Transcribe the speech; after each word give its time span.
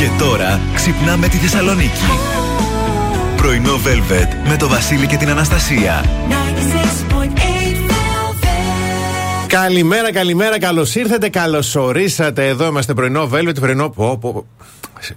Και 0.00 0.08
τώρα 0.18 0.60
ξυπνάμε 0.74 1.28
τη 1.28 1.36
Θεσσαλονίκη. 1.36 2.04
Πρωινό 3.36 3.74
Velvet 3.74 4.48
με 4.48 4.56
το 4.56 4.68
Βασίλη 4.68 5.06
και 5.06 5.16
την 5.16 5.28
Αναστασία. 5.28 6.04
Καλημέρα, 9.46 10.12
καλημέρα, 10.12 10.58
καλώς 10.58 10.94
ήρθατε, 10.94 11.28
καλώς 11.28 11.74
ορίσατε. 11.74 12.46
Εδώ 12.46 12.66
είμαστε 12.66 12.94
πρωινό 12.94 13.28
Velvet, 13.32 13.54
πρωινό. 13.60 13.88
Πω, 13.88 14.18
πω, 14.20 14.46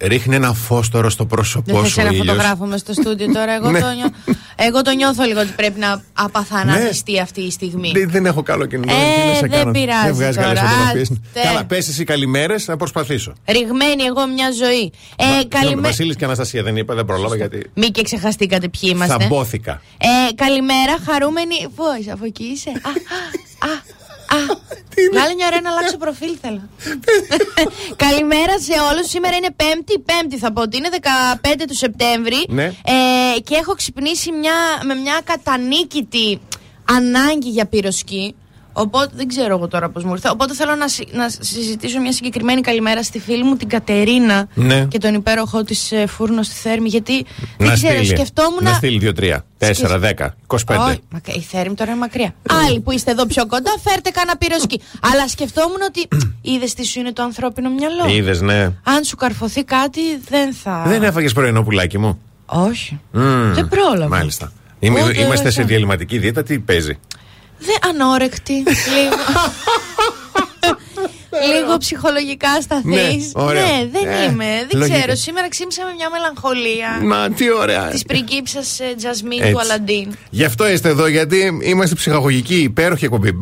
Ρίχνει 0.00 0.34
ένα 0.34 0.52
φως 0.52 0.88
τώρα 0.88 1.10
στο 1.10 1.26
πρόσωπό 1.26 1.84
σου. 1.84 1.94
Δεν 1.94 2.04
να 2.04 2.12
φωτογράφουμε 2.12 2.76
στο 2.76 2.92
στούντιο 2.92 3.32
τώρα. 3.32 3.52
Εγώ, 3.52 3.70
ναι. 3.70 3.80
το 3.80 3.86
νιώ... 3.86 4.10
Εγώ 4.56 4.82
το 4.82 4.90
νιώθω 4.90 5.24
λίγο 5.24 5.40
ότι 5.40 5.52
πρέπει 5.56 5.80
να 5.80 6.02
απαθανατιστεί 6.12 7.12
ναι. 7.12 7.20
αυτή 7.20 7.40
η 7.40 7.50
στιγμή. 7.50 7.92
Δεν 8.06 8.26
έχω 8.26 8.42
καλό 8.42 8.66
κινητό. 8.66 8.94
Ε, 9.42 9.48
δεν 9.48 9.70
πειράζει. 9.70 10.04
Δεν 10.04 10.14
βγάζει 10.14 10.38
καλές 10.38 10.60
φωτογραφίες. 10.60 11.10
Καλά, 11.32 11.64
πες 11.64 11.88
εσύ 11.88 12.04
καλημέρες, 12.04 12.66
να 12.66 12.76
προσπαθήσω. 12.76 13.32
Ριγμένη 13.48 14.02
εγώ 14.02 14.26
μια 14.26 14.50
ζωή. 14.50 14.92
Ε, 15.16 15.44
καλημέ... 15.44 15.88
Βασίλης 15.88 16.16
και 16.16 16.24
Αναστασία 16.24 16.62
δεν 16.62 16.76
είπα, 16.76 16.94
δεν 16.94 17.04
πρόλαβα 17.04 17.36
γιατί. 17.36 17.70
Μη 17.74 17.86
και 17.86 18.02
ξεχαστήκατε 18.02 18.68
ποιοι 18.68 18.90
είμαστε. 18.94 19.16
Θα 19.18 19.26
μπόθηκα. 19.26 19.82
Ε, 19.98 20.32
καλημέρα, 20.34 20.98
χαρούμενη. 21.06 21.68
Πώ, 21.74 22.12
αφού 22.12 22.24
εκεί 22.24 22.44
είσαι. 22.44 22.70
Α, 22.70 22.90
α, 23.68 24.03
Άλλη 25.24 25.34
μια 25.34 25.46
ώρα 25.46 25.60
να 25.60 25.70
αλλάξω 25.70 25.96
προφίλ 25.96 26.36
θέλω. 26.40 26.68
Καλημέρα 28.04 28.58
σε 28.58 28.72
όλους. 28.92 29.08
Σήμερα 29.08 29.36
είναι 29.36 29.50
Πέμπτη. 29.56 29.98
Πέμπτη 29.98 30.38
θα 30.38 30.52
πω 30.52 30.62
ότι 30.62 30.76
είναι 30.76 30.88
15 31.42 31.64
του 31.68 31.74
Σεπτέμβρη. 31.74 32.46
Ναι. 32.48 32.64
Ε, 32.64 33.40
και 33.40 33.54
έχω 33.54 33.74
ξυπνήσει 33.74 34.32
μια, 34.32 34.54
με 34.84 34.94
μια 34.94 35.20
κατανίκητη 35.24 36.40
ανάγκη 36.84 37.48
για 37.48 37.66
πυροσκή. 37.66 38.34
Οπότε 38.76 39.10
δεν 39.14 39.28
ξέρω 39.28 39.56
εγώ 39.56 39.68
τώρα 39.68 39.88
πώς 39.88 40.04
μου 40.04 40.12
ήρθε. 40.12 40.28
Οπότε 40.30 40.54
θέλω 40.54 40.74
να, 40.74 40.86
να 41.18 41.28
συζητήσω 41.28 42.00
μια 42.00 42.12
συγκεκριμένη 42.12 42.60
καλημέρα 42.60 43.02
στη 43.02 43.18
φίλη 43.20 43.42
μου 43.44 43.56
την 43.56 43.68
Κατερίνα 43.68 44.48
ναι. 44.54 44.84
και 44.84 44.98
τον 44.98 45.14
υπέροχό 45.14 45.64
της 45.64 45.92
ε, 45.92 46.06
φούρνο 46.06 46.42
στη 46.42 46.54
Θέρμη. 46.54 46.88
Γιατί 46.88 47.26
να 47.58 47.66
δεν 47.66 47.74
ξέρω, 47.74 48.04
σκεφτόμουν. 48.04 48.62
Να 48.62 48.72
στείλει 48.72 49.14
2-3, 49.18 49.36
4, 49.58 49.70
10, 50.18 50.26
25. 50.46 50.78
Όχι, 50.78 51.00
η 51.36 51.40
Θέρμη 51.40 51.74
τώρα 51.74 51.90
είναι 51.90 52.00
μακριά. 52.00 52.34
Άλλοι 52.66 52.80
που 52.80 52.90
είστε 52.90 53.10
εδώ 53.10 53.26
πιο 53.26 53.46
κοντά, 53.46 53.70
φέρτε 53.84 54.10
κανένα 54.10 54.36
πυροσκή. 54.36 54.80
Αλλά 55.12 55.28
σκεφτόμουν 55.28 55.78
ότι 55.86 56.08
είδες 56.52 56.74
τι 56.74 56.86
σου 56.86 56.98
είναι 56.98 57.12
το 57.12 57.22
ανθρώπινο 57.22 57.70
μυαλό. 57.70 58.14
Είδες, 58.16 58.40
ναι. 58.40 58.62
Αν 58.82 59.04
σου 59.04 59.16
καρφωθεί 59.16 59.64
κάτι, 59.64 60.00
δεν 60.28 60.54
θα. 60.54 60.84
Δεν 60.86 61.02
έφαγες 61.02 61.32
πρωινό 61.32 61.62
πουλάκι 61.62 61.98
μου. 61.98 62.20
Όχι. 62.46 63.00
Δεν 63.52 63.68
πρόλαβα. 63.68 64.08
Μάλιστα. 64.08 64.52
Είμαστε 64.78 65.50
σε 65.50 65.62
διαλυματική 65.62 66.18
δίαιτα, 66.18 66.42
τι 66.42 66.58
παίζει; 66.58 66.98
Δεν 67.58 67.76
ανόρεκτη. 67.88 68.52
Λίγο. 68.94 69.16
Λίγο 71.54 71.76
ψυχολογικά 71.76 72.60
σταθή. 72.60 72.88
Ναι, 72.88 73.02
ναι, 73.52 73.88
δεν 73.92 74.08
ε, 74.08 74.24
είμαι. 74.24 74.66
Δεν 74.70 74.80
ξέρω. 74.80 75.14
Σήμερα 75.14 75.48
ξύμισα 75.48 75.84
με 75.84 75.92
μια 75.96 76.10
μελαγχολία. 76.10 77.00
Μα 77.02 77.30
τι 77.30 77.52
ωραία. 77.52 77.88
Της 77.88 78.02
πριγκίψα 78.02 78.58
ε, 78.58 78.94
Τζασμίν 78.94 79.52
του 79.52 79.60
Αλαντίν. 79.60 80.16
Γι' 80.30 80.44
αυτό 80.44 80.70
είστε 80.70 80.88
εδώ, 80.88 81.06
γιατί 81.06 81.60
είμαστε 81.62 81.94
ψυχαγωγικοί, 81.94 82.56
υπέροχοι 82.62 83.04
εκπομπή 83.04 83.32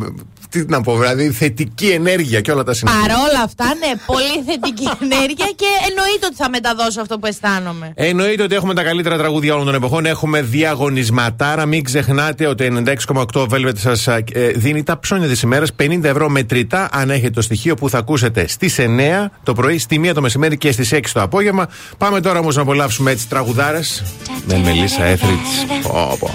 τι 0.53 0.65
να 0.69 0.81
πω, 0.81 0.99
δηλαδή 0.99 1.31
θετική 1.31 1.87
ενέργεια 1.87 2.41
και 2.41 2.53
όλα 2.53 2.63
τα 2.63 2.75
συνέχεια. 2.75 3.01
Παρόλα 3.01 3.43
αυτά, 3.45 3.65
ναι, 3.65 3.93
πολύ 4.07 4.45
θετική 4.47 4.89
ενέργεια 5.05 5.47
και 5.57 5.67
εννοείται 5.89 6.27
ότι 6.27 6.35
θα 6.35 6.49
μεταδώσω 6.49 7.01
αυτό 7.01 7.19
που 7.19 7.27
αισθάνομαι. 7.27 7.93
Εννοείται 7.95 8.43
ότι 8.43 8.55
έχουμε 8.55 8.75
τα 8.75 8.83
καλύτερα 8.83 9.17
τραγούδια 9.17 9.55
όλων 9.55 9.67
των 9.67 9.75
εποχών. 9.75 10.07
Έχουμε 10.07 10.43
διαγωνισματάρα. 10.43 11.67
Μην 11.67 11.85
ξεχνάτε 11.85 12.47
ότι 12.47 12.83
96,8 12.87 13.47
Velvet 13.49 13.77
σας 13.77 14.07
ε, 14.07 14.23
δίνει 14.55 14.83
τα 14.83 14.99
ψώνια 14.99 15.29
της 15.29 15.43
ημέρας 15.43 15.71
50 15.83 16.03
ευρώ 16.03 16.29
μετρητά. 16.29 16.89
Αν 16.93 17.11
έχετε 17.11 17.31
το 17.31 17.43
στοιχείο 17.43 17.75
που 17.83 17.89
θα 17.89 17.99
ακούσετε 17.99 18.47
στις 18.49 18.77
9 18.79 19.31
το 19.43 19.53
πρωί, 19.53 19.79
στη 19.79 20.01
1 20.05 20.13
το 20.15 20.21
μεσημέρι 20.21 20.59
και 20.59 20.73
στις 20.73 20.93
6 20.93 21.01
το 21.13 21.23
απόγευμα. 21.23 21.69
Πάμε 21.99 22.21
τώρα 22.21 22.39
όμως 22.39 22.57
να 22.57 22.63
απολαύσουμε 22.63 23.11
έτσι 23.11 23.29
τραγουδάρες. 23.29 24.03
Με 24.47 24.59
Μελίσσα 24.59 25.05
Έθριτς. 25.05 25.67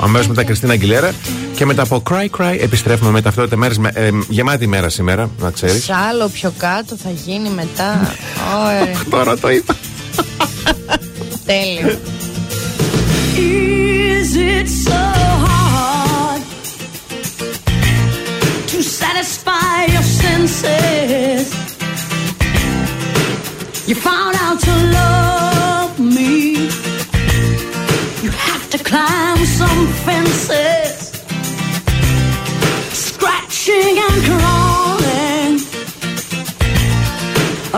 Αμέσως 0.01 0.27
μετά 0.27 0.43
Κριστίνα 0.43 0.71
Αγγιλέρα. 0.73 1.11
Και 1.55 1.65
μετά 1.65 1.81
από 1.81 2.03
Cry 2.09 2.25
Cry 2.37 2.57
επιστρέφουμε 2.59 3.11
με 3.11 3.21
ταυτότητα 3.21 3.55
μέρες 3.57 3.79
ε, 3.93 4.09
γεμάτη 4.27 4.67
μέρα 4.67 4.89
σήμερα, 4.89 5.29
να 5.39 5.51
ξέρεις. 5.51 5.83
Σ' 5.83 5.89
άλλο 6.09 6.27
πιο 6.27 6.53
κάτω 6.57 6.95
θα 6.95 7.09
γίνει 7.09 7.49
μετά. 7.49 8.15
Τώρα 9.09 9.37
το 9.37 9.49
είπα. 9.49 9.75
Τέλειο. 11.45 11.97
Is 13.39 14.35
it 14.35 14.67
so 14.85 15.01
hard 15.45 16.06
to 18.77 18.83
satisfy 18.83 19.85
your 19.85 20.03
senses? 20.03 21.49
You 23.87 23.95
found 23.95 24.35
out 24.45 24.59
to 24.59 24.73
love 24.99 25.99
me. 25.99 26.67
You 28.23 28.29
have 28.29 28.69
to 28.73 28.77
climb 28.89 29.39
some 29.59 29.81
fences. 30.05 30.95
scratching 33.07 33.95
and 34.05 34.17
crawling 34.29 35.53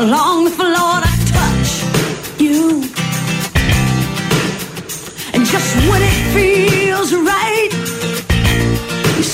along 0.04 0.38
the 0.48 0.54
floor 0.60 0.96
to 1.06 1.14
touch 1.38 1.72
you. 2.46 2.60
And 5.34 5.42
just 5.54 5.70
when 5.90 6.02
it 6.12 6.18
feels 6.36 7.14
right, 7.14 7.59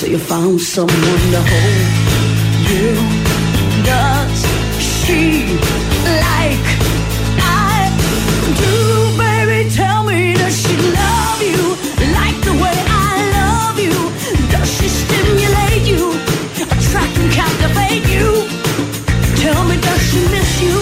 you 0.08 0.12
you 0.12 0.20
found 0.20 0.62
someone 0.62 1.22
to 1.32 1.42
hold 1.52 1.88
you. 2.70 2.94
Does 3.84 4.40
she 4.80 5.58
like 6.24 6.68
I 7.42 7.90
do? 8.62 8.74
Baby, 9.18 9.70
tell 9.72 10.04
me, 10.04 10.34
does 10.36 10.56
she 10.62 10.76
love 11.02 11.42
you 11.42 11.62
like 12.20 12.38
the 12.44 12.54
way 12.64 12.78
I 12.88 13.16
love 13.40 13.80
you? 13.80 13.98
Does 14.52 14.70
she 14.78 14.88
stimulate 14.88 15.88
you? 15.88 16.12
attract 16.76 17.18
and 17.18 17.32
captivate 17.32 18.06
you. 18.16 18.48
Tell 19.42 19.64
me, 19.66 19.76
does 19.82 20.02
she 20.10 20.20
miss 20.36 20.52
you? 20.62 20.78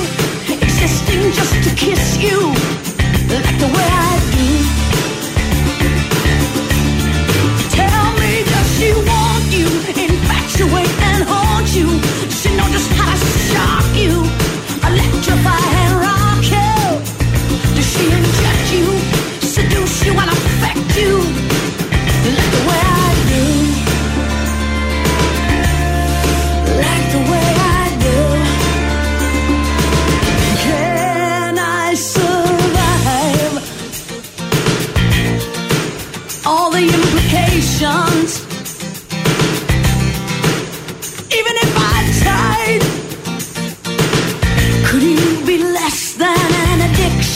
Existing 0.67 1.31
just 1.31 1.55
to 1.65 1.75
kiss 1.75 2.17
you, 2.17 2.53
situation 10.63 10.92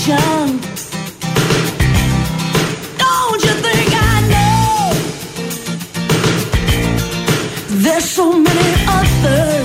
addiction? 0.09 0.59
Don't 2.97 3.44
you 3.44 3.53
think 3.66 3.90
I 3.94 4.22
know? 4.34 4.94
There's 7.84 8.06
so 8.06 8.31
many 8.40 8.73
others 8.88 9.56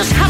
just 0.00 0.12
how 0.14 0.29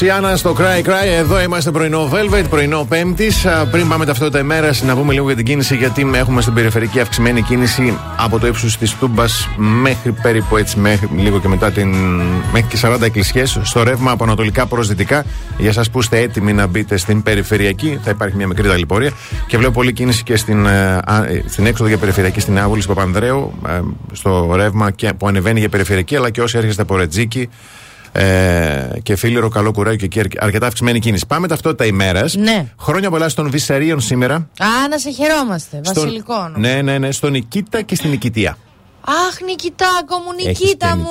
Ιάννα 0.00 0.36
στο 0.36 0.56
Cry 0.58 0.88
Cry. 0.88 1.06
Εδώ 1.18 1.40
είμαστε 1.40 1.70
πρωινό 1.70 2.10
Velvet, 2.12 2.44
πρωινό 2.50 2.86
Πέμπτης. 2.88 3.46
Πριν 3.70 3.88
πάμε 3.88 4.04
ταυτότητα 4.04 4.38
ημέρας, 4.38 4.82
να 4.82 4.96
πούμε 4.96 5.12
λίγο 5.12 5.26
για 5.26 5.36
την 5.36 5.44
κίνηση, 5.44 5.76
γιατί 5.76 6.10
έχουμε 6.14 6.40
στην 6.40 6.54
περιφερειακή 6.54 7.00
αυξημένη 7.00 7.42
κίνηση 7.42 7.98
από 8.16 8.38
το 8.38 8.46
ύψος 8.46 8.76
της 8.76 8.94
Τούμπας 8.94 9.48
μέχρι 9.56 10.12
περίπου 10.12 10.56
έτσι, 10.56 10.78
μέχρι, 10.78 11.08
λίγο 11.16 11.40
και 11.40 11.48
μετά 11.48 11.70
την. 11.70 11.94
μέχρι 12.52 12.68
και 12.68 12.78
40 12.82 13.02
εκκλησιές. 13.02 13.60
Στο 13.62 13.82
ρεύμα 13.82 14.10
από 14.10 14.24
ανατολικά 14.24 14.66
προς 14.66 14.88
δυτικά. 14.88 15.24
Για 15.58 15.68
εσά 15.68 15.84
που 15.92 15.98
είστε 15.98 16.18
έτοιμοι 16.18 16.52
να 16.52 16.66
μπείτε 16.66 16.96
στην 16.96 17.22
περιφερειακή, 17.22 17.98
θα 18.02 18.10
υπάρχει 18.10 18.36
μια 18.36 18.46
μικρή 18.46 18.68
ταλαιπωρία. 18.68 19.10
Και 19.46 19.56
βλέπω 19.56 19.72
πολλή 19.72 19.92
κίνηση 19.92 20.22
και 20.22 20.36
στην, 20.36 20.66
ε, 20.66 21.00
ε, 21.28 21.48
στην 21.48 21.66
έξοδο 21.66 21.88
για 21.88 21.98
περιφερειακή 21.98 22.40
στην 22.40 22.58
Άβολη 22.58 22.82
Παπανδρέου, 22.86 23.52
ε, 23.68 23.80
στο 24.12 24.52
ρεύμα 24.54 24.90
και, 24.90 25.12
που 25.18 25.28
ανεβαίνει 25.28 25.60
για 25.60 25.68
περιφερειακή, 25.68 26.16
αλλά 26.16 26.30
και 26.30 26.42
όσοι 26.42 26.58
έρχεστε 26.58 26.82
από 26.82 26.96
Ρετζίκη 26.96 27.48
ε, 28.16 28.88
και 29.02 29.16
φίλιρο, 29.16 29.48
καλό 29.48 29.72
κουράγιο 29.72 30.08
και 30.08 30.20
εκεί 30.20 30.36
αρκετά 30.40 30.66
αυξημένη 30.66 30.98
κίνηση. 30.98 31.26
Πάμε 31.26 31.48
ταυτότητα 31.48 31.84
ημέρας. 31.84 32.34
Ναι. 32.34 32.66
Χρόνια 32.78 33.10
πολλά 33.10 33.28
στον 33.28 33.50
Βυσσαρίων 33.50 34.00
σήμερα. 34.00 34.34
Α, 34.34 34.88
να 34.90 34.98
σε 34.98 35.10
χαιρόμαστε. 35.10 35.80
Βασιλικό. 35.84 36.52
Ναι, 36.56 36.82
ναι, 36.82 36.98
ναι. 36.98 37.12
Στον 37.12 37.30
Νικήτα 37.30 37.82
και 37.82 37.94
στην 37.94 38.10
Νικητία. 38.10 38.56
Αχ, 39.28 39.40
Νικητάκο 39.40 40.16
μου, 40.24 40.44
Νικήτα 40.44 40.96
μου. 40.96 41.10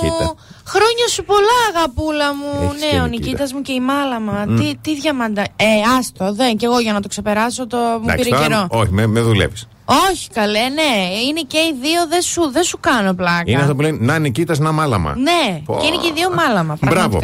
Χρόνια 0.66 1.08
σου 1.10 1.24
πολλά, 1.24 1.60
αγαπούλα 1.76 2.36
μου. 2.36 2.74
ναι, 2.74 3.02
ο 3.02 3.06
Νικήτα 3.06 3.48
μου 3.54 3.62
και 3.62 3.72
η 3.72 3.80
μάλαμα. 3.80 4.46
Mm. 4.48 4.60
Τι, 4.60 4.76
τι 4.82 5.00
διαμαντά. 5.00 5.42
Ε, 5.42 5.66
άστο, 5.98 6.34
δεν. 6.34 6.58
Κι 6.58 6.66
εγώ 6.66 6.80
για 6.80 6.94
να 6.94 7.02
το 7.02 7.08
ξεπεράσω 7.08 7.68
το 7.68 7.78
μου 7.78 8.14
πήρε 8.16 8.30
καιρό. 8.30 8.68
Όχι, 8.70 8.92
με, 8.92 9.08
με 9.08 9.22
δουλεύεις. 9.22 9.68
Όχι, 9.86 10.30
καλέ, 10.34 10.60
ναι. 10.60 10.92
Είναι 11.28 11.42
και 11.48 11.58
οι 11.58 11.76
δύο, 11.82 12.08
δεν 12.10 12.22
σου, 12.22 12.52
δεν 12.52 12.64
σου 12.64 12.78
κάνω 12.80 13.14
πλάκα. 13.14 13.44
Είναι 13.46 13.62
αυτό 13.62 13.76
που 13.76 13.82
λένε 13.82 13.98
να 14.02 14.20
νικήτας 14.20 14.60
να 14.60 14.72
μάλαμα. 14.72 15.16
Ναι, 15.18 15.60
και 15.80 15.86
είναι 15.86 15.98
και 16.02 16.08
οι 16.08 16.14
δύο 16.16 16.30
μάλαμα. 16.36 16.78
Μπράβο. 16.82 17.20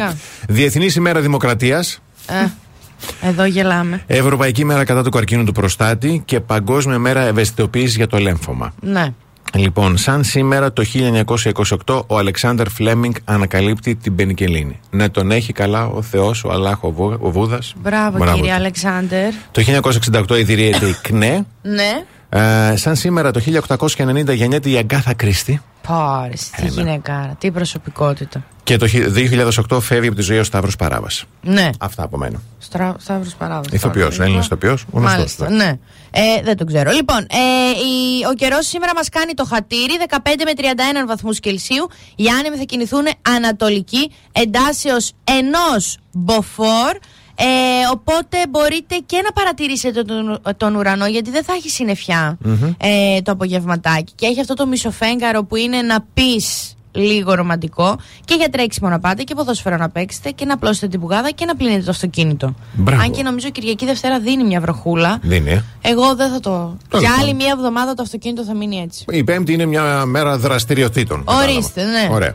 Διεθνής 0.48 0.94
ημέρα 0.96 1.20
Δημοκρατίας. 1.20 1.98
Ε, 2.26 2.46
εδώ 3.28 3.44
γελάμε. 3.44 4.02
Ευρωπαϊκή 4.06 4.64
μέρα 4.64 4.84
κατά 4.84 5.02
του 5.02 5.10
καρκίνου 5.10 5.44
του 5.44 5.52
προστάτη 5.52 6.22
και 6.24 6.40
Παγκόσμια 6.40 6.98
μέρα 6.98 7.20
ευαισθητοποίησης 7.20 7.96
για 7.96 8.06
το 8.06 8.18
λέμφωμα. 8.18 8.72
Ναι. 8.80 9.12
Λοιπόν, 9.54 9.96
σαν 9.96 10.24
σήμερα 10.24 10.72
το 10.72 10.84
1928 11.86 12.02
ο 12.06 12.18
Αλεξάνδρ 12.18 12.68
Φλέμινγκ 12.68 13.14
ανακαλύπτει 13.24 13.94
την 13.96 14.14
πενικελίνη. 14.14 14.80
Ναι, 14.90 15.08
τον 15.08 15.30
έχει 15.30 15.52
καλά 15.52 15.86
ο 15.86 16.02
Θεός, 16.02 16.44
ο 16.44 16.50
Αλάχ, 16.50 16.84
ο, 16.84 16.90
Βου, 16.92 17.16
ο 17.20 17.30
Βούδας. 17.30 17.74
Μπράβο, 17.82 18.18
Μπράβο, 18.18 18.36
κύριε 18.36 18.52
Αλεξάνδρ. 18.52 19.16
Το 19.50 19.62
1968 20.30 20.38
ιδρύεται 20.38 20.86
η 20.86 20.94
ΚΝΕ. 21.02 21.46
ναι. 21.62 22.04
Ε, 22.32 22.76
σαν 22.76 22.96
σήμερα 22.96 23.30
το 23.30 23.40
1890 23.96 24.34
γεννιέται 24.34 24.70
η 24.70 24.76
Αγκάθα 24.76 25.14
Κρίστη. 25.14 25.62
Πάρε, 25.88 26.32
τι 26.56 26.66
γυναίκα, 26.66 27.36
τι 27.38 27.50
προσωπικότητα. 27.50 28.44
Και 28.62 28.76
το 28.76 28.86
2008 29.70 29.80
φεύγει 29.80 30.06
από 30.06 30.16
τη 30.16 30.22
ζωή 30.22 30.38
ο 30.38 30.44
Σταύρος 30.44 30.76
Παράβας. 30.76 31.24
Ναι. 31.42 31.70
Αυτά 31.80 32.02
από 32.02 32.16
μένα. 32.16 32.42
Σταύρος 32.98 33.34
Παράβας. 33.34 33.66
Ηθοποιός, 33.72 34.20
Έλληνας 34.20 34.44
ηθοποιός. 34.44 34.84
Μάλιστα, 34.92 35.50
ναι. 35.50 35.78
Ε, 36.10 36.42
δεν 36.44 36.56
το 36.56 36.64
ξέρω. 36.64 36.90
Λοιπόν, 36.90 37.18
ε, 37.18 37.70
η, 37.70 38.26
ο 38.30 38.34
καιρός 38.34 38.66
σήμερα 38.66 38.92
μας 38.94 39.08
κάνει 39.08 39.34
το 39.34 39.44
χατήρι 39.44 39.96
15 40.08 40.16
με 40.44 40.52
31 40.56 41.06
βαθμούς 41.06 41.40
Κελσίου. 41.40 41.88
Οι 42.16 42.28
άνεμοι 42.28 42.56
θα 42.56 42.64
κινηθούν 42.64 43.04
ανατολική 43.36 44.12
εντάσεω 44.32 44.96
ενός 45.24 45.98
μποφόρ. 46.12 46.96
Ε, 47.42 47.88
οπότε 47.92 48.36
μπορείτε 48.50 48.96
και 49.06 49.20
να 49.24 49.32
παρατηρήσετε 49.32 50.02
τον, 50.02 50.40
τον 50.56 50.74
ουρανό 50.74 51.06
γιατί 51.06 51.30
δεν 51.30 51.44
θα 51.44 51.52
έχει 51.52 51.84
ε, 52.78 53.20
το 53.22 53.32
απογευματάκι 53.32 54.12
και 54.14 54.26
έχει 54.26 54.40
αυτό 54.40 54.54
το 54.54 54.66
μισοφέγγαρο 54.66 55.44
που 55.44 55.56
είναι 55.56 55.82
να 55.82 56.04
πεις 56.14 56.74
λίγο 56.92 57.34
ρομαντικό 57.34 57.96
και 58.24 58.34
για 58.34 58.48
τρέξιμο 58.48 58.88
να 58.88 58.98
πάτε 58.98 59.22
και 59.22 59.34
ποδόσφαιρο 59.34 59.76
να 59.76 59.88
παίξετε 59.88 60.30
και 60.30 60.44
να 60.44 60.54
απλώσετε 60.54 60.88
την 60.88 61.00
πουγάδα 61.00 61.30
και 61.30 61.44
να 61.44 61.56
πλύνετε 61.56 61.82
το 61.82 61.90
αυτοκίνητο. 61.90 62.54
Μπράβο. 62.72 63.02
Αν 63.02 63.10
και 63.10 63.22
νομίζω 63.22 63.50
Κυριακή 63.50 63.86
Δευτέρα 63.86 64.20
δίνει 64.20 64.44
μια 64.44 64.60
βροχούλα. 64.60 65.18
Δίνει. 65.22 65.62
Εγώ 65.80 66.14
δεν 66.14 66.30
θα 66.30 66.40
το. 66.40 66.76
Για 66.98 67.10
άλλη 67.20 67.34
μια 67.34 67.52
εβδομάδα 67.56 67.94
το 67.94 68.02
αυτοκίνητο 68.02 68.44
θα 68.44 68.54
μείνει 68.54 68.76
έτσι. 68.76 69.04
Η 69.08 69.24
Πέμπτη 69.24 69.52
είναι 69.52 69.66
μια 69.66 70.04
μέρα 70.04 70.38
δραστηριοτήτων. 70.38 71.24
Ορίστε, 71.24 71.84
ναι. 71.84 72.08
Ωραία. 72.14 72.34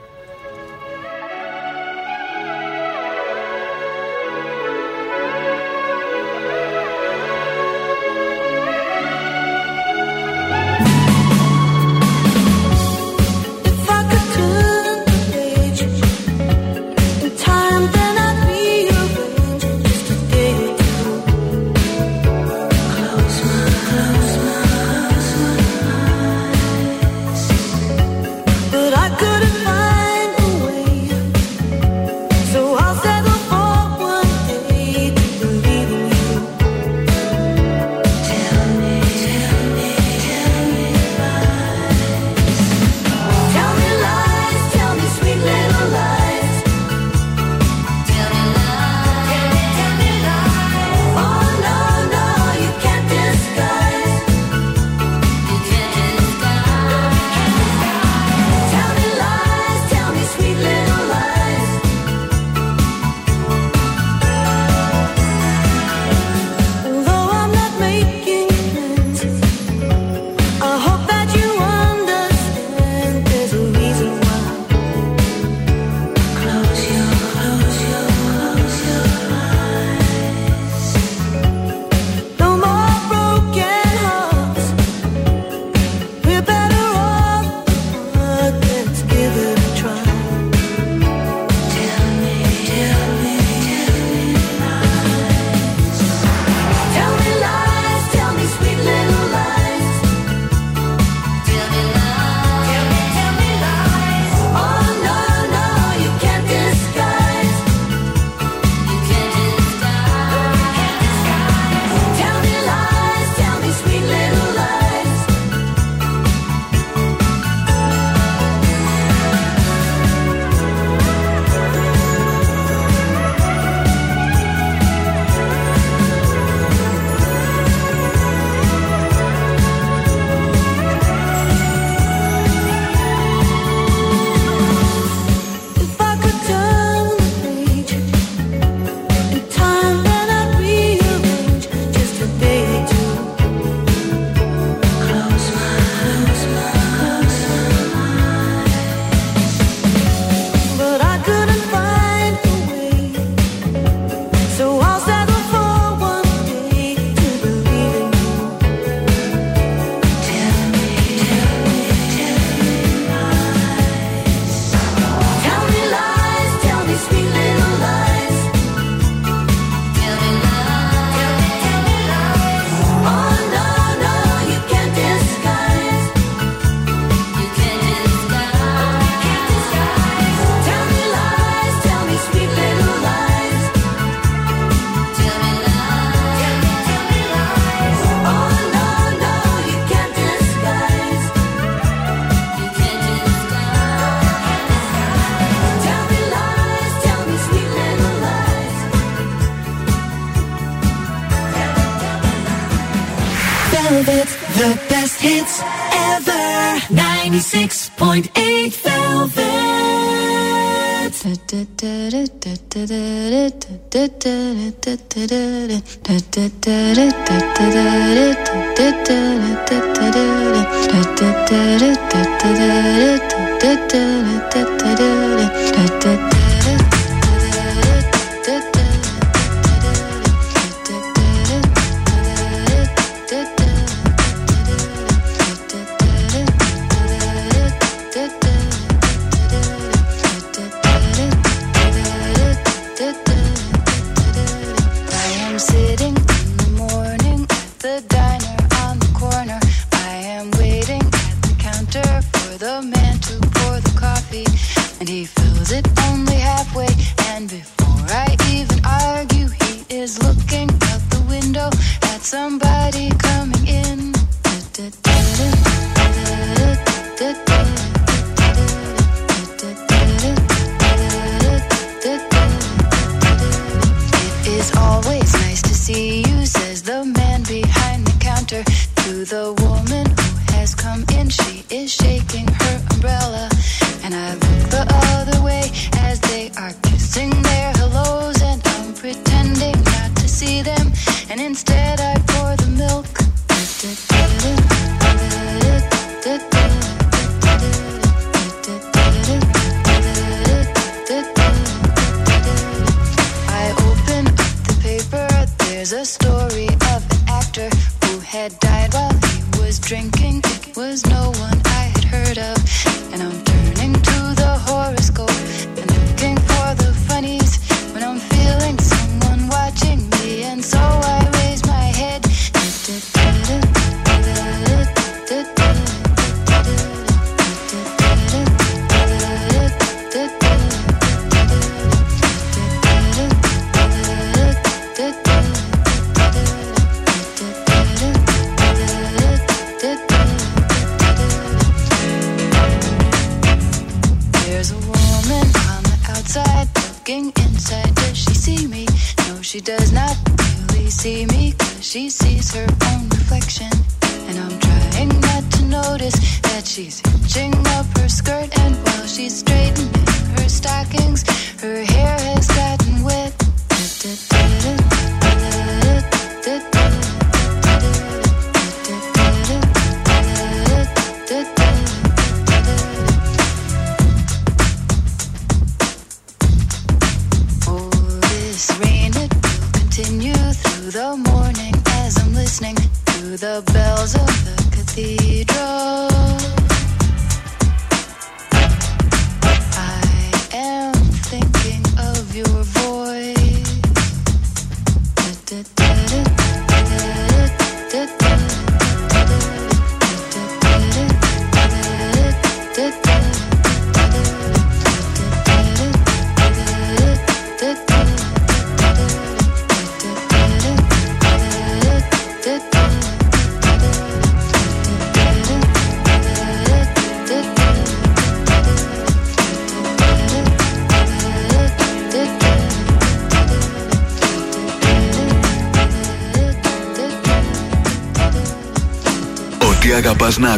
lights. 205.46 205.75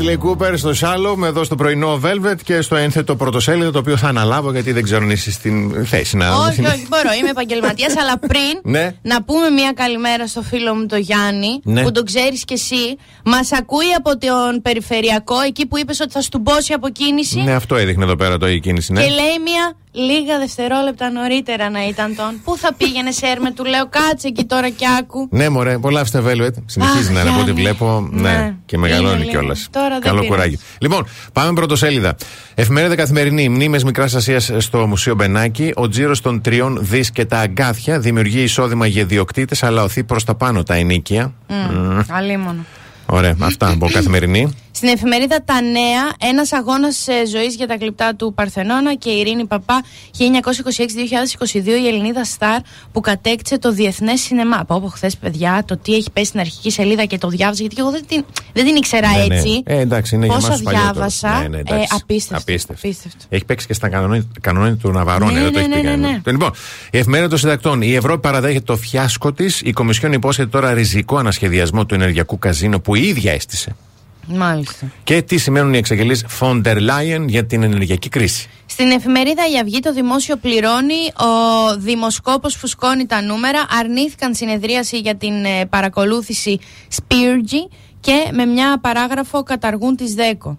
Bradley 0.00 0.18
Cooper 0.28 0.52
στο 0.56 0.70
Shalom, 0.80 1.22
εδώ 1.24 1.44
στο 1.44 1.54
πρωινό 1.54 2.00
Velvet 2.04 2.36
και 2.44 2.60
στο 2.60 2.76
ένθετο 2.76 3.16
πρωτοσέλιδο 3.16 3.70
το 3.70 3.78
οποίο 3.78 3.96
θα 3.96 4.08
αναλάβω 4.08 4.52
γιατί 4.52 4.72
δεν 4.72 4.82
ξέρω 4.82 5.02
αν 5.04 5.10
είσαι 5.10 5.30
στην 5.32 5.86
θέση 5.86 6.16
να. 6.16 6.34
Όχι, 6.34 6.60
όχι, 6.66 6.86
μπορώ. 6.88 7.12
Είμαι 7.20 7.30
επαγγελματίας, 7.30 7.96
αλλά 7.96 8.18
πριν 8.18 8.60
Ναι. 8.74 8.94
να 9.02 9.22
πούμε 9.22 9.48
μια 9.50 9.72
καλημέρα 9.72 10.26
στο 10.26 10.42
φίλο 10.42 10.74
μου 10.74 10.86
τον 10.86 10.98
Γιάννη, 10.98 11.60
Ναι. 11.62 11.82
που 11.82 11.92
τον 11.92 12.04
ξέρεις 12.04 12.44
κι 12.44 12.52
εσύ. 12.52 12.96
Μας 13.24 13.52
ακούει 13.52 13.92
από 13.96 14.18
τον 14.18 14.62
περιφερειακό, 14.62 15.40
εκεί 15.40 15.66
που 15.66 15.78
είπες 15.78 16.00
ότι 16.00 16.12
θα 16.12 16.20
στουμπώσει 16.22 16.72
από 16.72 16.88
κίνηση. 16.88 17.40
Ναι, 17.40 17.52
αυτό 17.52 17.76
έδειχνε 17.76 18.04
εδώ 18.04 18.16
πέρα 18.16 18.38
το 18.38 18.48
η 18.48 18.60
κίνηση, 18.60 18.92
ναι. 18.92 19.00
Και 19.02 19.08
λέει 19.10 19.38
μια 19.44 19.72
λίγα 19.92 20.38
δευτερόλεπτα 20.38 21.10
νωρίτερα 21.10 21.70
να 21.70 21.86
ήταν 21.88 22.14
τον. 22.16 22.40
Πού 22.44 22.56
θα 22.56 22.74
πήγαινε, 22.74 23.10
Σέρμε, 23.10 23.50
του 23.52 23.64
λέω 23.64 23.88
κάτσε 23.88 24.26
εκεί 24.28 24.44
τώρα 24.44 24.68
κι 24.68 24.84
άκου. 24.98 25.28
Ναι, 25.30 25.48
μωρέ, 25.48 25.74
απολαύστε 25.74 26.18
Velvet. 26.26 26.54
Συνεχίζει 26.66 27.08
Αχ, 27.08 27.14
να 27.14 27.20
είναι 27.20 27.30
από 27.30 27.40
ό,τι 27.40 27.44
Γιάννη. 27.50 27.62
βλέπω. 27.62 28.08
Ναι, 28.12 28.20
Ναι. 28.30 28.54
και 28.66 28.78
μεγαλώνει 28.78 29.14
Είναι 29.22 29.30
κιόλας. 29.30 29.58
λίγο. 29.58 29.70
Τώρα 29.70 29.88
δεν 29.88 30.00
Καλό 30.00 30.14
πειράζει. 30.20 30.28
κουράγιο. 30.28 30.58
Λοιπόν, 30.78 31.06
πάμε 31.32 31.52
πρωτοσέλιδα. 31.52 32.16
Εφημερίδα 32.54 32.94
καθημερινή. 32.94 33.48
Μνήμες 33.48 33.84
Μικράς 33.84 34.14
Ασίας 34.14 34.50
στο 34.56 34.86
Μουσείο 34.86 35.14
Μπενάκη. 35.14 35.72
Ο 35.76 35.88
τζίρος 35.88 36.20
των 36.20 36.40
τριών 36.40 36.78
δις 36.80 37.10
και 37.10 37.24
τα 37.24 37.38
αγκάθια 37.38 37.98
δημιουργεί 38.00 38.42
εισόδημα 38.42 38.86
για 38.86 39.04
διοκτήτε, 39.04 39.56
αλλά 39.60 39.82
οθεί 39.82 40.04
προς 40.04 40.24
τα 40.24 40.34
πάνω 40.34 40.62
τα 40.62 40.74
ενίκια. 40.74 41.32
Μμμ. 41.48 42.00
Αλίμονο. 42.10 42.64
Ωραία, 43.06 43.36
αυτά 43.40 43.68
από 43.70 43.88
καθημερινή. 43.92 44.52
Στην 44.80 44.92
εφημερίδα 44.92 45.42
Τα 45.44 45.60
Νέα, 45.62 46.30
ένας 46.30 46.52
αγώνας 46.52 47.06
ζωής 47.30 47.54
για 47.54 47.66
τα 47.66 47.76
κλειπτά 47.76 48.14
του 48.14 48.34
Παρθενώνα 48.34 48.94
και 48.94 49.10
η 49.10 49.18
Ειρήνη 49.18 49.44
Παπά 49.46 49.82
1926-2022, 50.18 50.22
η 51.66 51.86
Ελληνίδα 51.88 52.24
Σταρ 52.24 52.60
που 52.92 53.00
κατέκτησε 53.00 53.58
το 53.58 53.72
διεθνές 53.72 54.20
σινεμά. 54.20 54.56
Από 54.60 54.74
όπου 54.74 54.88
χθες, 54.88 55.16
παιδιά, 55.16 55.62
το 55.66 55.76
τι 55.76 55.94
έχει 55.94 56.10
πέσει 56.10 56.26
στην 56.26 56.40
αρχική 56.40 56.70
σελίδα 56.70 57.04
και 57.04 57.18
το 57.18 57.28
διάβασα, 57.28 57.60
γιατί 57.60 57.76
εγώ 57.78 57.90
δεν 57.90 58.04
την, 58.06 58.24
δεν 58.52 58.64
την 58.64 58.76
ήξερα 58.76 59.10
Ναι, 59.10 59.24
ναι. 59.26 59.34
έτσι. 59.34 59.62
Ε, 59.64 59.78
εντάξει, 59.78 60.14
είναι 60.14 60.26
για 60.26 60.34
Πόσα 60.34 60.46
εμάς 60.46 60.62
παλιότερο. 60.62 60.92
διάβασα. 60.92 61.40
Ναι, 61.40 61.48
ναι, 61.48 61.58
εντάξει. 61.58 61.82
ε, 61.82 61.86
απίστευτο. 61.90 62.42
Απίστευτο. 62.42 62.86
απίστευτο. 62.86 63.24
Έχει 63.28 63.44
παίξει 63.44 63.66
και 63.66 63.74
στα 63.74 63.88
κανόνια, 63.88 64.24
κανόνια 64.40 64.76
του 64.76 64.90
Ναβαρόνε. 64.90 65.32
Ναι, 65.32 65.40
δεν 65.40 65.52
το 65.52 65.58
ναι, 65.58 65.64
έχει 65.64 65.68
πει 65.68 65.76
ναι, 65.76 65.82
ναι, 65.82 65.90
κανένα. 65.90 66.20
ναι. 66.24 66.32
Λοιπόν, 66.32 66.50
η 66.90 66.98
εφημερίδα 66.98 67.28
των 67.28 67.38
συντακτών. 67.38 67.82
Η 67.82 67.94
Ευρώπη 67.94 68.20
παραδέχεται 68.20 68.64
το 68.64 68.76
φιάσκο 68.76 69.32
της. 69.32 69.60
Η 69.64 69.72
Κομισιόν 69.72 70.12
υπόσχεται 70.12 70.48
τώρα 70.48 70.72
ριζικό 70.74 71.16
ανασχεδιασμό 71.16 71.86
του 71.86 71.94
ενεργειακού 71.94 72.38
καζίνο 72.38 72.80
που 72.80 72.94
η 72.94 73.02
ίδια 73.02 73.32
έστησε. 73.32 73.76
Μάλιστα. 74.26 74.92
Και 75.04 75.22
τι 75.22 75.38
σημαίνουν 75.38 75.74
οι 75.74 75.78
εξαγγελίες 75.78 76.24
Φόντερ 76.28 76.80
Λάιεν 76.80 77.28
για 77.28 77.46
την 77.46 77.62
ενεργειακή 77.62 78.08
κρίση; 78.08 78.48
Στην 78.66 78.90
εφημερίδα 78.90 79.42
Η 79.54 79.58
Αυγή 79.58 79.80
το 79.80 79.92
δημόσιο 79.92 80.36
πληρώνει. 80.36 81.12
Ο 81.16 81.76
δημοσκόπος 81.78 82.54
φουσκώνει 82.54 83.06
τα 83.06 83.22
νούμερα. 83.22 83.66
Αρνήθηκαν 83.80 84.34
συνεδρίαση 84.34 84.98
για 84.98 85.14
την 85.14 85.44
ε, 85.44 85.66
παρακολούθηση 85.66 86.58
Σπίρτζι 86.88 87.68
και 88.00 88.28
με 88.32 88.44
μια 88.44 88.78
παράγραφο 88.80 89.42
καταργούν 89.42 89.96
τις 89.96 90.14
ΔΕΚΟ. 90.14 90.58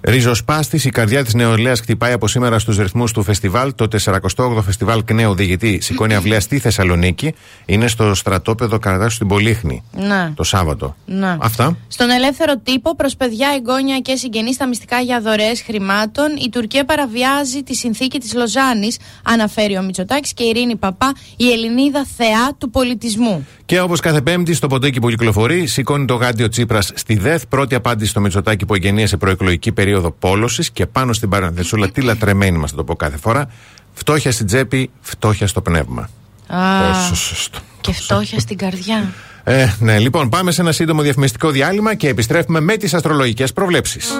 Ριζοσπάστης, 0.00 0.84
η 0.84 0.90
καρδιά 0.90 1.24
της 1.24 1.34
νεολαία 1.34 1.76
χτυπάει 1.76 2.12
από 2.12 2.28
σήμερα 2.28 2.58
στους 2.58 2.78
ρυθμούς 2.78 3.12
του 3.12 3.22
φεστιβάλ. 3.22 3.74
Το 3.74 3.88
48ο 4.36 4.62
φεστιβάλ 4.64 5.04
Κνέο 5.04 5.34
Διηγητή 5.34 5.78
σηκώνει 5.80 6.14
αυλαίας 6.14 6.42
στη 6.42 6.58
Θεσσαλονίκη. 6.58 7.34
Είναι 7.66 7.88
στο 7.88 8.14
στρατόπεδο 8.14 8.78
Καρδάσου 8.78 9.14
στην 9.14 9.28
Πολύχνη. 9.28 9.82
Ναι. 9.92 10.32
Το 10.34 10.42
Σάββατο. 10.42 10.96
Ναι. 11.04 11.36
Αυτά. 11.40 11.76
Στον 11.88 12.10
ελεύθερο 12.10 12.58
τύπο, 12.58 12.96
προς 12.96 13.16
παιδιά, 13.16 13.48
εγγόνια 13.56 13.98
και 13.98 14.16
συγγενείς 14.16 14.56
τα 14.56 14.66
μυστικά 14.66 15.00
για 15.00 15.20
δωρεές 15.20 15.62
χρημάτων, 15.62 16.26
η 16.44 16.48
Τουρκία 16.48 16.84
παραβιάζει 16.84 17.62
τη 17.62 17.74
συνθήκη 17.74 18.18
της 18.18 18.34
Λοζάνης, 18.34 18.98
αναφέρει 19.22 19.78
ο 19.78 19.82
Μητσοτάκης 19.82 20.32
και 20.32 20.44
η 20.44 20.48
Ειρήνη 20.48 20.76
Παπά, 20.76 21.12
η 21.36 21.50
Ελληνίδα 21.50 22.06
θεά 22.16 22.54
του 22.58 22.70
πολιτισμού. 22.70 23.46
Και 23.66 23.80
όπως 23.80 24.00
κάθε 24.00 24.20
Πέμπτη, 24.20 24.54
στο 24.54 24.66
ποντίκι 24.66 25.00
που 25.00 25.08
κυκλοφορεί, 25.08 25.66
σηκώνει 25.66 26.04
το 26.04 26.14
γάντιο 26.14 26.48
Τσίπρας 26.48 26.92
στη 26.94 27.16
ΔΕΘ. 27.16 27.46
Πρώτη 27.46 27.74
απάντηση 27.74 28.10
στο 28.10 28.20
Μητσοτάκη 28.20 28.66
που 28.66 28.74
εγγενίασε 28.74 29.16
προεκλογική 29.16 29.72
περίοδο 29.88 30.10
πόλωσης. 30.10 30.70
Και 30.70 30.86
πάνω 30.86 31.12
στην 31.12 31.28
παρανθεσούλα, 31.28 31.90
τι 31.90 32.00
λατρεμένη 32.00 32.58
μας 32.58 32.72
το 32.72 32.84
πω 32.84 32.94
κάθε 32.96 33.16
φορά. 33.16 33.50
Φτώχεια 33.92 34.32
στην 34.32 34.46
τσέπη, 34.46 34.90
φτώχεια 35.00 35.46
στο 35.46 35.60
πνεύμα. 35.60 36.08
Α, 36.46 36.88
Πόσο 36.88 37.14
σωστό. 37.16 37.58
και 37.80 37.92
φτώχεια 37.92 38.38
στην 38.38 38.56
καρδιά. 38.56 39.12
Ε, 39.44 39.66
ναι, 39.78 39.98
λοιπόν, 39.98 40.28
πάμε 40.28 40.50
σε 40.50 40.60
ένα 40.60 40.72
σύντομο 40.72 41.02
διαφημιστικό 41.02 41.50
διάλειμμα 41.50 41.94
και 41.94 42.08
επιστρέφουμε 42.08 42.60
με 42.60 42.76
τις 42.76 42.94
αστρολογικές 42.94 43.52
προβλέψεις. 43.52 44.10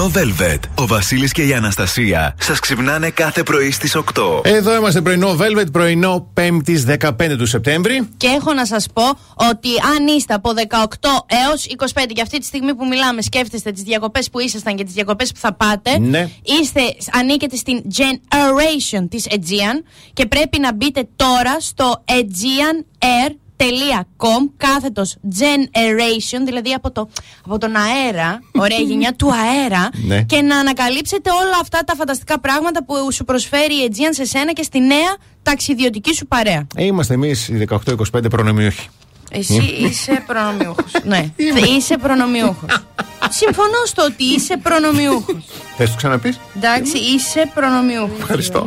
Πρωινό 0.00 0.34
Velvet. 0.38 0.58
Ο 0.74 0.86
Βασίλης 0.86 1.32
και 1.32 1.42
η 1.42 1.54
Αναστασία 1.54 2.34
σας 2.40 2.58
ξυπνάνε 2.58 3.10
κάθε 3.10 3.42
πρωί 3.42 3.70
στις 3.70 3.96
8. 3.96 4.40
Εδώ 4.42 4.76
είμαστε 4.76 5.00
πρωινό 5.00 5.36
Velvet, 5.40 5.72
πρωινό 5.72 6.32
5η 6.34 6.98
15 6.98 7.36
του 7.38 7.46
Σεπτέμβρη. 7.46 8.08
Και 8.16 8.26
έχω 8.26 8.52
να 8.52 8.66
σας 8.66 8.86
πω 8.92 9.02
ότι 9.34 9.68
αν 9.96 10.06
είστε 10.06 10.34
από 10.34 10.50
18 10.50 10.86
έως 11.46 11.66
25 11.94 12.12
και 12.12 12.22
αυτή 12.22 12.38
τη 12.38 12.44
στιγμή 12.44 12.74
που 12.74 12.86
μιλάμε, 12.86 13.22
σκέφτεστε 13.22 13.70
τις 13.72 13.82
διακοπές 13.82 14.30
που 14.30 14.40
ήσασταν 14.40 14.76
και 14.76 14.84
τις 14.84 14.92
διακοπές 14.92 15.32
που 15.32 15.38
θα 15.38 15.52
πάτε. 15.52 15.98
Ναι. 15.98 16.28
Είστε, 16.60 16.80
ανήκετε 17.12 17.56
στην 17.56 17.82
Generation 17.96 19.06
της 19.10 19.26
Aegean 19.30 19.84
και 20.12 20.26
πρέπει 20.26 20.58
να 20.58 20.74
μπείτε 20.74 21.08
τώρα 21.16 21.56
στο 21.60 22.04
aegeanair.com 23.64 24.50
κάθετος 24.56 25.16
generation, 25.38 26.40
δηλαδή 26.44 26.72
από, 26.72 26.90
το, 26.92 27.08
από 27.44 27.58
τον 27.58 27.72
αέρα, 27.76 28.40
ωραία 28.54 28.78
γενιά 28.88 29.14
του 29.14 29.30
αέρα, 29.32 29.88
Ναι. 30.06 30.22
και 30.22 30.40
να 30.42 30.58
ανακαλύψετε 30.58 31.30
όλα 31.30 31.58
αυτά 31.60 31.78
τα 31.86 31.94
φανταστικά 31.96 32.40
πράγματα 32.40 32.84
που 32.84 33.12
σου 33.12 33.24
προσφέρει 33.24 33.74
η 33.74 33.90
Aegean 33.90 34.08
σε 34.10 34.24
σένα 34.24 34.52
και 34.52 34.62
στη 34.62 34.80
νέα 34.80 35.16
ταξιδιωτική 35.42 36.14
σου 36.14 36.26
παρέα. 36.26 36.66
Ε, 36.76 36.84
είμαστε 36.84 37.14
εμείς 37.14 37.48
οι 37.48 37.66
18-25 37.70 38.30
προνομιούχοι. 38.30 38.88
Εσύ 39.32 39.62
είσαι 39.80 40.24
προνομιούχος. 40.26 40.92
ναι, 41.04 41.24
είσαι 41.76 41.96
προνομιούχος. 41.98 42.80
Συμφωνώ 43.30 43.84
στο 43.86 44.02
ότι 44.04 44.24
είσαι 44.24 44.56
προνομιούχος. 44.56 45.44
Θες 45.76 45.90
το 45.90 45.96
ξαναπείς; 45.96 46.38
Εντάξει, 46.56 46.98
είσαι 46.98 47.50
προνομιούχος. 47.54 48.18
Ευχαριστώ. 48.20 48.66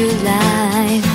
to 0.00 0.06
life. 0.24 1.08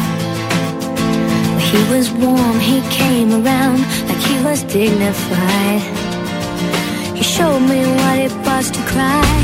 He 1.69 1.80
was 1.91 2.12
warm, 2.12 2.60
he 2.60 2.82
came 3.02 3.32
around 3.32 3.80
like 4.08 4.21
he 4.30 4.36
was 4.43 4.62
dignified. 4.62 5.82
He 7.17 7.24
showed 7.24 7.62
me 7.62 7.80
what 8.00 8.17
it 8.28 8.34
was 8.45 8.69
to 8.69 8.82
cry. 8.91 9.36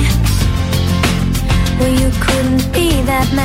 Well, 1.80 1.93
you 2.01 2.09
couldn't 2.26 2.72
be 2.72 2.89
that 3.09 3.28
man. 3.36 3.40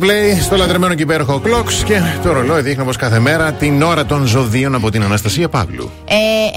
Coldplay 0.00 0.40
στο 0.42 0.56
λατρεμένο 0.56 0.94
και 0.94 1.02
υπέροχο 1.02 1.42
Clocks 1.44 1.72
και 1.84 2.00
το 2.22 2.32
ρολόι 2.32 2.60
δείχνει 2.62 2.82
όπως 2.82 2.96
κάθε 2.96 3.18
μέρα 3.18 3.52
την 3.52 3.82
ώρα 3.82 4.06
των 4.06 4.26
ζωδίων 4.26 4.74
από 4.74 4.90
την 4.90 5.02
Αναστασία 5.02 5.48
Παύλου. 5.48 5.90
Ε, 6.04 6.14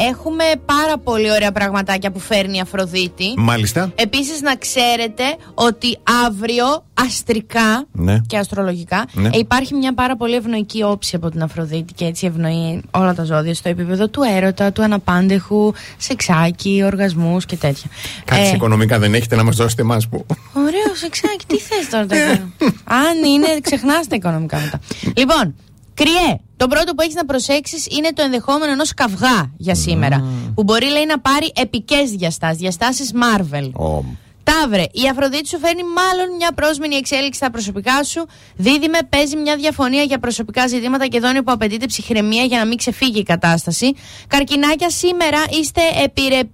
έχουμε 0.10 0.44
πάρα 0.66 0.98
πολύ 1.04 1.32
ωραία 1.32 1.52
πραγματάκια 1.52 2.12
που 2.12 2.20
φέρνει 2.20 2.58
η 2.58 2.60
Αφροδίτη. 2.60 3.34
Μάλιστα. 3.38 3.92
Επίσης 3.96 4.42
να 4.42 4.56
ξέρετε 4.56 5.24
ότι 5.54 5.98
αύριο 6.26 6.66
αστρικά 6.94 7.86
Ναι. 7.92 8.20
και 8.28 8.38
αστρολογικά 8.38 9.06
Ναι. 9.14 9.28
ε, 9.28 9.38
υπάρχει 9.38 9.74
μια 9.76 9.94
πάρα 9.94 10.16
πολύ 10.16 10.36
ευνοϊκή 10.36 10.84
όψη 10.84 11.16
από 11.16 11.30
την 11.30 11.42
Αφροδίτη 11.44 11.94
και 11.94 12.06
έτσι 12.06 12.26
ευνοεί 12.26 12.82
όλα 12.92 13.14
τα 13.14 13.24
ζώδια 13.24 13.54
στο 13.54 13.70
επίπεδο 13.70 14.08
του 14.08 14.22
έρωτα, 14.36 14.72
του 14.72 14.84
αναπάντεχου, 14.84 15.74
σεξάκι, 15.98 16.82
οργασμούς 16.86 17.46
και 17.46 17.56
τέτοια. 17.56 17.90
Κάτι 18.26 18.42
Ε, 18.42 18.52
οικονομικά 18.54 19.00
δεν 19.00 19.14
έχετε 19.14 19.36
να 19.36 19.44
μας 19.44 19.56
δώσετε 19.56 19.82
εμάς 19.82 20.08
που. 20.08 20.26
Ωραίο 20.54 20.96
σεξάκι, 20.96 21.46
τι 21.48 21.58
θες 21.58 21.90
τώρα 21.90 22.06
τα 22.06 22.16
Αν 22.94 23.24
είναι, 23.24 23.60
ξεχνάς 23.62 24.08
τα 24.08 24.16
οικονομικά 24.16 24.58
μετά. 24.60 24.80
Λοιπόν, 25.16 25.56
κρυέ. 25.94 26.38
Το 26.58 26.68
πρώτο 26.68 26.94
που 26.94 27.02
έχεις 27.02 27.16
να 27.16 27.26
προσέξεις 27.26 27.88
είναι 27.98 28.10
το 28.14 28.22
ενδεχόμενο 28.22 28.72
ενός 28.72 28.94
καυγά 28.94 29.52
για 29.58 29.76
σήμερα. 29.76 30.24
Που 30.56 30.64
μπορεί 30.64 30.86
λέει 30.86 31.06
να 31.06 31.20
πάρει 31.20 31.52
επικές 31.56 32.12
διαστάσεις, 32.12 32.58
διαστάσεις 32.58 33.12
Marvel. 33.14 33.72
Ω, 33.74 34.04
Ταύρε, 34.44 34.84
η 34.92 35.08
Αφροδίτη 35.12 35.48
σου 35.48 35.60
φέρνει 35.60 35.82
μάλλον 35.84 36.36
μια 36.36 36.52
πρόσμενη 36.56 36.96
εξέλιξη 36.96 37.40
στα 37.40 37.52
προσωπικά 37.52 38.04
σου. 38.04 38.26
Δίδυμε, 38.56 38.98
παίζει 39.10 39.36
μια 39.36 39.56
διαφωνία 39.56 40.04
για 40.04 40.20
προσωπικά 40.20 40.68
ζητήματα 40.68 41.08
και 41.08 41.20
δόνει 41.20 41.44
που 41.44 41.52
απαιτείται 41.52 41.86
ψυχραιμία 41.86 42.44
για 42.44 42.58
να 42.58 42.66
μην 42.66 42.78
ξεφύγει 42.78 43.20
η 43.20 43.24
κατάσταση. 43.24 43.94
Καρκινάκια, 44.28 44.90
σήμερα 44.90 45.44
είστε 45.50 45.82
επιρρεπεί 46.04 46.52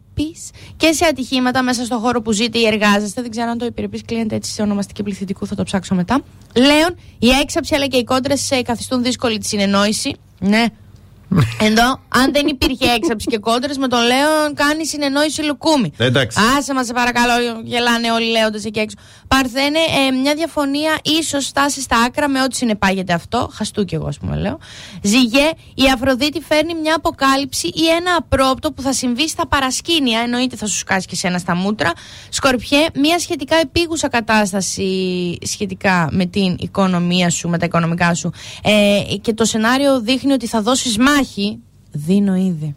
και 0.78 0.92
σε 0.92 1.06
ατυχήματα 1.06 1.64
μέσα 1.64 1.86
στο 1.86 1.98
χώρο 1.98 2.22
που 2.22 2.32
ζείτε 2.32 2.60
ή 2.60 2.66
εργάζεστε. 2.66 3.22
Δεν 3.22 3.32
ξέρω 3.32 3.50
αν 3.50 3.58
το 3.58 3.66
επιρρεπεί 3.66 4.02
κλείνεται 4.02 4.36
έτσι 4.36 4.52
σε 4.52 4.62
ονομαστική 4.62 5.04
πληθυντικού, 5.04 5.46
θα 5.46 5.56
το 5.56 5.64
ψάξω 5.64 5.96
μετά. 5.96 6.22
Λέων, 6.56 6.96
η 7.20 7.30
έξαψη 7.30 7.76
αλλά 7.76 7.88
και 7.88 7.98
οι 7.98 8.04
κόντρες 8.04 8.52
καθιστούν 8.66 9.04
δύσκολη 9.04 9.38
τη 9.38 9.48
συνεννόηση. 9.48 10.16
Ναι, 10.40 10.66
εδώ, 11.60 12.00
αν 12.08 12.32
δεν 12.34 12.48
υπήρχε 12.48 12.86
έξαψη 12.86 13.26
και 13.26 13.38
κόντρες, 13.38 13.78
με 13.78 13.88
τον 13.88 14.00
Λέον 14.00 14.54
κάνει 14.54 14.86
συνεννόηση 14.86 15.44
λουκούμι. 15.44 15.92
Εντάξει. 15.98 16.40
Άσε 16.58 16.74
μας, 16.74 16.86
σε 16.86 16.94
παρακαλώ, 16.94 17.34
γελάνε 17.64 18.12
όλοι 18.12 18.32
λέοντες 18.32 18.66
εκεί 18.66 18.80
έξω. 18.80 18.96
Παρθένε, 19.28 19.80
ε, 20.08 20.12
μια 20.12 20.34
διαφωνία 20.34 20.98
ίσως 21.20 21.46
φτάσει 21.46 21.82
στα 21.82 21.98
άκρα 21.98 22.28
με 22.28 22.42
ό,τι 22.42 22.56
συνεπάγεται 22.56 23.14
αυτό. 23.14 23.50
Χαστού 23.54 23.86
κι 23.86 23.96
εγώ, 23.96 24.08
ας 24.08 24.18
πούμε, 24.18 24.36
λέω. 24.36 24.60
Ζυγέ, 25.02 25.50
η 25.74 25.84
Αφροδίτη 25.94 26.42
φέρνει 26.42 26.74
μια 26.82 26.96
αποκάλυψη 26.96 27.68
ή 27.68 27.88
ένα 28.00 28.16
απρόπτο 28.18 28.72
που 28.72 28.82
θα 28.82 28.94
συμβεί 28.94 29.30
στα 29.30 29.48
παρασκήνια. 29.48 30.20
Εννοείται 30.20 30.56
θα 30.56 30.66
σου 30.66 30.78
σκάσει 30.78 31.08
και 31.08 31.16
σένα 31.16 31.38
στα 31.38 31.56
μούτρα. 31.56 31.92
Σκορπιέ, 32.30 32.86
μια 32.96 33.20
σχετικά 33.20 33.56
επίγουσα 33.56 34.08
κατάσταση 34.08 35.38
σχετικά 35.42 36.10
με 36.12 36.26
την 36.26 36.56
οικονομία 36.60 37.30
σου, 37.30 37.50
με 37.50 37.58
τα 37.58 37.66
οικονομικά 37.66 38.14
σου. 38.14 38.32
Ε, 38.64 39.16
και 39.22 39.34
το 39.34 39.46
σενάριο 39.46 40.02
δείχνει 40.02 40.32
ότι 40.32 40.48
θα 40.48 40.62
δώσεις 40.62 40.98
μάχη. 40.98 41.19
Δίνω 41.92 42.36
ήδη. 42.36 42.76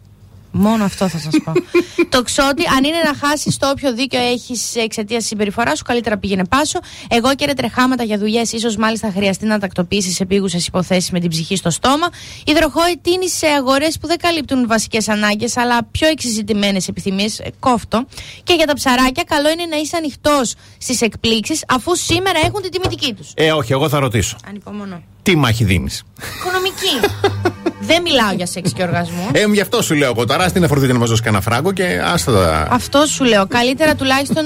Μόνο 0.55 0.83
αυτό 0.83 1.07
θα 1.07 1.17
σας 1.19 1.33
πω. 1.43 1.51
το 2.17 2.23
ξότι, 2.23 2.63
αν 2.77 2.83
είναι 2.83 2.97
να 3.03 3.27
χάσεις 3.27 3.57
το 3.57 3.69
όποιο 3.69 3.93
δίκιο 3.93 4.19
έχεις 4.19 4.75
εξαιτίας 4.75 5.19
της 5.19 5.27
συμπεριφοράς 5.27 5.77
σου, 5.77 5.83
καλύτερα 5.83 6.17
πήγαινε 6.17 6.45
πάσο. 6.45 6.79
Εγώ 7.09 7.35
και 7.35 7.45
ρε 7.45 7.53
τρεχάματα 7.53 8.03
για 8.03 8.17
δουλειές, 8.17 8.51
ίσως 8.51 8.75
μάλιστα 8.75 9.11
χρειαστεί 9.15 9.45
να 9.45 9.59
τακτοποιήσεις 9.59 10.19
επίγουσες 10.19 10.67
υποθέσεις 10.67 11.11
με 11.11 11.19
την 11.19 11.29
ψυχή 11.29 11.55
στο 11.55 11.69
στόμα. 11.69 12.09
Υδροχόη 12.45 12.99
τίνει 13.01 13.29
σε 13.29 13.47
αγορές 13.47 13.97
που 13.97 14.07
δεν 14.07 14.17
καλύπτουν 14.17 14.67
βασικές 14.67 15.09
ανάγκες, 15.09 15.57
αλλά 15.57 15.83
πιο 15.91 16.07
εξειζητημένε 16.07 16.79
επιθυμίες. 16.89 17.41
Κόφτο. 17.59 18.05
Και 18.43 18.53
για 18.53 18.65
τα 18.65 18.73
ψαράκια, 18.73 19.23
καλό 19.23 19.49
είναι 19.49 19.65
να 19.65 19.77
είσαι 19.77 19.97
ανοιχτός 19.97 20.55
στις 20.77 21.01
εκπλήξεις, 21.01 21.63
αφού 21.67 21.95
σήμερα 21.95 22.39
έχουν 22.45 22.61
την 22.61 22.71
τιμητική 22.71 23.13
τους. 23.13 23.31
Ε, 23.35 23.51
όχι, 23.51 23.71
εγώ 23.71 23.89
θα 23.89 23.99
ρωτήσω. 23.99 24.37
Ανυπομονώ. 24.47 25.01
Τι 25.21 25.35
μάχη 25.35 25.63
δίνεις; 25.63 26.03
Οικονομική. 26.39 26.93
δεν 27.85 28.01
μιλάω 28.01 28.31
για 28.35 28.45
σεξ 28.45 28.73
και 28.73 28.83
οργασμό. 28.83 29.29
Ε, 29.31 29.45
γι' 29.53 29.61
αυτό 29.61 29.81
σου 29.81 29.95
λέω 29.95 30.09
εγώ 30.09 30.25
τώρα. 30.25 30.47
Στην 30.47 30.63
Αφροδίτη 30.63 30.93
να 30.93 30.99
μα 30.99 31.05
δώσει 31.05 31.21
κανένα 31.21 31.41
φράγκο 31.43 31.71
και 31.71 32.01
άστα 32.13 32.31
τα. 32.31 32.67
Αυτό 32.69 33.05
σου 33.05 33.23
λέω. 33.23 33.45
Καλύτερα 33.47 33.95
τουλάχιστον. 33.95 34.43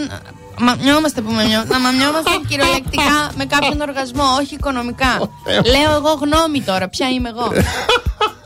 Μαμιόμαστε 0.59 1.21
που 1.21 1.31
μαμιώ. 1.31 1.63
Να 1.67 1.79
μαμιόμαστε 1.79 2.31
κυριολεκτικά 2.49 3.31
με 3.35 3.45
κάποιον 3.45 3.81
οργασμό, 3.81 4.23
όχι 4.39 4.53
οικονομικά. 4.53 5.17
λέω 5.45 5.95
εγώ 5.95 6.13
γνώμη 6.21 6.61
τώρα. 6.61 6.87
Ποια 6.87 7.09
είμαι 7.09 7.29
εγώ. 7.29 7.51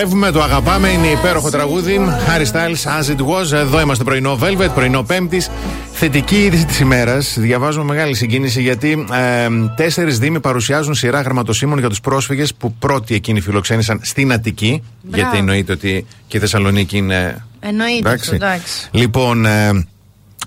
Το 0.00 0.06
λατρεύουμε, 0.06 0.30
το 0.30 0.42
αγαπάμε, 0.42 0.88
είναι 0.88 1.06
υπέροχο 1.06 1.50
τραγούδι. 1.50 2.00
Harry 2.00 2.52
Styles, 2.52 3.00
As 3.00 3.16
It 3.16 3.20
Was. 3.26 3.52
Εδώ 3.52 3.80
είμαστε 3.80 4.04
πρωινό 4.04 4.38
Velvet, 4.42 4.68
πρωινό 4.74 5.02
Πέμπτης. 5.02 5.50
Θετική 5.92 6.36
είδηση 6.36 6.64
της 6.64 6.80
ημέρας. 6.80 7.34
Διαβάζουμε 7.38 7.84
μεγάλη 7.84 8.14
συγκίνηση 8.14 8.62
γιατί 8.62 9.06
ε, 9.12 9.48
τέσσερις 9.76 10.18
Δήμοι 10.18 10.40
παρουσιάζουν 10.40 10.94
σειρά 10.94 11.20
γραμματοσύμων 11.20 11.78
για 11.78 11.88
τους 11.88 12.00
πρόσφυγες 12.00 12.54
που 12.54 12.72
πρώτοι 12.72 13.14
εκείνοι 13.14 13.40
φιλοξένησαν 13.40 14.00
στην 14.02 14.32
Αττική. 14.32 14.82
Μπράβο. 15.02 15.16
Γιατί 15.22 15.36
εννοείται 15.36 15.72
ότι 15.72 16.06
και 16.26 16.36
η 16.36 16.40
Θεσσαλονίκη 16.40 16.96
είναι. 16.96 17.44
Εννοείται. 17.60 17.98
Εντάξει. 17.98 18.34
εντάξει. 18.34 18.88
Λοιπόν, 18.90 19.46
ε, 19.46 19.86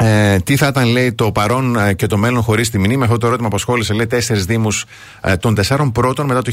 ε, 0.05 0.37
τι 0.39 0.55
θα 0.57 0.67
ήταν, 0.67 0.85
λέει, 0.85 1.13
το 1.13 1.31
παρόν 1.31 1.75
ε, 1.77 1.93
και 1.93 2.07
το 2.07 2.17
μέλλον 2.17 2.41
χωρίς 2.41 2.69
τη 2.69 2.77
μνήμη; 2.79 3.03
Αυτό 3.03 3.17
το 3.17 3.27
ερώτημα 3.27 3.47
απασχόλησε, 3.47 3.93
λέει, 3.93 4.07
τέσσερις 4.07 4.45
Δήμους 4.45 4.85
ε, 5.21 5.35
των 5.37 5.55
τεσσάρων 5.55 5.91
πρώτων 5.91 6.25
μετά 6.25 6.41
το 6.41 6.51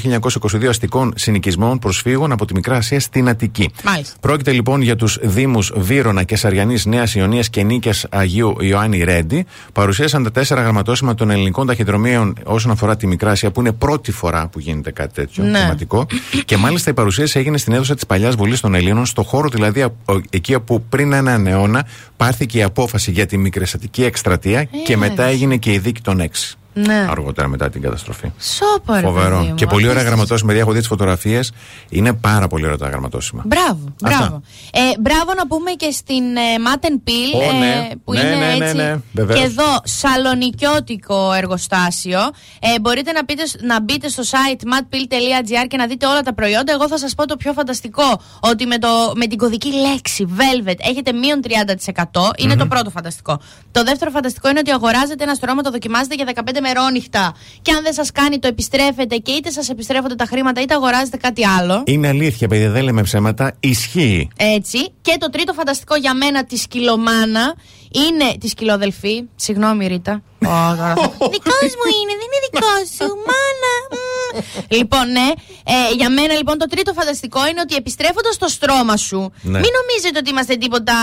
1922 0.53 0.67
αστικών 0.69 1.13
συνοικισμών 1.17 1.79
προσφύγων 1.79 2.33
από 2.33 2.45
τη 2.45 2.55
Μικρά 2.55 2.77
Ασία 2.77 3.01
στην 3.01 3.29
Αττική. 3.29 3.71
Μάλιστα. 3.85 4.17
Πρόκειται 4.21 4.53
λοιπόν 4.53 4.81
για 4.81 4.97
τους 4.97 5.19
Δήμους 5.23 5.73
Βύρονα 5.77 6.23
και 6.23 6.37
Σαριανή 6.37 6.77
Νέας 6.85 7.15
Ιωνίας 7.15 7.51
και 7.51 7.63
Νίκαια 7.63 7.95
Αγίου 8.11 8.57
Ιωάννη 8.61 9.03
Ρέντι. 9.05 9.47
Παρουσίασαν 9.73 10.23
τα 10.23 10.31
τέσσερα 10.31 10.63
γραμματόσημα 10.63 11.15
των 11.15 11.31
ελληνικών 11.31 11.67
ταχυδρομείων 11.67 12.35
όσον 12.45 12.71
αφορά 12.71 12.97
τη 12.97 13.07
Μικρά 13.07 13.31
Ασία, 13.31 13.51
που 13.51 13.61
είναι 13.61 13.73
πρώτη 13.73 14.13
φορά 14.13 14.49
που 14.49 14.59
γίνεται 14.61 14.91
κάτι 14.93 15.15
τέτοιο 15.15 15.45
Ναι. 15.45 15.59
θεματικό. 15.59 16.07
και 16.45 16.57
μάλιστα 16.57 16.91
η 16.91 16.95
παρουσίαση 16.95 17.39
έγινε 17.39 17.59
στην 17.59 17.73
αίθουσα 17.73 17.95
της 17.95 18.07
παλιάς 18.07 18.35
Βουλής 18.35 18.61
των 18.61 18.75
Ελλήνων, 18.75 19.07
στο 19.07 19.23
χώρο 19.23 19.49
δηλαδή 19.49 19.83
α- 19.83 19.93
ο- 20.05 20.21
εκεί 20.31 20.55
όπου 20.55 20.83
πριν 20.89 21.13
έναν 21.13 21.47
αιώνα 21.47 21.87
πάρθηκε 22.17 22.59
η 22.59 22.63
απόφαση 22.63 23.11
για 23.11 23.27
τη 23.27 23.39
μικρασιατική 23.41 24.05
εκστρατεία 24.05 24.65
και 24.65 24.97
μετά 24.97 25.25
έγινε 25.25 25.57
και 25.57 25.73
η 25.73 25.79
δίκη 25.79 26.01
των 26.01 26.21
έξι. 26.21 26.59
Ναι. 26.75 27.07
Αργότερα 27.11 27.49
μετά 27.49 27.69
την 27.71 27.83
καταστροφή. 27.83 28.31
Σόπα, 28.41 28.95
ρε 28.95 29.01
παιδί 29.03 29.15
Φοβερό. 29.15 29.39
μου, 29.39 29.55
Και 29.55 29.67
πολύ 29.67 29.75
ωραία 29.75 29.81
απίστευτο. 29.85 30.07
γραμματόσημα. 30.07 30.49
Δηλαδή, 30.49 30.61
έχω 30.61 30.73
δει 30.73 30.79
τις 30.79 30.89
φωτογραφίες. 30.89 31.53
Είναι 31.89 32.13
πάρα 32.13 32.47
πολύ 32.49 32.65
ωραία 32.65 32.77
τα 32.77 32.89
γραμματόσημα. 32.89 33.43
Μπράβο, 33.47 33.79
μπράβο. 34.03 34.41
Ε, 34.73 34.81
μπράβο 35.01 35.35
να 35.37 35.47
πούμε 35.47 35.71
και 35.71 35.91
στην 35.91 36.37
ε, 36.37 36.59
Μάτεν 36.65 37.03
Πιλ 37.05 37.35
Ω, 37.35 37.53
ναι. 37.59 37.89
που 38.05 38.13
Ναι, 38.13 38.21
είναι 38.21 38.35
ναι, 38.35 38.55
ναι, 38.57 38.65
έτσι. 38.65 38.77
ναι, 38.77 38.97
βεβαίως. 39.13 39.39
και 39.39 39.45
εδώ 39.45 39.81
σαλονικιώτικο 39.85 41.33
εργοστάσιο. 41.33 42.21
Ε, 42.61 42.81
μπορείτε 42.81 43.13
να, 43.13 43.25
πείτε, 43.25 43.43
να 43.61 43.81
μπείτε 43.81 44.09
στο 44.09 44.23
site 44.23 44.63
matpil.gr 44.63 45.67
και 45.69 45.77
να 45.77 45.87
δείτε 45.87 46.07
όλα 46.07 46.21
τα 46.23 46.35
προϊόντα. 46.35 46.73
Εγώ 46.73 46.89
θα 46.89 46.99
σας 46.99 47.15
πω 47.15 47.27
το 47.27 47.37
πιο 47.37 47.53
φανταστικό. 47.53 48.21
Ότι 48.41 48.67
με, 48.67 48.79
το, 48.79 48.89
με 49.15 49.27
την 49.27 49.39
κωδική 49.39 49.69
λέξη 49.75 50.27
Velvet 50.39 50.75
έχετε 50.91 51.13
μείον 51.13 51.41
30%. 51.45 52.03
ειναι 52.37 52.57
το 52.57 52.67
πρώτο 52.67 52.91
φανταστικό. 52.91 53.41
Το 53.73 53.83
δεύτερο 53.85 54.11
φανταστικό 54.11 54.49
είναι 54.49 54.59
ότι 54.59 54.71
αγοράζετε 54.71 55.23
ένα 55.25 55.35
στρώμα, 55.35 55.63
το 55.63 55.71
δοκιμάζετε 55.71 56.15
για 56.15 56.27
15 56.35 56.60
μερόνυχτα. 56.61 57.35
Και 57.63 57.73
αν 57.73 57.83
δεν 57.83 57.93
σας 57.93 58.13
κάνει, 58.13 58.39
το 58.39 58.49
επιστρέφετε 58.49 59.17
και 59.17 59.33
είτε 59.33 59.51
σας 59.51 59.69
επιστρέφονται 59.69 60.15
τα 60.15 60.25
χρήματα 60.25 60.61
είτε 60.61 60.75
αγοράζετε 60.75 61.17
κάτι 61.17 61.47
άλλο. 61.47 61.83
Είναι 61.87 62.09
αλήθεια, 62.09 62.49
παιδιά, 62.49 62.71
δεν 62.71 62.83
λέμε 62.83 63.03
ψέματα. 63.03 63.57
Ισχύει. 63.61 64.29
Έτσι. 64.37 64.79
Και 65.03 65.17
το 65.19 65.31
τρίτο 65.31 65.53
φανταστικό 65.53 65.97
για 65.97 66.15
μένα 66.15 66.45
τη 66.45 66.57
σκυλομάνα 66.57 67.55
είναι 67.91 68.37
τη 68.41 68.49
σκυλοδελφή. 68.49 69.25
Συγγνώμη, 69.37 69.87
Ρίτα. 69.87 70.23
δικός 71.35 71.71
μου 71.79 71.87
είναι, 71.99 72.15
δεν 72.21 72.29
είναι 72.33 72.41
δικό 72.51 72.75
σου, 72.97 73.07
μάνα. 73.29 73.75
Μμ. 73.91 74.41
λοιπόν, 74.77 75.11
ναι. 75.11 75.29
Ε, 75.65 75.95
για 75.97 76.11
μένα, 76.11 76.35
λοιπόν, 76.35 76.59
το 76.59 76.67
τρίτο 76.67 76.93
φανταστικό 76.93 77.47
είναι 77.49 77.61
ότι 77.61 77.75
επιστρέφοντας 77.75 78.37
το 78.37 78.49
στρώμα 78.49 78.97
σου, 78.97 79.33
Ναι. 79.43 79.59
μην 79.59 79.71
νομίζετε 79.81 80.19
ότι 80.19 80.31
είμαστε 80.31 80.55
τίποτα 80.57 80.95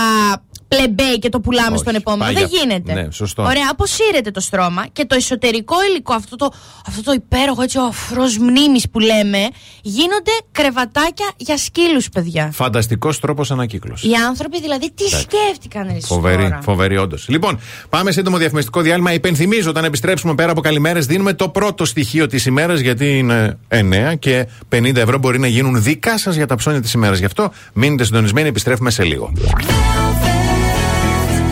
πλεμπέι 0.68 1.18
και 1.18 1.28
το 1.28 1.40
πουλάμε 1.40 1.70
Όχι, 1.70 1.78
στον 1.78 1.94
επόμενο. 1.94 2.24
πάει 2.24 2.34
Δεν 2.34 2.46
για- 2.50 2.58
γίνεται. 2.62 2.92
Ναι, 2.92 3.10
σωστό. 3.10 3.42
Ωραία, 3.42 3.68
αποσύρετε 3.70 4.30
το 4.30 4.40
στρώμα 4.40 4.86
και 4.92 5.04
το 5.04 5.14
εσωτερικό 5.14 5.74
υλικό, 5.90 6.14
αυτό 6.14 6.36
το, 6.36 6.52
αυτό 6.88 7.02
το 7.02 7.12
υπέροχο 7.12 7.62
έτσι 7.62 7.78
ο 7.78 7.82
αφρός 7.84 8.38
μνήμης 8.38 8.88
που 8.90 8.98
λέμε, 8.98 9.38
γίνονται 9.82 10.30
κρεβατάκια 10.52 11.30
για 11.36 11.56
σκύλους, 11.56 12.08
παιδιά. 12.08 12.50
Φανταστικός 12.52 13.20
τρόπος 13.20 13.50
ανακύκλωσης. 13.50 14.10
Οι 14.10 14.14
άνθρωποι 14.14 14.60
δηλαδή 14.60 14.92
τι 14.92 15.04
σκέφτηκαν 15.08 15.86
ρε, 15.92 15.98
Φοβερή, 16.00 16.42
τώρα; 16.42 16.60
φοβερή 16.62 16.96
όντως. 16.96 17.28
Λοιπόν, 17.28 17.60
πάμε 17.88 18.12
σύντομο 18.12 18.36
διαφημιστικό 18.36 18.80
διάλειμμα. 18.80 19.12
Υπενθυμίζω 19.12 19.70
όταν 19.70 19.84
επιστρέψουμε 19.84 20.34
πέρα 20.34 20.50
από 20.50 20.60
καλημέρες, 20.60 21.06
δίνουμε 21.06 21.32
το 21.32 21.48
πρώτο 21.48 21.84
στοιχείο 21.84 22.26
της 22.26 22.46
ημέρας 22.46 22.80
γιατί 22.80 23.18
είναι 23.18 23.58
9 23.68 24.14
και 24.18 24.46
50 24.68 24.96
ευρώ 24.96 25.18
μπορεί 25.18 25.38
να 25.38 25.46
γίνουν 25.46 25.82
δικά 25.82 26.18
σας 26.18 26.34
για 26.36 26.46
τα 26.46 26.54
ψώνια 26.54 26.80
της 26.80 26.92
ημέρας. 26.92 27.18
Γι' 27.18 27.24
αυτό 27.24 27.52
μείνετε 27.72 28.04
συντονισμένοι, 28.04 28.48
επιστρέφουμε 28.48 28.90
σε 28.90 29.04
λίγο. 29.04 29.32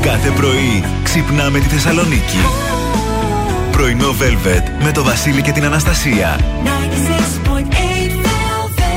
Κάθε 0.06 0.30
πρωί 0.30 0.84
ξυπνάμε 1.02 1.58
τη 1.58 1.66
Θεσσαλονίκη. 1.66 2.38
Πρωινό 3.70 4.08
Velvet 4.08 4.84
με 4.84 4.92
το 4.92 5.02
Βασίλη 5.02 5.42
και 5.42 5.52
την 5.52 5.64
Αναστασία. 5.64 6.40
96.8 6.64 6.70
Velvet. 8.20 8.96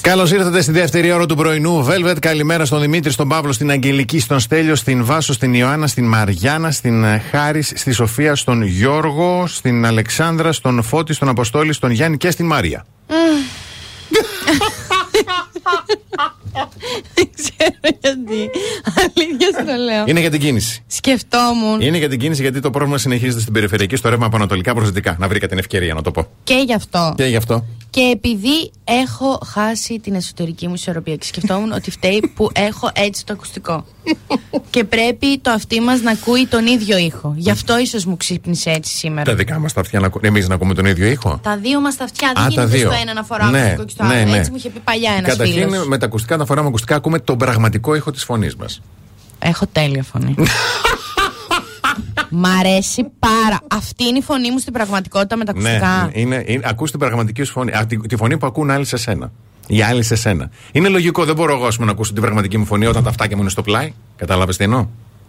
Καλώς 0.00 0.32
ήρθατε 0.32 0.62
στη 0.62 0.72
δεύτερη 0.72 1.12
ώρα 1.12 1.26
του 1.26 1.36
πρωινού 1.36 1.86
Velvet. 1.86 2.16
Καλημέρα 2.20 2.64
στον 2.64 2.80
Δημήτρη, 2.80 3.10
στον 3.10 3.28
Παύλο, 3.28 3.52
στην 3.52 3.70
Αγγελική, 3.70 4.18
στον 4.18 4.40
Στέλιο, 4.40 4.74
στην 4.74 5.04
Βάσο, 5.04 5.32
στην 5.32 5.54
Ιωάννα, 5.54 5.86
στην 5.86 6.04
Μαριάννα, 6.04 6.70
στην 6.70 7.04
ε, 7.04 7.22
Χάρη, 7.30 7.62
στη 7.62 7.92
Σοφία, 7.92 8.34
στον 8.34 8.62
Γιώργο, 8.62 9.46
στην 9.46 9.86
Αλεξάνδρα, 9.86 10.52
στον 10.52 10.82
Φώτη, 10.82 11.12
στον 11.12 11.28
Αποστόλη, 11.28 11.72
στον 11.72 11.90
Γιάννη 11.90 12.16
και 12.16 12.30
στην 12.30 12.46
Μάρια. 12.46 12.86
Δεν 17.14 17.28
ξέρω 17.36 17.96
γιατί. 18.00 18.50
Αλήθειας 18.98 19.54
σου 19.58 19.64
το 19.66 19.72
λέω. 19.84 20.04
Είναι 20.06 20.20
για 20.20 20.30
την 20.30 20.40
κίνηση. 20.40 20.82
Σκεφτόμουν 20.86 21.80
Είναι 21.80 21.98
για 21.98 22.08
την 22.08 22.18
κίνηση 22.18 22.42
γιατί 22.42 22.60
το 22.60 22.70
πρόβλημα 22.70 22.98
συνεχίζεται 22.98 23.40
στην 23.40 23.52
περιφερειακή 23.52 23.96
στο 23.96 24.08
ρεύμα 24.08 24.26
από 24.26 24.36
ανατολικά 24.36 24.74
προ 24.74 24.84
δυτικά. 24.84 25.16
Να 25.18 25.28
βρήκα 25.28 25.48
την 25.48 25.58
ευκαιρία 25.58 25.94
να 25.94 26.02
το 26.02 26.10
πω. 26.10 26.26
και 26.44 26.62
γι' 26.66 26.74
αυτό. 26.74 27.14
Και 27.16 27.24
γι' 27.24 27.36
αυτό. 27.36 27.64
Και 27.90 28.00
επειδή 28.14 28.70
έχω 28.84 29.40
χάσει 29.46 29.98
την 30.00 30.14
εσωτερική 30.14 30.68
μου 30.68 30.74
ισορροπία 30.74 31.16
και 31.16 31.26
σκεφτόμουν 31.26 31.72
ότι 31.72 31.90
φταίει 31.90 32.30
που 32.34 32.50
έχω 32.54 32.90
έτσι 32.94 33.24
το 33.26 33.32
ακουστικό. 33.32 33.84
και 34.70 34.84
πρέπει 34.84 35.38
το 35.38 35.50
αυτί 35.50 35.80
μας 35.80 36.00
να 36.00 36.10
ακούει 36.10 36.46
τον 36.46 36.66
ίδιο 36.66 36.96
ήχο. 36.98 37.34
Γι' 37.36 37.50
αυτό 37.50 37.78
ίσως 37.78 38.04
μου 38.04 38.16
ξύπνησε 38.16 38.70
έτσι 38.70 38.94
σήμερα. 38.96 39.22
Τα 39.30 39.34
δικά 39.34 39.58
μας 39.58 39.72
τα 39.72 39.80
αυτιά, 39.80 40.10
εμείς 40.20 40.48
να 40.48 40.54
ακούμε 40.54 40.74
τον 40.74 40.84
ίδιο 40.84 41.06
ήχο; 41.06 41.40
Τα 41.42 41.56
δύο 41.56 41.80
μας 41.80 41.96
τα 41.96 42.04
αυτιά 42.04 42.32
δεν 42.34 42.42
Α, 42.42 42.46
τα 42.46 42.50
γίνεται 42.52 42.76
δύο. 42.76 42.90
στο 42.90 42.98
ένα 43.02 43.12
να 43.14 43.22
φοράμε 43.22 43.50
Ναι, 43.50 43.58
ακουστικό 43.58 43.84
και 43.84 43.90
στο 43.90 44.04
άλλο. 44.04 44.14
ναι, 44.14 44.30
ναι. 44.30 44.36
Έτσι 44.38 44.50
μου 44.50 44.56
είχε 44.56 44.68
πει 44.70 44.78
παλιά 44.84 45.12
ένας 45.18 45.30
Καταρχήν 45.30 45.68
φίλος. 45.70 45.86
με 45.86 45.98
τα 45.98 46.06
ακουστικά, 46.06 46.36
τα 46.44 46.50
φοράμε 46.50 46.68
ακουστικά, 46.68 46.96
ακούμε 46.96 47.18
τον 47.18 47.38
πραγματικό 47.38 47.94
ήχο 47.94 48.10
της 48.10 48.24
φωνής 48.24 48.56
μας. 48.56 48.80
Έχω 49.38 49.66
τέλεια 49.72 50.02
φωνή. 50.02 50.34
Μ' 52.30 52.46
αρέσει 52.46 53.06
πάρα. 53.18 53.58
Αυτή 53.70 54.04
είναι 54.04 54.18
η 54.18 54.22
φωνή 54.22 54.50
μου 54.50 54.58
στην 54.58 54.72
πραγματικότητα 54.72 55.36
με 55.36 55.44
τα 55.44 55.52
Ναι, 55.52 55.68
ακουστικά. 55.68 56.10
είναι, 56.12 56.44
είναι, 56.46 56.62
ακούς 56.66 56.90
την 56.90 57.00
πραγματική 57.00 57.42
σου 57.42 57.52
φωνή. 57.52 57.72
Α, 57.72 57.86
τη, 57.86 57.96
τη 57.96 58.16
φωνή 58.16 58.38
που 58.38 58.46
ακούν 58.46 58.70
άλλοι 58.70 58.84
σε 58.84 58.96
σένα. 58.96 59.32
Οι 59.66 59.82
άλλοι 59.82 60.02
σε 60.02 60.14
σένα. 60.14 60.50
Είναι 60.72 60.88
λογικό, 60.88 61.24
δεν 61.24 61.34
μπορώ 61.34 61.52
εγώ 61.54 61.66
ας 61.66 61.74
πούμε, 61.74 61.86
να 61.86 61.92
ακούσω 61.92 62.12
την 62.12 62.22
πραγματική 62.22 62.58
μου 62.58 62.64
φωνή 62.64 62.86
όταν 62.86 63.02
τα 63.02 63.08
αυτάκια 63.08 63.36
μου 63.36 63.42
είναι 63.42 63.50
στο 63.50 63.62
πλάι. 63.62 63.92
Κατάλαβες 64.16 64.56
τι 64.56 64.64
εννοώ; 64.64 64.86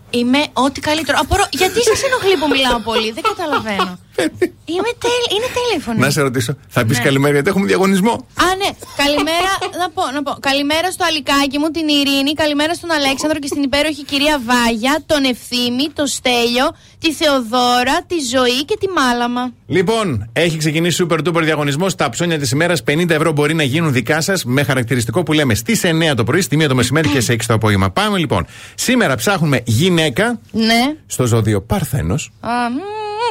Είμαι 0.10 0.46
ό,τι 0.54 0.80
καλύτερο. 0.80 1.18
Απορώ, 1.22 1.44
γιατί 1.52 1.84
σας 1.84 2.04
ενοχλεί 2.04 2.38
που 2.38 2.48
μιλάω 2.48 2.80
πολύ, 2.80 3.12
δεν 3.12 3.24
καταλαβαίνω. 3.24 4.00
Είμαι 4.74 4.92
τέλεια, 5.06 5.30
είναι 5.36 5.50
τέλεια 5.58 5.76
η 5.78 5.80
φωνή. 5.80 6.00
Να 6.00 6.10
σε 6.10 6.22
ρωτήσω, 6.22 6.54
θα 6.68 6.86
πεις 6.86 6.98
Ναι. 6.98 7.04
καλημέρα 7.04 7.34
γιατί 7.34 7.50
έχουμε 7.50 7.66
διαγωνισμό; 7.66 8.12
Α, 8.12 8.46
ναι. 8.62 8.70
Καλημέρα, 9.04 9.52
να 9.82 9.90
πω, 9.90 10.04
να 10.14 10.24
πω. 10.24 10.32
Καλημέρα 10.40 10.92
στο 10.92 11.04
Αλικάκι 11.10 11.58
μου, 11.58 11.70
την 11.70 11.88
Ειρήνη. 11.88 12.34
Καλημέρα 12.34 12.74
στον 12.74 12.92
Αλέξανδρο 12.92 13.40
και 13.40 13.48
στην 13.48 13.64
υπέροχη 13.64 14.04
κυρία 14.04 14.42
Βάγια, 14.50 15.04
τον 15.06 15.24
Ευθύμη, 15.24 15.90
τον 15.94 16.08
Στέλιο, 16.08 16.66
τη 17.00 17.14
Θεοδόρα, 17.14 17.96
τη 18.08 18.16
Ζωή 18.34 18.66
και 18.66 18.78
τη 18.80 18.88
Μάλαμα. 18.90 19.54
Λοιπόν, 19.68 20.30
έχει 20.34 20.58
ξεκινήσει 20.58 21.06
super 21.10 21.18
duper 21.28 21.42
διαγωνισμός. 21.44 21.96
Τα 21.96 22.10
ψώνια 22.10 22.40
της 22.40 22.52
ημέρας 22.52 22.84
50 22.88 23.10
ευρώ 23.10 23.32
μπορεί 23.32 23.54
να 23.54 23.64
γίνουν 23.64 23.92
δικά 23.94 24.22
σας 24.22 24.46
με 24.46 24.64
χαρακτηριστικό 24.64 25.24
που 25.24 25.34
λέμε 25.34 25.54
στις 25.56 25.82
9 25.84 26.16
το 26.16 26.24
πρωί, 26.24 26.42
στη 26.42 26.56
1 26.56 26.68
το 26.68 26.76
μεσημέρι 26.76 27.08
και 27.10 27.20
σε 27.22 27.34
6 27.34 27.46
το 27.48 27.54
απόγευμα. 27.54 27.90
Πάμε 27.92 28.18
λοιπόν. 28.18 28.46
Σήμερα 28.76 29.16
ψάχνουμε 29.16 29.62
γυναίκα 29.66 30.40
Ναι. 30.52 30.96
στο 31.08 31.26
ζώδιο 31.26 31.62
Παρθένο. 31.62 32.16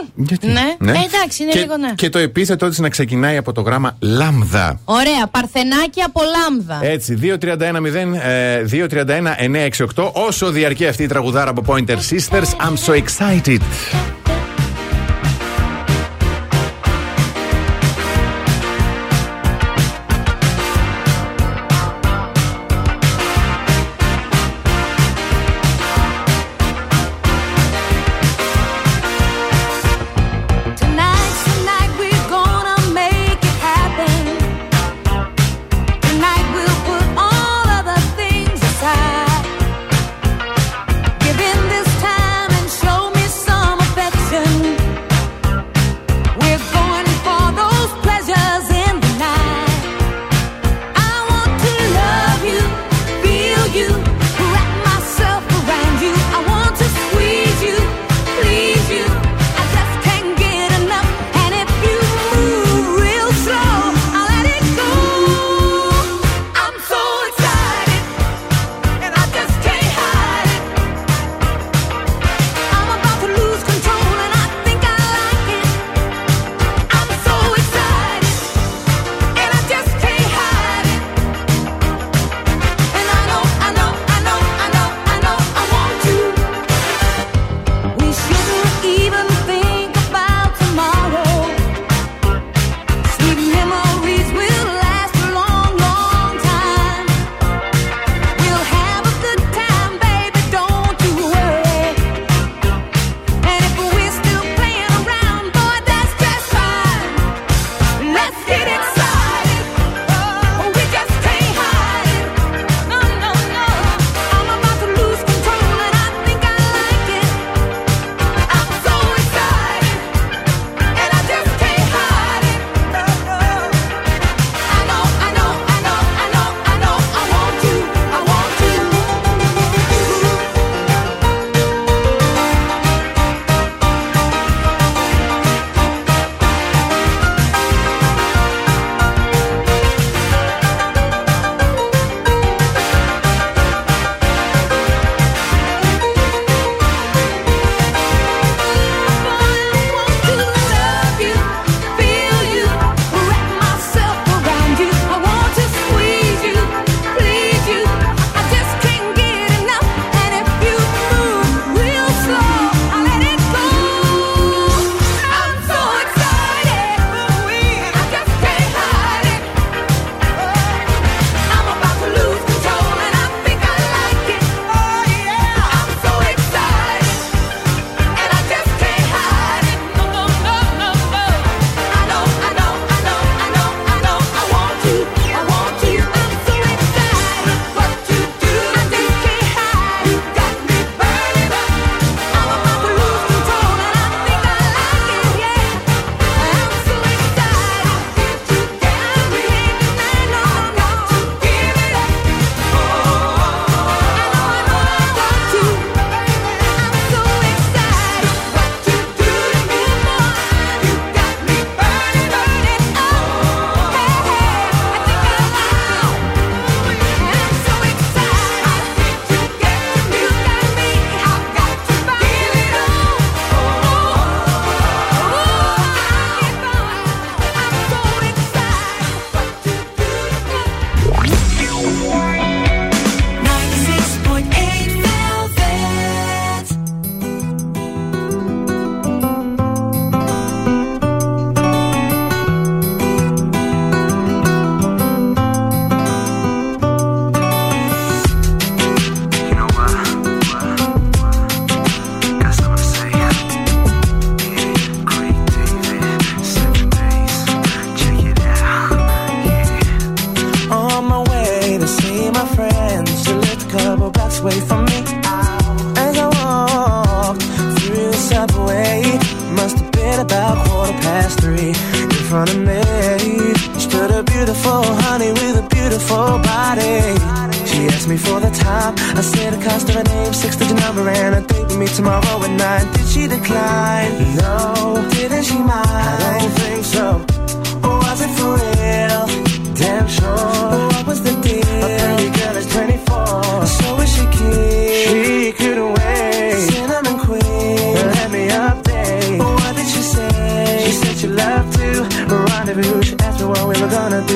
Α, 0.05 0.11
μμμ. 0.14 0.24
Γιατί; 0.26 0.46
Ναι. 0.46 0.92
Ε, 0.92 0.94
εντάξει, 1.05 1.42
είναι 1.42 1.52
και, 1.52 1.59
λίγο 1.59 1.76
ναι. 1.76 1.92
Και 1.94 2.09
το 2.09 2.18
επίθετό 2.18 2.68
της 2.68 2.78
να 2.78 2.88
ξεκινάει 2.88 3.36
από 3.36 3.52
το 3.52 3.61
γράμμα 3.61 3.96
λάμδα. 4.00 4.80
Ωραία, 4.84 5.26
παρθενάκι 5.30 6.00
από 6.00 6.20
λάμδα. 6.22 6.86
Έτσι, 6.86 7.18
2-31-0, 7.22 8.14
ε, 8.22 8.64
2-31-968. 9.94 10.11
Όσο 10.12 10.50
διαρκεί 10.50 10.86
αυτή 10.86 11.02
η 11.02 11.07
τραγουδάρα 11.07 11.50
από 11.50 11.62
Pointer 11.66 11.96
Sisters, 11.96 12.68
I'm 12.68 12.76
so 12.86 13.02
excited. 13.02 13.61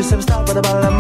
Some 0.09 0.23
stop 0.23 0.49
with 0.49 0.57
a 0.57 0.63
bottle 0.63 0.98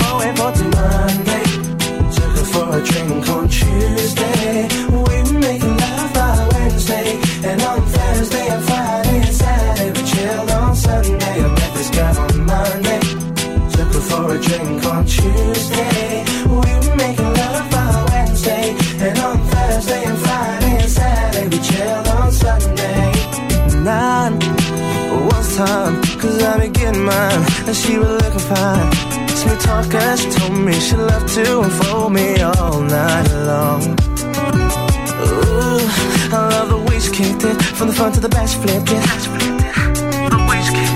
front 37.99 38.15
to 38.15 38.21
the 38.21 38.31
she 38.47 38.57
flipped 38.63 38.93
it. 38.93 39.05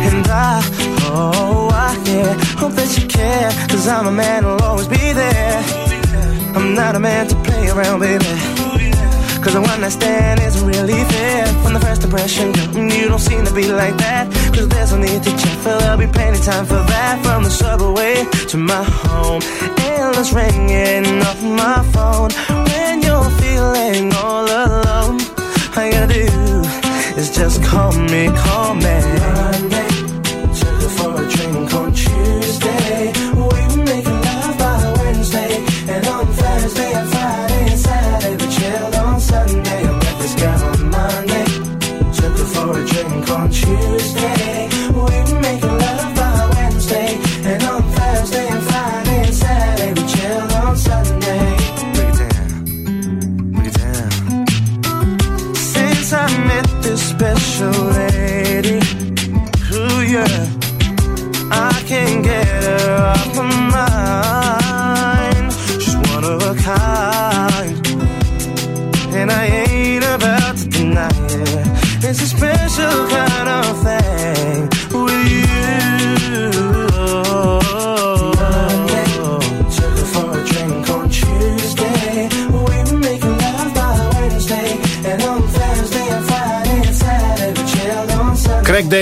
And 0.06 0.24
I, 0.28 0.62
oh, 1.02 1.68
I, 1.72 1.98
yeah, 2.06 2.32
hope 2.60 2.74
that 2.78 2.90
you 2.96 3.08
care. 3.08 3.50
Cause 3.70 3.88
I'm 3.88 4.06
a 4.06 4.12
man 4.12 4.44
who'll 4.44 4.62
always 4.62 4.86
be 4.86 5.12
there. 5.12 5.58
I'm 6.54 6.74
not 6.74 6.94
a 6.94 7.00
man 7.00 7.26
to 7.26 7.34
play 7.42 7.68
around, 7.70 7.98
baby. 7.98 8.24
Cause 9.42 9.54
a 9.56 9.60
one 9.60 9.80
night 9.80 9.90
stand 9.90 10.40
isn't 10.42 10.64
really 10.64 11.02
fair. 11.14 11.46
From 11.64 11.72
the 11.74 11.80
first 11.80 12.04
impression, 12.04 12.52
girl, 12.52 12.70
you 12.94 13.08
don't 13.08 13.24
seem 13.30 13.44
to 13.46 13.52
be 13.52 13.66
like 13.72 13.96
that. 13.96 14.30
Cause 14.54 14.68
there's 14.68 14.92
no 14.92 14.98
need 14.98 15.22
to 15.24 15.30
check, 15.30 15.56
for 15.64 15.74
there'll 15.82 15.98
be 15.98 16.06
plenty 16.06 16.38
time 16.38 16.66
for 16.66 16.82
that. 16.94 17.14
From 17.24 17.42
the 17.42 17.50
subway 17.50 18.14
to 18.50 18.56
my 18.56 18.84
home, 18.84 19.42
endless 19.90 20.32
ringing 20.32 21.20
off 21.28 21.42
my 21.42 21.82
phone. 21.94 22.30
When 22.70 23.02
you're 23.02 23.30
feeling 23.42 24.12
all 24.22 24.46
alone, 24.46 25.18
you 25.18 25.90
gotta 25.90 26.06
do 26.06 26.61
is 27.22 27.30
just 27.30 27.62
call 27.62 27.92
me, 27.92 28.26
call 28.34 28.74
me. 28.74 28.82
Monday, 28.82 29.91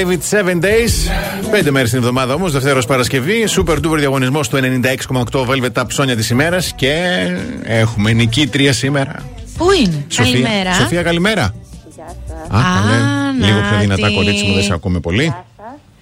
David 0.00 0.18
7 0.30 0.60
Days. 0.60 1.10
Πέντε 1.50 1.70
μέρες 1.70 1.90
την 1.90 1.98
εβδομάδα 1.98 2.34
όμως, 2.34 2.52
Δευτέρα 2.52 2.80
Παρασκευή. 2.80 3.44
Super 3.56 3.76
Duper 3.76 3.96
διαγωνισμός 3.96 4.48
του 4.48 4.56
96,8 4.56 5.46
Velvet 5.46 5.72
τα 5.72 5.86
ψώνια 5.86 6.16
της 6.16 6.30
ημέρας. 6.30 6.72
Και 6.76 6.94
έχουμε 7.64 8.12
νικήτρια 8.12 8.72
σήμερα. 8.72 9.14
Πού 9.56 9.70
είναι, 9.70 10.04
Σοφία. 10.08 10.32
καλημέρα. 10.32 10.74
Σοφία, 10.74 11.02
καλημέρα. 11.02 11.54
Γεια 11.94 12.14
σας. 12.28 12.60
Α, 12.60 12.62
καλέ. 12.62 13.46
Λίγο 13.46 13.60
πιο 13.70 13.78
δυνατά, 13.80 14.00
Νάτι. 14.02 14.14
κορίτσι 14.14 14.44
μου, 14.44 14.54
δεν 14.54 14.62
σε 14.62 14.72
ακούμε 14.72 15.00
πολύ. 15.00 15.34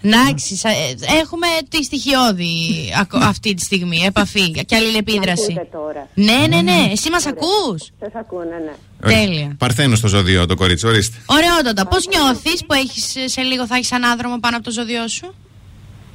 Εντάξει, 0.03 0.57
σα- 0.57 0.69
ε, 0.69 0.75
έχουμε 1.23 1.47
τη 1.69 1.85
στοιχειώδη 1.85 2.55
ακο- 3.01 3.19
αυτή 3.19 3.55
τη 3.55 3.63
στιγμή, 3.63 4.03
επαφή 4.07 4.51
και 4.51 4.77
αλληλεπίδραση. 4.77 5.43
Ακούτε 5.57 5.69
τώρα. 5.73 5.88
Ναι, 6.15 6.47
ναι, 6.49 6.61
ναι. 6.61 6.89
Εσύ 6.93 7.11
μας 7.11 7.27
ακούς; 7.27 7.91
Σας 8.01 8.15
ακούω, 8.15 8.43
ναι, 8.43 8.57
ναι. 8.65 8.75
Τέλεια. 9.15 9.55
Παρθένο 9.59 9.97
στο 9.97 10.09
ζώδιο 10.09 10.47
το 10.47 10.55
κορίτσι, 10.55 10.87
ορίστε. 10.87 11.17
Ωραιότατα. 11.27 11.87
Πώς 11.87 12.07
νιώθεις 12.07 12.65
που 12.67 12.73
έχεις, 12.73 13.17
ε, 13.17 13.29
σε 13.29 13.41
λίγο 13.43 13.67
θα 13.67 13.75
έχεις 13.77 13.93
ανάδρομο 13.93 14.39
πάνω 14.39 14.57
από 14.57 14.65
το 14.65 14.71
ζώδιό 14.71 15.09
σου; 15.09 15.35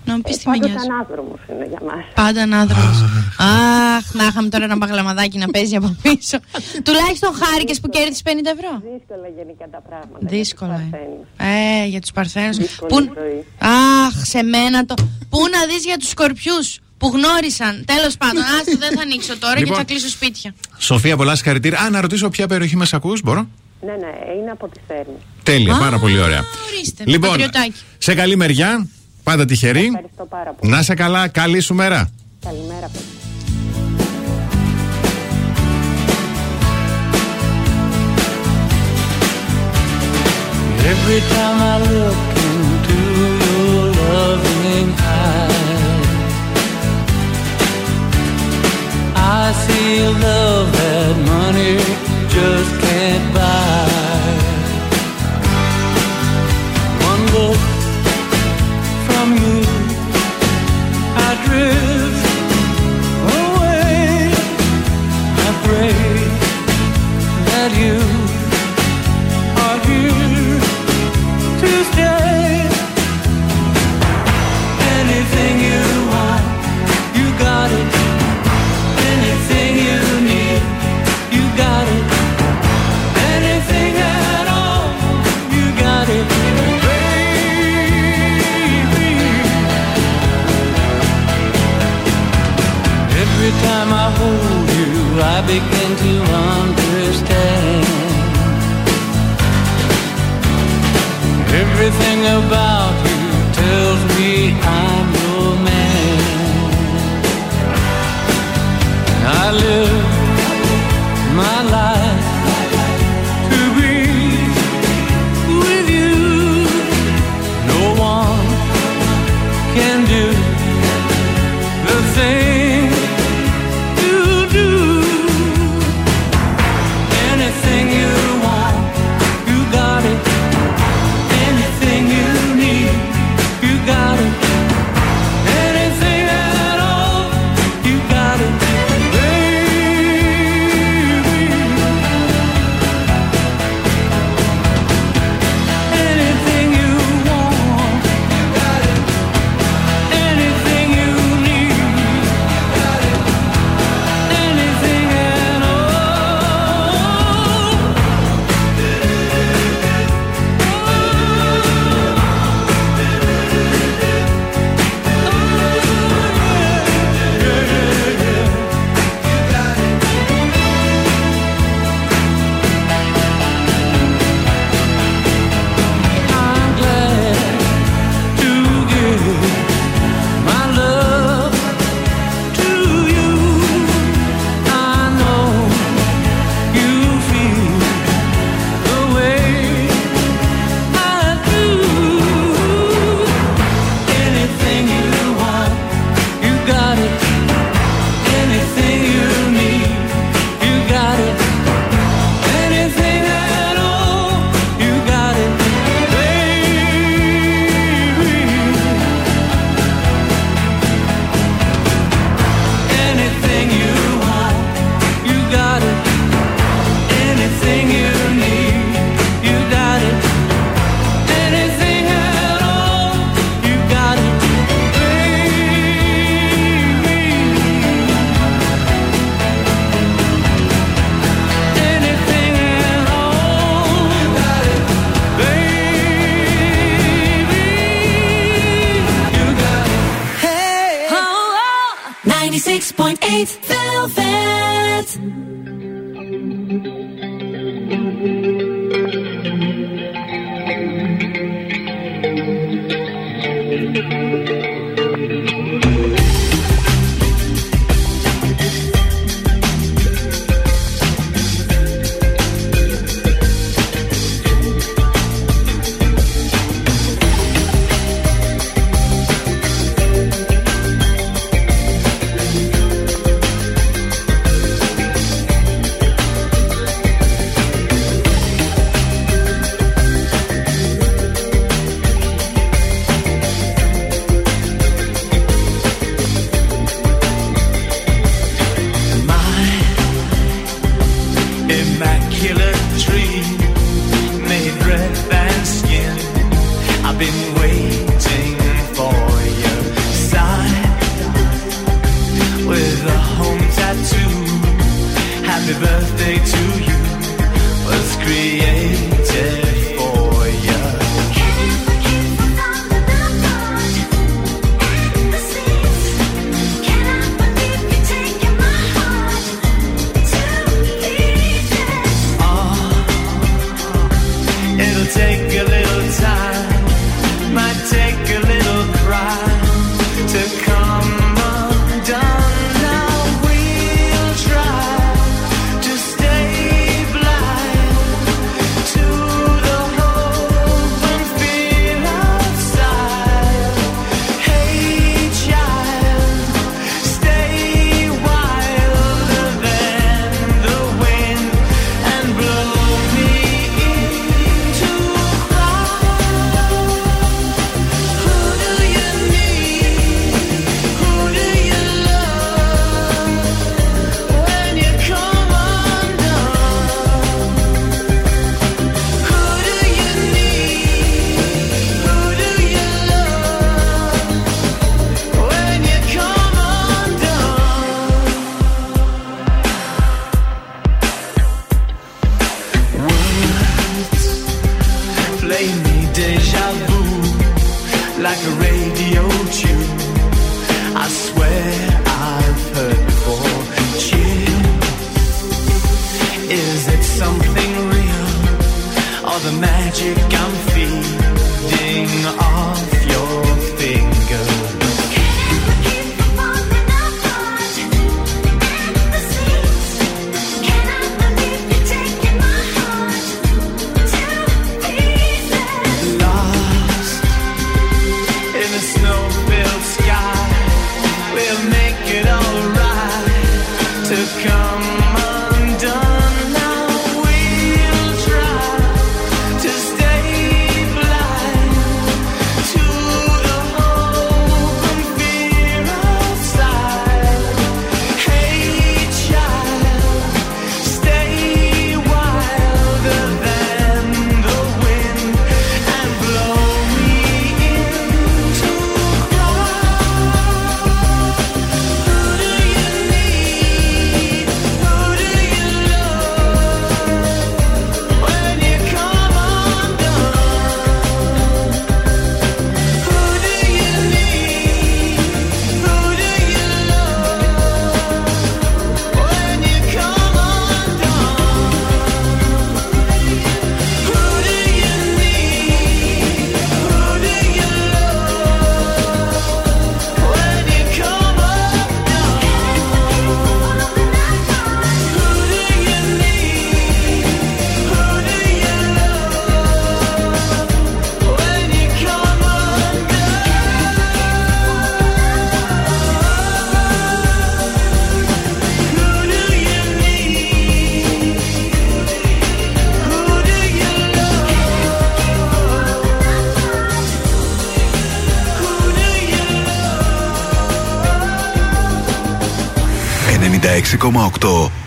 Να 0.06 0.16
μου 0.16 0.22
πεις 0.22 0.38
τι 0.38 0.50
με 0.50 0.58
Πάντως 0.58 0.70
νοιάζει. 0.72 0.88
ανάδρομος 0.92 1.40
είναι 1.50 1.66
για 1.70 1.80
μας. 1.86 2.04
Πάντα 2.16 2.42
ανάδρομος. 2.42 3.02
Αχ, 3.38 4.14
να 4.14 4.24
είχαμε 4.26 4.50
τώρα 4.50 4.64
ένα 4.64 4.76
μπαγλαμαδάκι 4.76 5.38
να 5.38 5.48
παίζει 5.48 5.76
από 5.76 5.96
πίσω. 6.02 6.38
Τουλάχιστον 6.86 7.32
χάρηκες 7.34 7.80
που 7.80 7.90
κέρδισες 7.90 8.22
50 8.26 8.30
ευρώ. 8.56 8.72
Δύσκολα 8.94 9.28
γενικά 9.38 9.66
τα 9.72 9.82
πράγματα. 9.90 10.20
Δύσκολα. 10.20 10.82
για 10.82 10.90
τους 10.90 10.90
ε. 10.90 11.02
παρθένους. 11.42 11.84
Ε, 11.84 11.88
για 11.88 12.00
τους 12.02 12.12
Παρθένους. 12.12 12.58
Δύσκολη 12.58 12.92
Πού... 13.08 13.14
ζωή. 13.16 13.46
Αχ, 14.06 14.26
σε 14.26 14.44
μένα 14.44 14.86
το. 14.86 14.94
Πού 15.30 15.40
να 15.52 15.66
δεις 15.74 15.84
για 15.86 15.98
τους 15.98 16.10
σκορπιούς; 16.10 16.80
Που 17.04 17.12
γνώρισαν. 17.18 17.84
Τέλος 17.86 18.18
πάντων, 18.18 18.44
άστο 18.60 18.78
δεν 18.78 18.92
θα 18.96 19.02
ανοίξω 19.02 19.38
τώρα 19.38 19.58
Λοιπόν. 19.60 19.72
και 19.74 19.78
θα 19.82 19.84
κλείσω 19.84 20.10
σπίτια. 20.10 20.54
Σοφία, 20.78 21.16
πολλά 21.18 21.36
συγχαρητήρια. 21.36 21.80
Α, 21.80 21.90
να 21.90 22.02
ρωτήσω 22.02 22.30
ποια 22.30 22.48
περιοχή 22.48 22.76
μας 22.76 22.94
ακούς, 22.94 23.22
μπορώ; 23.22 23.48
Ναι, 23.86 23.92
ναι, 23.92 24.12
είναι 24.42 24.52
από 24.52 24.68
τη 24.68 24.80
Θέρμη. 24.88 25.18
Τέλεια, 25.44 25.76
Α, 25.76 25.78
πάρα 25.80 25.98
πολύ 26.00 26.20
ωραία. 26.20 26.42
ορίστε, 26.76 27.04
λοιπόν, 27.06 27.30
πατριωτάκι. 27.30 27.74
σε 27.98 28.14
καλή 28.16 28.36
μεριά, 28.36 28.88
πάντα 29.24 29.46
τυχερή. 29.46 29.86
Ευχαριστώ 29.86 30.26
πάρα 30.30 30.52
πολύ. 30.54 30.72
Να 30.72 30.82
σε 30.82 30.94
καλά, 30.94 31.28
καλή 31.28 31.60
σου 31.60 31.74
μέρα. 31.74 32.10
Καλημέρα, 32.46 32.88
παιδιά. 32.88 33.08
Every 40.94 41.20
time 41.34 41.60
I 41.74 41.76
look 41.92 42.20
into 42.52 42.98
your 43.66 43.86
loving 44.02 44.90
eyes, 45.00 45.13
I 49.26 49.54
see 49.54 50.04
a 50.04 50.12
love 50.12 50.72
that 50.74 51.16
money 51.34 51.78
just 52.28 52.72
can't 52.84 53.28
buy. 53.34 53.88
One 57.10 57.24
look 57.36 57.62
from 59.08 59.28
you, 59.44 59.60
I 61.28 61.30
drift 61.48 62.26
away. 63.40 64.34
I 65.46 65.50
pray 65.66 65.96
that 67.50 67.72
you 67.82 68.03
Everything 101.86 102.26
about 102.26 103.03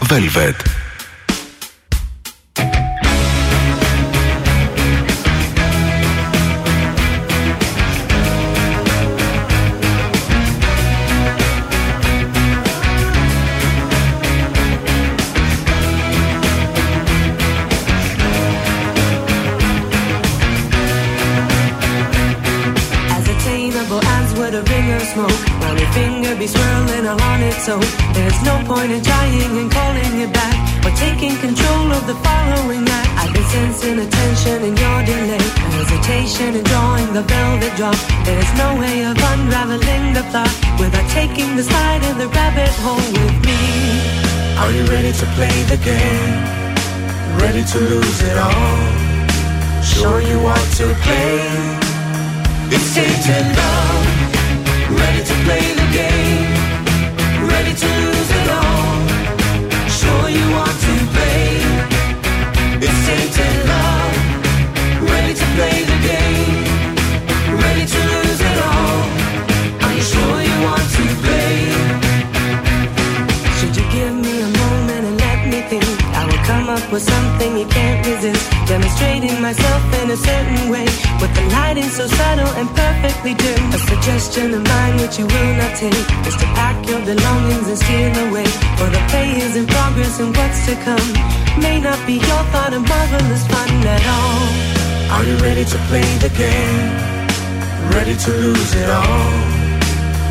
Velvet. 0.01 0.76
the 45.69 45.77
game, 45.79 46.45
ready 47.41 47.65
to 47.65 47.79
lose 47.79 48.23
it 48.23 48.39
all. 48.39 49.83
Show 49.83 50.19
you 50.19 50.39
what 50.41 50.63
to 50.79 50.87
play. 51.03 51.41
It's 52.71 52.87
Satan 52.95 53.47
down, 53.55 54.03
ready 55.01 55.23
to 55.25 55.35
play 55.47 55.67
the 55.81 55.89
game, 56.01 56.51
ready 57.51 57.75
to 57.83 57.89
lose 58.03 58.31
it 58.41 58.49
all. 58.61 58.95
Show 60.01 60.21
you 60.37 60.47
what 60.55 60.75
to 60.85 60.95
play. 61.15 61.49
It's 62.85 62.99
Satan 63.07 63.57
love, 63.67 64.15
ready 65.11 65.35
to 65.35 65.47
play 65.57 65.83
the 65.83 65.97
game. 65.99 66.06
up 76.77 77.01
something 77.01 77.57
you 77.57 77.66
can't 77.66 78.05
resist. 78.07 78.44
Demonstrating 78.69 79.40
myself 79.40 79.82
in 80.01 80.11
a 80.11 80.16
certain 80.16 80.69
way 80.69 80.86
with 81.20 81.32
the 81.35 81.44
lighting 81.57 81.89
so 81.89 82.07
subtle 82.07 82.53
and 82.61 82.69
perfectly 82.77 83.35
dim. 83.35 83.62
A 83.73 83.78
suggestion 83.78 84.53
of 84.55 84.62
mine 84.62 84.97
which 85.01 85.19
you 85.19 85.27
will 85.27 85.53
not 85.57 85.73
take 85.77 86.07
is 86.28 86.36
to 86.36 86.47
pack 86.59 86.77
your 86.89 87.01
belongings 87.01 87.66
and 87.73 87.78
steal 87.78 88.15
away. 88.28 88.48
For 88.78 88.89
the 88.94 89.03
play 89.11 89.31
is 89.47 89.57
in 89.57 89.66
progress 89.66 90.20
and 90.20 90.36
what's 90.36 90.61
to 90.69 90.74
come 90.86 91.09
may 91.65 91.81
not 91.81 92.01
be 92.07 92.15
your 92.28 92.43
thought 92.53 92.73
of 92.78 92.82
marvelous 92.93 93.44
fun 93.53 93.70
at 93.97 94.05
all. 94.16 94.44
Are 95.15 95.24
you 95.24 95.36
ready 95.48 95.65
to 95.65 95.78
play 95.89 96.09
the 96.24 96.32
game? 96.44 96.89
Ready 97.97 98.16
to 98.24 98.31
lose 98.44 98.73
it 98.82 98.90
all? 98.90 99.32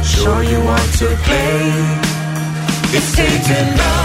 Sure 0.03 0.43
you 0.43 0.59
want 0.69 0.89
to 1.01 1.07
play? 1.25 1.57
It's 2.97 3.11
taken 3.15 3.77
love. 3.77 4.04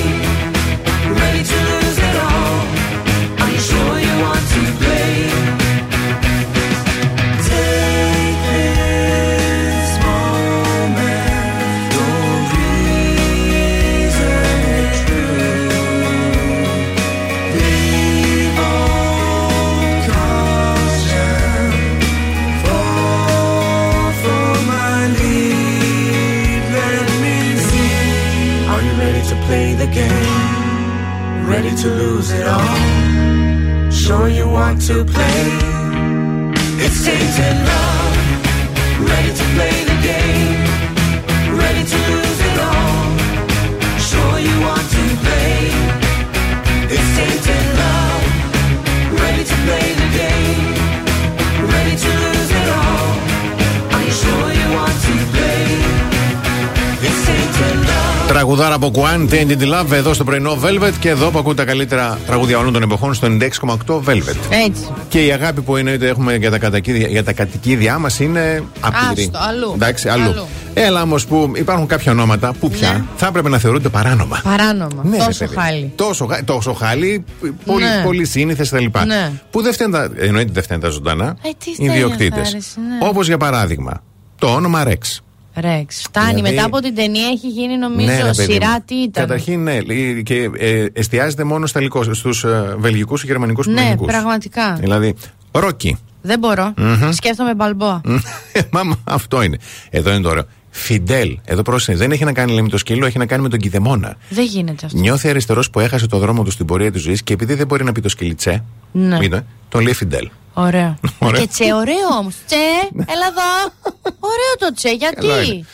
Ready 31.51 31.75
to 31.75 31.87
lose 31.89 32.31
it 32.31 32.47
all. 32.47 33.91
Sure 33.91 34.29
you 34.29 34.47
want 34.47 34.81
to 34.87 35.03
play. 35.03 35.41
It's 36.79 37.03
tainted 37.03 37.57
love. 37.67 39.09
Ready 39.09 39.33
to 39.35 39.43
play 39.55 39.90
Τραγουδάρα 58.55 58.75
από 58.85 58.91
Κουάν, 58.91 59.29
Tainted 59.31 59.61
Love, 59.61 59.91
εδώ 59.91 60.13
στο 60.13 60.23
πρωινό 60.23 60.57
Velvet 60.63 60.91
και 60.99 61.09
εδώ 61.09 61.29
που 61.29 61.37
ακούτε 61.39 61.55
τα 61.55 61.65
καλύτερα 61.65 62.17
τραγούδια 62.25 62.57
όλων 62.57 62.73
των 62.73 62.81
εποχών 62.81 63.13
στο 63.13 63.27
96,8 63.27 63.95
Velvet. 64.09 64.35
Έτσι. 64.65 64.87
Και 65.09 65.25
η 65.25 65.31
αγάπη 65.31 65.61
που 65.61 65.75
εννοείται 65.75 66.07
έχουμε 66.07 66.35
για 66.35 66.51
τα, 66.51 66.57
κατοικίδια, 66.57 67.07
για 67.07 67.23
τα 67.23 67.33
κατοικίδια 67.33 67.97
μας 67.97 68.19
είναι 68.19 68.63
απειρή. 68.79 69.29
Άστο, 69.33 69.47
αλλού. 69.49 69.71
Εντάξει, 69.75 70.09
αλλού. 70.09 70.23
Αλλού. 70.29 70.45
Έλα 70.73 71.01
όμως 71.01 71.25
που 71.25 71.51
υπάρχουν 71.55 71.87
κάποια 71.87 72.11
ονόματα 72.11 72.53
που 72.59 72.69
πια 72.69 72.91
Ναι. 72.91 73.03
θα 73.15 73.27
έπρεπε 73.27 73.49
να 73.49 73.57
θεωρούνται 73.57 73.89
παράνομα. 73.89 74.39
Παράνομα. 74.43 75.01
Ναι, 75.03 75.17
ρε 75.17 75.23
Τόσο 75.25 75.39
παιδί. 75.45 75.55
χάλι. 75.55 75.91
Τόσο, 75.95 76.25
γα- 76.25 76.43
τόσο 76.43 76.73
χάλι, 76.73 77.23
πολύ, 77.65 77.83
Ναι. 77.83 78.01
πολύ 78.03 78.25
σύνηθες 78.25 78.69
κτλ. 78.69 78.85
Ναι. 79.05 79.31
Που 79.51 79.61
δεν 79.61 79.73
φταίνουν 79.73 79.91
τα, 79.91 80.09
εννοείται 80.17 80.51
δεν 80.53 80.63
φταίνουν 80.63 80.81
τα 80.83 80.89
ζωντανά. 80.89 81.25
Ε, 81.41 81.49
τι 81.63 81.69
οι 81.69 81.73
φταίνει 81.73 81.89
ιδιοκτήτες. 81.93 82.39
αυτά, 82.39 82.49
ρε, 82.51 82.57
εσύ, 82.57 82.79
ναι. 82.79 83.07
Όπως 83.09 83.27
για 83.27 83.37
παράδειγμα, 83.37 84.01
το 84.39 84.47
όνομα 84.47 84.83
Rex. 84.87 85.17
Ρεξ. 85.55 86.01
Φτάνει. 86.01 86.33
Δηλαδή- 86.33 86.53
Μετά 86.53 86.65
από 86.65 86.79
την 86.79 86.95
ταινία 86.95 87.27
έχει 87.27 87.47
γίνει 87.47 87.77
νομίζω 87.77 88.07
Ναι, 88.07 88.17
ρε 88.17 88.23
παιδί 88.35 88.51
σειρά 88.53 88.71
μου. 88.71 88.83
τι 88.85 88.95
ήταν; 88.95 89.11
Καταρχήν, 89.27 89.63
ναι, 89.63 89.81
λ- 89.81 90.23
και 90.23 90.49
ε, 90.57 90.85
εστιάζεται 90.93 91.43
μόνο 91.43 91.65
στα 91.65 91.79
στους 92.11 92.43
ε, 92.43 92.75
βελγικούς 92.77 93.21
και 93.21 93.27
γερμανικούς 93.27 93.67
ναι, 93.67 93.81
ποινικούς. 93.81 94.07
πραγματικά. 94.07 94.73
Δηλαδή, 94.79 95.15
Ρόκι. 95.51 95.97
Δεν 96.21 96.39
μπορώ. 96.39 96.73
Σκέφτομαι 97.11 97.53
μπαλμπόα. 97.55 98.01
Μάμα, 98.71 98.99
αυτό 99.17 99.41
είναι. 99.41 99.57
Εδώ 99.89 100.11
είναι 100.11 100.21
το 100.21 100.29
ωραίο. 100.29 100.43
Φιντέλ. 100.73 101.39
Εδώ 101.45 101.61
πρόσεχε. 101.61 101.97
Δεν 101.97 102.11
έχει 102.11 102.23
να 102.23 102.33
κάνει 102.33 102.51
λέει, 102.51 102.61
με 102.61 102.69
το 102.69 102.77
σκύλο, 102.77 103.05
έχει 103.05 103.17
να 103.17 103.25
κάνει 103.25 103.41
με 103.41 103.49
τον 103.49 103.59
κηδεμόνα. 103.59 104.15
Δεν 104.29 104.45
γίνεται 104.45 104.85
αυτό. 104.85 104.97
Νιώθει 104.99 105.29
αριστερός 105.29 105.69
που 105.69 105.79
έχασε 105.79 106.07
το 106.07 106.17
δρόμο 106.17 106.43
του 106.43 106.51
στην 106.51 106.65
πορεία 106.65 106.91
της 106.91 107.01
ζωής 107.01 107.23
και 107.23 107.33
επειδή 107.33 107.53
δεν 107.53 107.67
μπορεί 107.67 107.83
να 107.83 107.91
πει 107.91 108.01
το 108.01 108.09
σκυλιτσέ, 108.09 108.63
Ναι. 108.91 109.17
είδε, 109.21 109.45
τον 109.69 109.81
λέει 109.81 109.93
Φιντέλ. 109.93 110.29
Ωραίο. 110.53 110.95
Ωραίο. 111.19 111.41
Και 111.41 111.47
τσε, 111.47 111.63
ωραίο 111.73 112.17
όμως. 112.19 112.33
Τσε, 112.45 112.55
έλα 112.95 113.25
εδώ. 113.31 113.73
Ωραίο 114.31 114.53
το 114.59 114.73
τσε, 114.75 114.97
Καλά 115.15 115.33
είναι. 115.35 115.43
γιατί. 115.43 115.65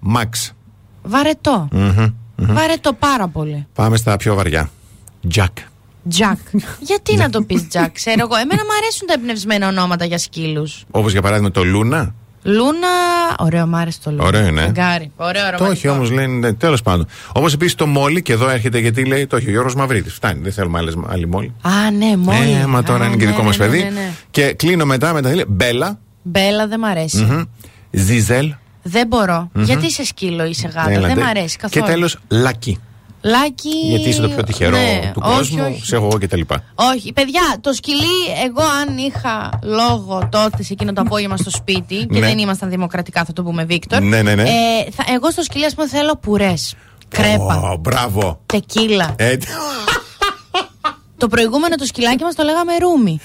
Μαξ. 0.00 0.52
Βαρετό. 1.02 1.68
Βαρετό 2.36 2.92
πάρα 2.92 3.28
πολύ. 3.28 3.66
Πάμε 3.74 3.96
στα 3.96 4.16
πιο 4.16 4.34
βαριά. 4.34 4.70
Τζακ. 5.28 5.56
Τζακ. 6.08 6.38
γιατί 6.90 7.16
να 7.16 7.30
το 7.30 7.42
πεις 7.42 7.68
Τζακ, 7.68 7.92
ξέρω 7.92 8.20
εγώ. 8.20 8.36
Εμένα 8.36 8.62
μου 8.64 8.70
αρέσουν 8.82 9.06
τα 9.06 9.12
εμπνευσμένα 9.12 9.68
ονόματα 9.68 10.04
για 10.04 10.18
σκύλους. 10.18 10.84
Όπως 10.90 11.12
για 11.12 11.22
παράδειγμα 11.22 11.50
το 11.50 11.64
Λούνα. 11.64 12.14
Λούνα. 12.46 12.88
Ωραίο, 13.38 13.66
μ' 13.66 13.74
άρεσε 13.74 13.98
το 14.04 14.10
Λούνα. 14.10 14.24
Ωραίο 14.24 14.46
είναι, 14.46 14.60
ε. 14.60 14.64
Φεγγάρι. 14.64 15.10
Ωραίο, 15.16 15.42
Το 15.42 15.50
ρομαντικό. 15.50 15.70
όχι 15.70 15.88
όμως, 15.88 16.10
λένε 16.10 16.52
τέλος 16.52 16.82
πάντων. 16.82 17.06
Όπω 17.32 17.46
επίσης 17.52 17.74
το 17.74 17.86
Μόλι, 17.86 18.22
και 18.22 18.32
εδώ 18.32 18.48
έρχεται 18.48 18.78
γιατί 18.78 19.04
λέει 19.04 19.26
το 19.26 19.36
έχει 19.36 19.46
ο 19.48 19.50
Γιώργος 19.50 19.74
Μαυρίτη. 19.74 20.10
Φτάνει, 20.10 20.40
δεν 20.42 20.52
θέλουμε 20.52 20.78
άλλες, 20.78 20.94
άλλη 21.08 21.26
Μόλι. 21.28 21.52
Α, 21.62 21.90
ναι, 21.90 22.16
μόλι. 22.16 22.50
Ε, 22.62 22.66
μα 22.66 22.82
τώρα 22.82 23.04
Α, 23.04 23.06
είναι 23.06 23.16
και 23.16 23.24
ναι, 23.24 23.30
δικό 23.30 23.40
ναι, 23.42 23.46
μας 23.46 23.58
ναι, 23.58 23.64
παιδί. 23.66 23.78
ναι, 23.82 23.88
ναι. 23.90 24.10
Και 24.30 24.52
κλείνω 24.52 24.84
μετά 24.84 25.12
με 25.12 25.22
τα 25.22 25.28
θέλει. 25.28 25.44
Μπέλα. 25.48 25.98
Μπέλα 26.22 26.66
δεν 26.68 26.78
μ' 26.80 26.84
αρέσει. 26.84 27.22
μμμ, 27.24 27.42
Ζιζέλ. 27.90 28.54
Δεν 28.82 29.06
μπορώ. 29.06 29.50
Γιατί 29.54 29.86
είσαι 29.86 30.04
σκύλο, 30.04 30.44
είσαι 30.44 30.68
γάτα. 30.74 30.90
Έλατε. 30.90 31.14
Δεν 31.14 31.24
μ' 31.24 31.28
αρέσει 31.28 31.56
καθόλου. 31.56 31.84
Και 31.86 31.90
τέλος 31.92 32.18
Λάκι. 32.28 32.78
Λάκι. 33.24 33.68
Γιατί 33.88 34.08
είσαι 34.08 34.20
το 34.20 34.28
πιο 34.28 34.42
τυχερό 34.42 34.76
Ναι, 34.76 35.10
του 35.14 35.20
όχι, 35.24 35.36
κόσμου, 35.36 35.64
όχι. 35.70 35.84
σε 35.86 35.96
έχω 35.96 36.04
εγώ 36.06 36.18
κτλ. 36.18 36.40
Όχι, 36.74 37.12
παιδιά, 37.12 37.42
το 37.60 37.72
σκυλί, 37.72 38.16
εγώ 38.46 38.62
αν 38.62 38.98
είχα 38.98 39.58
λόγο 39.62 40.28
τότε 40.30 40.62
σε 40.62 40.72
εκείνο 40.72 40.92
το 40.92 41.00
απόγευμα 41.00 41.36
στο 41.36 41.50
σπίτι 41.50 41.96
και 42.12 42.18
Ναι. 42.18 42.26
δεν 42.26 42.38
ήμασταν 42.38 42.68
δημοκρατικά, 42.70 43.24
θα 43.24 43.32
το 43.32 43.42
πούμε 43.42 43.64
Βίκτορ. 43.64 44.00
Ναι, 44.00 44.22
ναι, 44.22 44.34
ναι. 44.34 44.42
Ε, 44.42 44.90
θα, 44.90 45.04
εγώ 45.14 45.30
στο 45.30 45.42
σκυλί, 45.42 45.64
ας 45.64 45.74
πούμε, 45.74 45.88
θέλω 45.88 46.16
πουρές. 46.16 46.74
Κρέπα. 47.08 47.60
Ω, 47.72 47.76
μπράβο. 47.76 48.40
Τεκίλα. 48.46 49.14
Ε, 49.18 49.36
Το 51.18 51.28
προηγούμενο 51.28 51.74
το 51.74 51.84
σκυλάκι 51.84 52.22
μας 52.22 52.34
το 52.34 52.42
λέγαμε 52.42 52.76
ρούμι. 52.76 53.20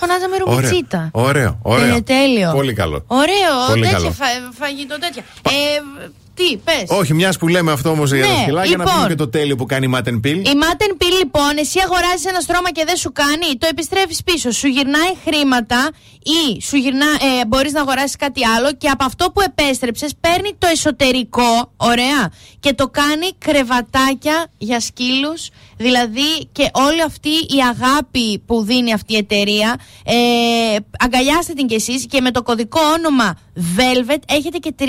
Φωνάζαμε 0.00 0.36
Ωραίο. 0.40 0.54
ρουμιτσίτα. 0.60 1.08
Ωραίο, 1.12 1.58
ωραίο. 1.62 1.86
Είναι 1.86 2.02
τέλειο. 2.02 2.52
Πολύ 2.52 2.72
καλό. 2.72 3.04
Ωραίο, 3.06 3.54
Πολύ 3.68 3.80
τέτοια 3.82 3.96
καλό. 3.96 4.10
φα- 4.10 4.52
φαγητό 4.58 4.98
τέτοια. 4.98 5.22
Ε, 5.42 5.50
τι, 6.34 6.56
πες. 6.56 6.84
Όχι, 6.98 7.14
μιας 7.14 7.36
που 7.38 7.48
λέμε 7.48 7.72
αυτό 7.72 7.90
όμως 7.90 8.12
για 8.12 8.24
τα 8.26 8.32
Ναι, 8.32 8.38
σκυλάκια, 8.42 8.76
να 8.76 8.82
λοιπόν. 8.84 8.94
πούμε 8.98 9.08
και 9.08 9.14
το 9.14 9.28
τέλειο 9.28 9.56
που 9.56 9.66
κάνει 9.66 9.84
η 9.84 9.88
Μάτεν 9.88 10.20
Πιλ. 10.20 10.38
Η 10.38 10.52
Matten 10.62 11.02
Peel 11.02 11.14
λοιπόν, 11.18 11.52
εσύ 11.58 11.78
αγοράζεις 11.84 12.24
ένα 12.24 12.40
στρώμα 12.40 12.70
και 12.72 12.84
δεν 12.86 12.96
σου 12.96 13.12
κάνει, 13.12 13.46
το 13.58 13.66
επιστρέφεις 13.70 14.22
πίσω. 14.22 14.50
Σου 14.50 14.66
γυρνάει 14.66 15.12
χρήματα 15.26 15.90
ή 16.22 16.62
σου 16.62 16.76
γυρνά, 16.76 17.06
ε, 17.06 17.46
μπορείς 17.46 17.72
να 17.72 17.80
αγοράσεις 17.80 18.16
κάτι 18.16 18.46
άλλο 18.46 18.72
και 18.72 18.88
από 18.88 19.04
αυτό 19.04 19.30
που 19.30 19.40
επέστρεψες 19.40 20.12
παίρνει 20.20 20.50
το 20.58 20.66
εσωτερικό, 20.72 21.72
ωραία, 21.76 22.32
και 22.60 22.72
το 22.74 22.88
κάνει 22.88 23.28
κρεβατάκια 23.38 24.46
για 24.58 24.80
σκύλους. 24.80 25.48
Δηλαδή 25.82 26.46
και 26.52 26.70
όλη 26.72 27.02
αυτή 27.02 27.28
η 27.28 27.60
αγάπη 27.72 28.38
που 28.46 28.62
δίνει 28.62 28.92
αυτή 28.92 29.12
η 29.12 29.16
εταιρεία, 29.16 29.76
ε, 30.04 30.14
αγκαλιάστε 30.98 31.52
την 31.52 31.66
κι 31.66 31.74
εσείς 31.74 32.06
και 32.06 32.20
με 32.20 32.30
το 32.30 32.42
κωδικό 32.42 32.80
όνομα 32.98 33.38
Velvet 33.56 34.22
έχετε 34.28 34.58
και 34.58 34.74
30% 34.78 34.84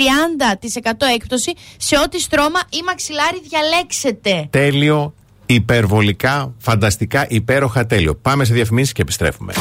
έκπτωση 1.14 1.52
σε 1.76 1.98
ό,τι 2.04 2.20
στρώμα 2.20 2.60
ή 2.70 2.82
μαξιλάρι 2.86 3.40
διαλέξετε. 3.48 4.46
Τέλειο, 4.50 5.14
υπερβολικά, 5.46 6.54
φανταστικά, 6.58 7.26
υπέροχα 7.28 7.86
τέλειο. 7.86 8.14
Πάμε 8.14 8.44
σε 8.44 8.54
διαφημίσεις 8.54 8.92
και 8.92 9.02
επιστρέφουμε. 9.02 9.52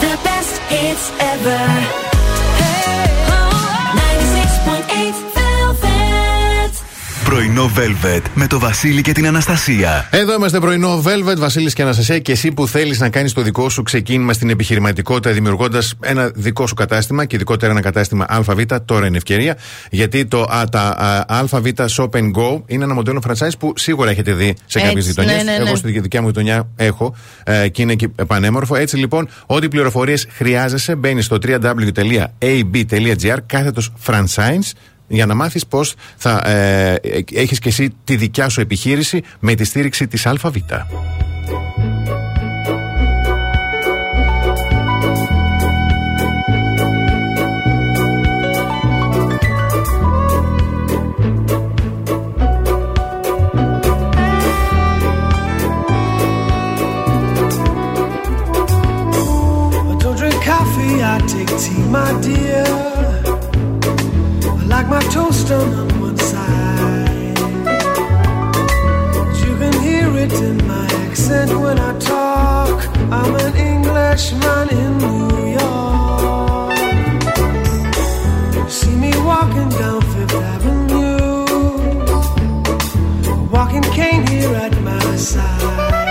The 0.00 0.16
best 0.26 0.54
hits 0.70 1.06
ever. 1.32 2.09
Πρωινό 7.30 7.70
Velvet 7.76 8.22
με 8.34 8.46
το 8.46 8.58
Βασίλη 8.58 9.02
και 9.02 9.12
την 9.12 9.26
Αναστασία. 9.26 10.08
Εδώ 10.10 10.34
είμαστε 10.34 10.58
πρωινό 10.58 11.02
Velvet, 11.02 11.36
Βασίλης 11.38 11.74
και 11.74 11.82
Αναστασία. 11.82 12.18
Και 12.18 12.32
εσύ 12.32 12.52
που 12.52 12.66
θέλεις 12.66 13.00
να 13.00 13.08
κάνεις 13.08 13.32
το 13.32 13.42
δικό 13.42 13.68
σου 13.68 13.82
ξεκίνημα 13.82 14.32
στην 14.32 14.50
επιχειρηματικότητα, 14.50 15.32
δημιουργώντας 15.34 15.94
ένα 16.00 16.30
δικό 16.34 16.66
σου 16.66 16.74
κατάστημα 16.74 17.24
και 17.24 17.36
ειδικότερα 17.36 17.72
ένα 17.72 17.80
κατάστημα 17.80 18.26
ΑΒ, 18.28 18.48
τώρα 18.84 19.06
είναι 19.06 19.16
ευκαιρία. 19.16 19.56
Γιατί 19.90 20.26
το 20.26 20.42
α, 20.42 20.64
τα 20.64 20.80
α, 20.80 21.24
ΑΒ 21.28 21.52
Shop 21.96 22.10
and 22.10 22.30
Go 22.32 22.62
είναι 22.66 22.84
ένα 22.84 22.94
μοντέλο 22.94 23.22
franchise 23.28 23.58
που 23.58 23.72
σίγουρα 23.76 24.10
έχετε 24.10 24.32
δει 24.32 24.56
σε 24.66 24.78
Έτσι, 24.78 24.88
κάποιες 24.88 25.06
γειτονιές. 25.06 25.36
ναι, 25.36 25.42
ναι, 25.42 25.58
ναι. 25.58 25.64
Εγώ 25.66 25.76
στη 25.76 26.00
δικιά 26.00 26.20
μου 26.20 26.26
γειτονιά 26.26 26.68
έχω 26.76 27.14
ε, 27.44 27.68
και 27.68 27.82
είναι 27.82 27.94
και 27.94 28.08
πανέμορφο. 28.08 28.76
Έτσι 28.76 28.96
λοιπόν, 28.96 29.28
ό,τι 29.46 29.68
πληροφορίες 29.68 30.26
χρειάζεσαι, 30.30 30.94
μπαίνεις 30.94 31.24
στο 31.24 31.38
www.ab.gr 31.42 33.36
κάθετος 33.46 33.92
franchise 34.06 34.72
για 35.12 35.26
να 35.26 35.34
μάθεις 35.34 35.66
πώς 35.66 35.94
θα 36.16 36.42
ε, 36.46 36.94
ε, 37.02 37.22
έχεις 37.34 37.58
και 37.58 37.68
εσύ 37.68 37.90
τη 38.04 38.16
δικιά 38.16 38.48
σου 38.48 38.60
επιχείρηση 38.60 39.22
με 39.38 39.54
τη 39.54 39.64
στήριξη 39.64 40.06
της 40.06 40.26
ΑΒ. 40.26 40.56
I 59.90 59.96
don't 60.02 60.16
drink 60.20 60.38
coffee, 60.50 61.02
I 61.02 61.18
take 61.32 61.52
tea, 61.62 61.82
my 61.94 62.10
dear. 62.24 62.89
My 64.90 65.00
toast 65.02 65.48
on 65.52 65.88
one 66.00 66.16
side. 66.18 67.38
You 69.42 69.52
can 69.60 69.72
hear 69.86 70.08
it 70.24 70.32
in 70.32 70.56
my 70.66 70.84
accent 71.06 71.50
when 71.60 71.78
I 71.78 71.96
talk. 72.00 72.88
I'm 73.12 73.34
an 73.36 73.54
Englishman 73.54 74.68
in 74.82 74.98
New 74.98 75.52
York. 75.60 76.72
See 78.68 78.96
me 78.96 79.12
walking 79.18 79.68
down 79.78 80.00
Fifth 80.12 80.34
Avenue, 80.54 81.46
walking 83.48 83.86
cane 83.94 84.26
here 84.26 84.56
at 84.56 84.74
my 84.82 85.16
side. 85.16 86.09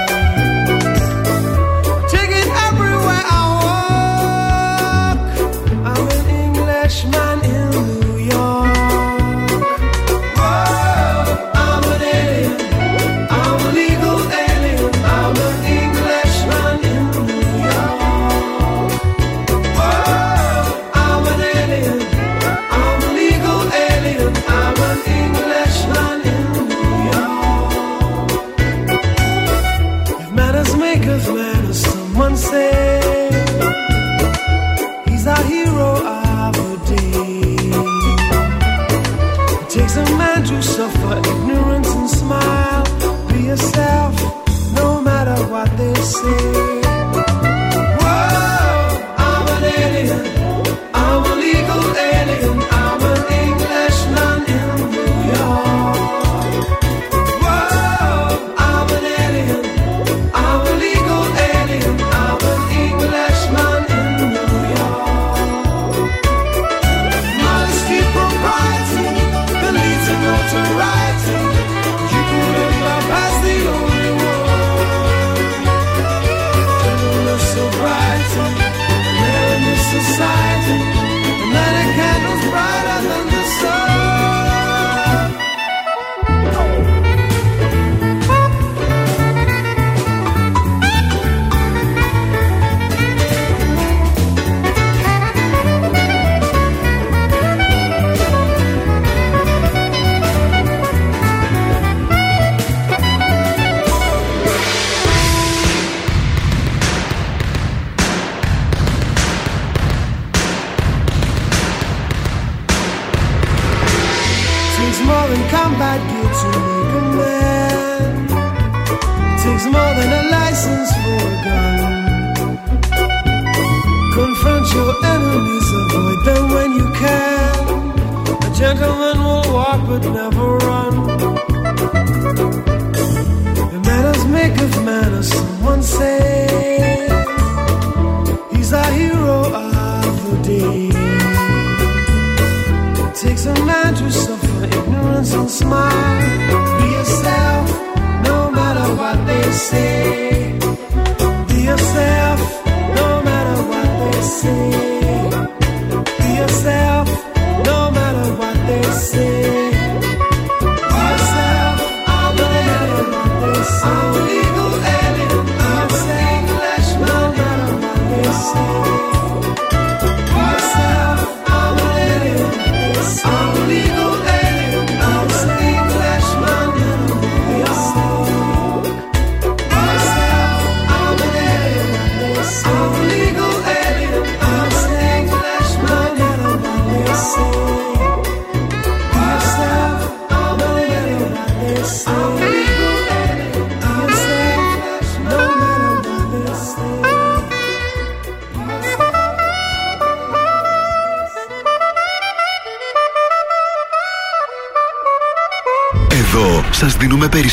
você. 46.10 46.79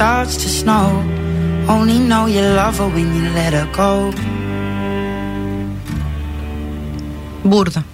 Starts 0.00 0.34
to 0.44 0.48
snow. 0.60 0.86
Only 1.76 1.98
know 2.10 2.24
you 2.34 2.42
love 2.60 2.76
her 2.80 2.88
when 2.96 3.08
you 3.16 3.24
let 3.38 3.52
her 3.58 3.68
go. 3.82 3.90
Μπούρδα. 7.42 7.84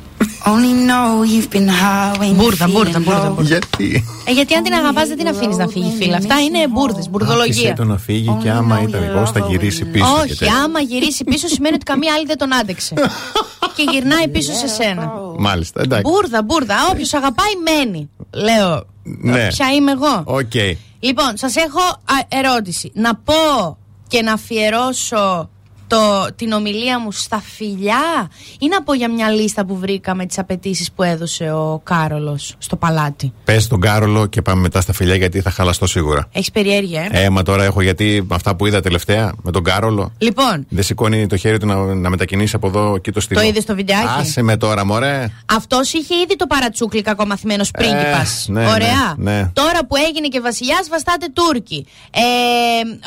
Only 0.52 0.72
know 0.88 1.08
you've 1.32 1.50
been 1.56 1.68
high 1.68 2.18
when 2.18 2.28
you're 2.28 2.34
Μπούρδα, 2.42 2.68
μπούρδα, 2.68 2.98
feeling 2.98 3.04
μπούρδα. 3.04 3.28
low. 3.28 3.34
μπούρδα. 3.34 3.42
Γιατί; 3.42 4.04
Ε, 4.24 4.32
γιατί 4.32 4.54
αν 4.54 4.62
την 4.62 4.72
αγαπάς 4.72 5.08
δεν 5.08 5.16
την 5.16 5.28
αφήνεις 5.28 5.56
να 5.56 5.66
φύγει, 5.68 5.92
φίλα. 5.98 6.16
Αυτά 6.16 6.40
είναι 6.40 6.68
μπούρδε, 6.68 6.92
Άφησε 6.92 7.08
μπουρδολογία. 7.10 7.74
το 7.74 7.84
να 7.84 7.96
φύγει 7.98 8.36
και 8.42 8.50
άμα 8.50 8.80
ήταν 8.88 9.02
εγώ 9.02 9.26
θα 9.26 9.38
γυρίσει 9.48 9.84
πίσω. 9.84 10.04
και 10.04 10.20
Όχι, 10.22 10.36
τέτοια. 10.38 10.56
άμα 10.64 10.80
γυρίσει 10.80 11.24
πίσω 11.24 11.46
σημαίνει 11.48 11.74
ότι 11.74 11.84
καμία 11.84 12.12
άλλη 12.16 12.26
δεν 12.26 12.38
τον 12.38 12.54
άντεξε. 12.54 12.94
και 13.76 13.84
γυρνάει 13.92 14.28
πίσω 14.28 14.52
σε 14.52 14.68
σένα. 14.68 15.12
Μάλιστα, 15.38 15.80
εντάξει. 15.82 16.10
Μπούρδα, 16.10 16.42
μπούρδα. 16.42 16.74
Όποιος 16.92 17.14
αγαπάει, 17.14 17.52
μένει. 17.64 18.10
Λέω. 18.30 18.84
Ναι. 19.02 19.46
Ποια 19.46 19.72
είμαι 19.72 19.92
εγώ. 19.92 20.22
Οκ. 20.24 20.85
Λοιπόν, 20.98 21.36
σας 21.36 21.56
έχω 21.56 21.80
α, 21.80 22.14
ερώτηση. 22.28 22.90
Να 22.94 23.14
πω 23.14 23.78
και 24.08 24.22
να 24.22 24.32
αφιερώσω 24.32 25.50
το, 25.86 26.26
την 26.36 26.52
ομιλία 26.52 27.00
μου 27.00 27.12
στα 27.12 27.40
φιλιά 27.56 28.30
ή 28.58 28.68
να 28.68 28.82
πω 28.82 28.94
για 28.94 29.10
μια 29.10 29.30
λίστα 29.30 29.64
που 29.66 29.76
βρήκα 29.78 30.14
με 30.14 30.26
τις 30.26 30.38
απαιτήσεις 30.38 30.92
που 30.92 31.02
έδωσε 31.02 31.52
ο 31.52 31.80
Κάρολος 31.84 32.54
στο 32.58 32.76
παλάτι; 32.76 33.32
Πες 33.44 33.66
τον 33.66 33.80
Κάρολο 33.80 34.26
και 34.26 34.42
πάμε 34.42 34.60
μετά 34.60 34.80
στα 34.80 34.92
φιλιά 34.92 35.14
γιατί 35.14 35.40
θα 35.40 35.50
χαλαστώ 35.50 35.86
σίγουρα. 35.86 36.28
Έχεις 36.32 36.50
περιέργεια, 36.50 37.08
ε; 37.10 37.24
Ε 37.24 37.30
μα 37.30 37.42
τώρα 37.42 37.64
έχω 37.64 37.80
γιατί 37.80 38.26
αυτά 38.30 38.56
που 38.56 38.66
είδα 38.66 38.80
τελευταία 38.80 39.32
με 39.42 39.50
τον 39.50 39.62
Κάρολο. 39.64 40.12
Λοιπόν, 40.18 40.66
Δεν 40.68 40.84
σηκώνει 40.84 41.26
το 41.26 41.36
χέρι 41.36 41.58
του 41.58 41.66
να, 41.66 41.94
να 41.94 42.10
μετακινήσει 42.10 42.56
από 42.56 42.66
εδώ 42.66 42.94
εκεί 42.94 43.10
το 43.12 43.20
στυλό. 43.20 43.40
το 43.40 43.46
είδες 43.46 43.62
στο 43.62 43.74
βιντεάκι; 43.74 44.06
Άσε 44.20 44.42
με 44.42 44.56
τώρα, 44.56 44.84
μωρέ. 44.86 45.30
Αυτός 45.46 45.92
είχε 45.92 46.14
ήδη 46.14 46.36
το 46.36 46.46
παρατσούκλι 46.46 47.02
κακομαθημένο 47.02 47.64
πρίγκιπας. 47.78 48.46
ναι, 48.48 48.60
ναι, 48.64 48.70
Ωραία. 48.70 49.14
ναι. 49.16 49.50
Τώρα 49.52 49.86
που 49.86 49.96
έγινε 50.08 50.28
και 50.28 50.40
βασιλιάς, 50.40 50.88
βαστάτε 50.90 51.26
Τούρκοι. 51.32 51.86
Ε, 52.10 52.20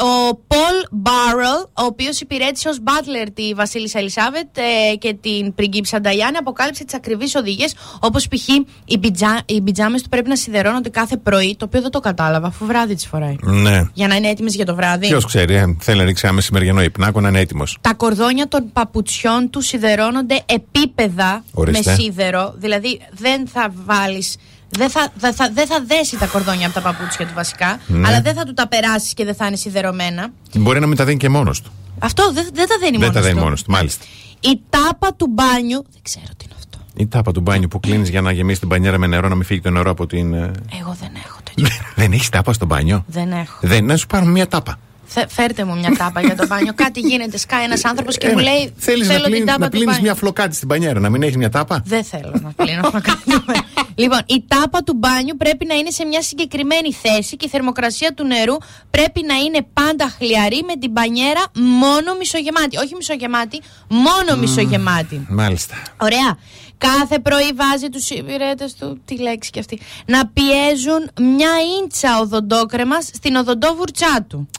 ο 0.03 0.35
Πολ 0.47 0.75
Μπάρελ, 0.91 1.55
ο 1.73 1.83
οποίος 1.83 2.19
υπηρέτησε 2.21 2.68
ω 2.69 2.83
butler 2.85 3.27
τη 3.33 3.53
Βασίλισσα 3.53 3.99
Ελισάβετ 3.99 4.57
ε, 4.57 4.95
και 4.95 5.13
την 5.21 5.53
πριγκίψα 5.53 6.01
Νταϊάννη, 6.01 6.37
αποκάλυψε 6.37 6.83
τις 6.85 6.93
ακριβείς 6.93 7.35
οδηγίες, 7.35 7.73
όπως 7.99 8.27
π.χ. 8.27 8.47
οι, 8.85 8.97
πιτζά, 8.97 9.41
οι 9.45 9.61
πιτζάμες 9.61 10.01
του 10.01 10.09
πρέπει 10.09 10.29
να 10.29 10.35
σιδερώνονται 10.35 10.89
κάθε 10.89 11.17
πρωί, 11.17 11.55
το 11.59 11.65
οποίο 11.65 11.81
δεν 11.81 11.91
το 11.91 11.99
κατάλαβα, 11.99 12.47
αφού 12.47 12.65
βράδυ 12.65 12.95
τις 12.95 13.05
φοράει. 13.07 13.35
Ναι. 13.41 13.81
Για 13.93 14.07
να 14.07 14.15
είναι 14.15 14.27
έτοιμες 14.27 14.55
για 14.55 14.65
το 14.65 14.75
βράδυ. 14.75 15.07
Ποιος 15.07 15.25
ξέρει, 15.25 15.55
ε, 15.55 15.75
θέλει 15.79 15.97
να 15.99 16.05
ρίξει 16.05 16.21
ένα 16.25 16.35
μεσημεριανό 16.35 16.81
υπνάκο 16.81 17.21
να 17.21 17.27
είναι 17.29 17.39
έτοιμος. 17.39 17.77
Τα 17.81 17.93
κορδόνια 17.93 18.47
των 18.47 18.71
παπουτσιών 18.73 19.49
του 19.49 19.61
σιδερώνονται 19.61 20.41
επίπεδα 20.45 21.43
Ορίστε. 21.53 21.89
με 21.91 21.95
σίδερο. 21.97 22.53
Δηλαδή 22.57 23.01
δεν 23.11 23.47
θα 23.47 23.73
βάλεις. 23.85 24.35
Δεν 24.71 24.89
θα, 24.89 25.07
δεν, 25.15 25.33
θα, 25.33 25.49
δεν 25.53 25.67
θα 25.67 25.83
δέσει 25.87 26.17
τα 26.17 26.25
κορδόνια 26.25 26.65
από 26.65 26.75
τα 26.75 26.81
παπούτσια 26.81 27.25
του 27.25 27.31
βασικά, 27.35 27.79
Ναι. 27.87 28.07
αλλά 28.07 28.21
δεν 28.21 28.33
θα 28.33 28.43
του 28.43 28.53
τα 28.53 28.67
περάσεις 28.67 29.13
και 29.13 29.25
δεν 29.25 29.35
θα 29.35 29.45
είναι 29.45 29.55
σιδερωμένα. 29.55 30.27
Μπορεί 30.53 30.79
να 30.79 30.87
μην 30.87 30.97
τα 30.97 31.05
δίνει 31.05 31.17
και 31.17 31.29
μόνος 31.29 31.61
του. 31.61 31.71
Αυτό 31.99 32.33
δεν, 32.33 32.49
δεν 32.53 32.67
τα 32.67 32.75
δένει 32.79 32.97
Δεν 32.97 32.99
μόνος 32.99 33.13
τα 33.13 33.21
δίνει 33.21 33.33
του. 33.33 33.43
μόνος 33.43 33.63
του, 33.63 33.71
μάλιστα. 33.71 34.05
Η 34.39 34.59
τάπα 34.69 35.13
του 35.15 35.27
μπάνιου. 35.29 35.85
Δεν 35.91 36.01
ξέρω 36.01 36.25
τι 36.37 36.45
είναι 36.45 36.53
αυτό. 36.57 36.77
Η 36.95 37.07
τάπα 37.07 37.31
του 37.31 37.41
μπάνιου 37.41 37.67
που 37.67 37.79
κλείνεις 37.79 38.09
για 38.09 38.21
να 38.21 38.31
γεμίσεις 38.31 38.59
την 38.59 38.67
πανιέρα 38.69 38.97
με 38.97 39.07
νερό, 39.07 39.27
να 39.27 39.35
μην 39.35 39.43
φύγει 39.45 39.61
το 39.61 39.69
νερό 39.69 39.91
από 39.91 40.05
την. 40.07 40.33
ε, 40.33 40.51
Εγώ 40.81 40.95
δεν 40.99 41.09
έχω 41.25 41.39
τέτοιο 41.43 41.67
Δεν 41.95 42.11
έχεις 42.11 42.29
τάπα 42.29 42.53
στο 42.53 42.65
μπάνιο; 42.65 43.03
Δεν 43.07 43.31
έχω. 43.31 43.57
Δεν, 43.61 43.85
να 43.85 43.97
σου 43.97 44.07
πάρουμε 44.07 44.31
μια 44.31 44.47
τάπα. 44.47 44.79
Θε- 45.11 45.29
φέρτε 45.31 45.63
μου 45.63 45.77
μια 45.77 45.95
τάπα 45.97 46.21
για 46.21 46.35
το 46.35 46.47
μπάνιο. 46.47 46.73
Κάτι 46.83 46.99
γίνεται. 46.99 47.37
Σκάει 47.37 47.63
ένας 47.63 47.85
άνθρωπος 47.85 48.17
και 48.17 48.27
μου 48.29 48.37
λέει 48.37 48.73
Θέλεις 48.77 49.07
να, 49.07 49.13
Θέλω 49.13 49.23
την 49.23 49.31
πλύνεις- 49.31 49.47
τάπα 49.51 49.59
να 49.59 49.65
του 49.65 49.71
πλύνεις 49.71 49.87
μπάνιου. 49.87 50.03
μια 50.03 50.15
φλοκάτη 50.15 50.55
στην 50.55 50.67
πανιέρα, 50.67 50.99
να 50.99 51.09
μην 51.09 51.23
έχει 51.23 51.37
μια 51.37 51.49
τάπα; 51.49 51.81
Δεν 51.85 52.03
θέλω 52.03 52.31
να 52.41 52.51
πλύνω 52.55 52.89
φλοκάτι 52.89 53.21
του 53.29 53.43
μπάνιου. 53.45 53.63
Λοιπόν, 53.95 54.19
η 54.25 54.43
τάπα 54.47 54.83
του 54.83 54.93
μπάνιου 54.95 55.35
πρέπει 55.37 55.65
να 55.65 55.75
είναι 55.75 55.89
σε 55.89 56.05
μια 56.05 56.21
συγκεκριμένη 56.21 56.93
θέση 56.93 57.35
και 57.37 57.45
η 57.45 57.49
θερμοκρασία 57.49 58.13
του 58.13 58.25
νερού 58.25 58.55
πρέπει 58.89 59.21
να 59.27 59.35
είναι 59.35 59.65
πάντα 59.73 60.09
χλιαρή 60.17 60.63
με 60.67 60.75
την 60.75 60.91
μπανιέρα 60.91 61.43
μόνο 61.53 62.15
μισογεμάτη. 62.19 62.77
Όχι 62.77 62.95
μισογεμάτη, 62.95 63.61
μόνο 63.87 64.35
μισογεμάτη. 64.39 65.25
Μάλιστα. 65.29 65.75
Ωραία. 65.97 66.37
Κάθε 66.77 67.19
πρωί 67.19 67.51
βάζει 67.55 67.89
τους 67.89 68.09
υπηρέτες 68.09 68.73
του, 68.73 69.01
τη 69.05 69.17
λέξη 69.21 69.49
και 69.49 69.59
αυτή, 69.59 69.79
να 70.05 70.27
πιέζουν 70.27 71.09
μια 71.35 71.51
ίντσα 71.83 72.19
οδοντόκρεμας 72.19 73.05
στην 73.13 73.35
οδοντόβουρτσά 73.35 74.25
του. 74.27 74.49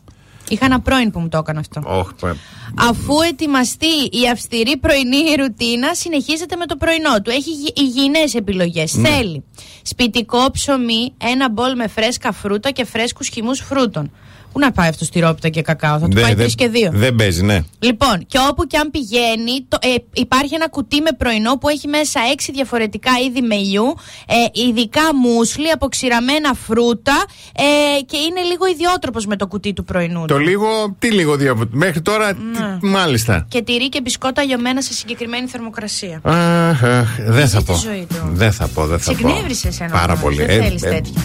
Είχα 0.50 0.64
ένα 0.64 0.80
πρώην 0.80 1.10
που 1.10 1.20
μου 1.20 1.28
το 1.28 1.38
έκανε 1.38 1.58
αυτό. 1.58 1.82
Όχι, 1.84 2.10
παι- 2.20 2.36
Αφού 2.78 3.20
ετοιμαστεί 3.30 3.86
η 4.10 4.28
αυστηρή 4.32 4.76
πρωινή 4.76 5.34
ρουτίνα, 5.38 5.94
συνεχίζεται 5.94 6.56
με 6.56 6.66
το 6.66 6.76
πρωινό 6.76 7.20
του. 7.22 7.30
Έχει 7.30 7.50
γυ- 7.50 7.78
υγιεινές 7.78 8.34
επιλογές. 8.34 8.94
Ναι. 8.94 9.08
Θέλει 9.08 9.44
σπιτικό 9.82 10.50
ψωμί, 10.50 11.14
ένα 11.18 11.50
μπολ 11.50 11.76
με 11.76 11.86
φρέσκα 11.88 12.32
φρούτα 12.32 12.70
και 12.70 12.84
φρέσκους 12.84 13.28
χυμούς 13.28 13.60
φρούτων. 13.60 14.10
Πού 14.52 14.58
να 14.58 14.72
πάει 14.72 14.88
αυτός 14.88 15.06
στυρόπιτα 15.06 15.48
και 15.48 15.62
κακάο, 15.62 15.98
θα 15.98 16.06
του 16.08 16.12
Δεν- 16.14 16.22
πάει 16.22 16.32
δεν- 16.34 16.40
τρεις 16.42 16.54
και 16.54 16.68
δύο. 16.68 16.90
Δεν 16.94 17.14
παίζει, 17.14 17.42
ναι. 17.42 17.58
Λοιπόν, 17.78 18.26
και 18.26 18.38
όπου 18.50 18.66
και 18.66 18.76
αν 18.76 18.90
πηγαίνει, 18.90 19.64
το, 19.68 19.78
ε, 19.80 19.94
υπάρχει 20.12 20.54
ένα 20.54 20.68
κουτί 20.68 21.00
με 21.00 21.10
πρωινό 21.18 21.58
που 21.58 21.68
έχει 21.68 21.88
μέσα 21.88 22.20
έξι 22.32 22.52
διαφορετικά 22.52 23.10
είδη 23.26 23.40
μελιού, 23.42 23.94
ε, 24.26 24.60
ειδικά 24.68 25.00
μουσλι, 25.22 25.70
αποξηραμένα 25.70 26.54
φρούτα 26.66 27.24
ε, 27.52 28.00
και 28.02 28.16
είναι 28.16 28.40
λίγο 28.50 28.66
ιδιότροπος 28.66 29.26
με 29.26 29.36
το 29.36 29.46
κουτί 29.46 29.72
του 29.72 29.84
πρωινού. 29.84 30.24
Το 30.26 30.34
του. 30.34 30.40
λίγο, 30.40 30.66
τι 30.98 31.10
λίγο 31.12 31.36
δύο. 31.36 31.68
Μέχρι 31.70 32.00
τώρα, 32.02 32.34
τι- 32.34 32.86
μάλιστα. 32.86 33.46
Και 33.48 33.62
τυρί 33.62 33.88
και 33.88 34.00
μπισκότα 34.00 34.42
λιωμένα 34.44 34.80
σε 34.82 34.92
συγκεκριμένη 34.92 35.46
θερμοκρασία. 35.46 36.20
Αχ, 36.22 36.84
αχ, 36.84 37.08
δεν 37.26 37.48
θα 37.48 37.58
τη 37.58 37.64
πω. 37.64 37.74
ζωή 37.74 38.06
του. 38.08 38.16
Δεν 38.32 38.52
θα 38.52 38.68
πω, 38.68 38.86
δεν 38.86 38.98
θα 38.98 39.12
Σε 39.12 39.20
πω. 39.22 39.28
εκνεύρισε 39.28 39.68
εσένα 39.68 39.90
Πάρα 39.90 40.04
όμως, 40.12 40.20
πολύ. 40.20 40.36
δεν 40.44 40.62
θέλεις 40.62 40.82
τέτοια. 40.82 41.22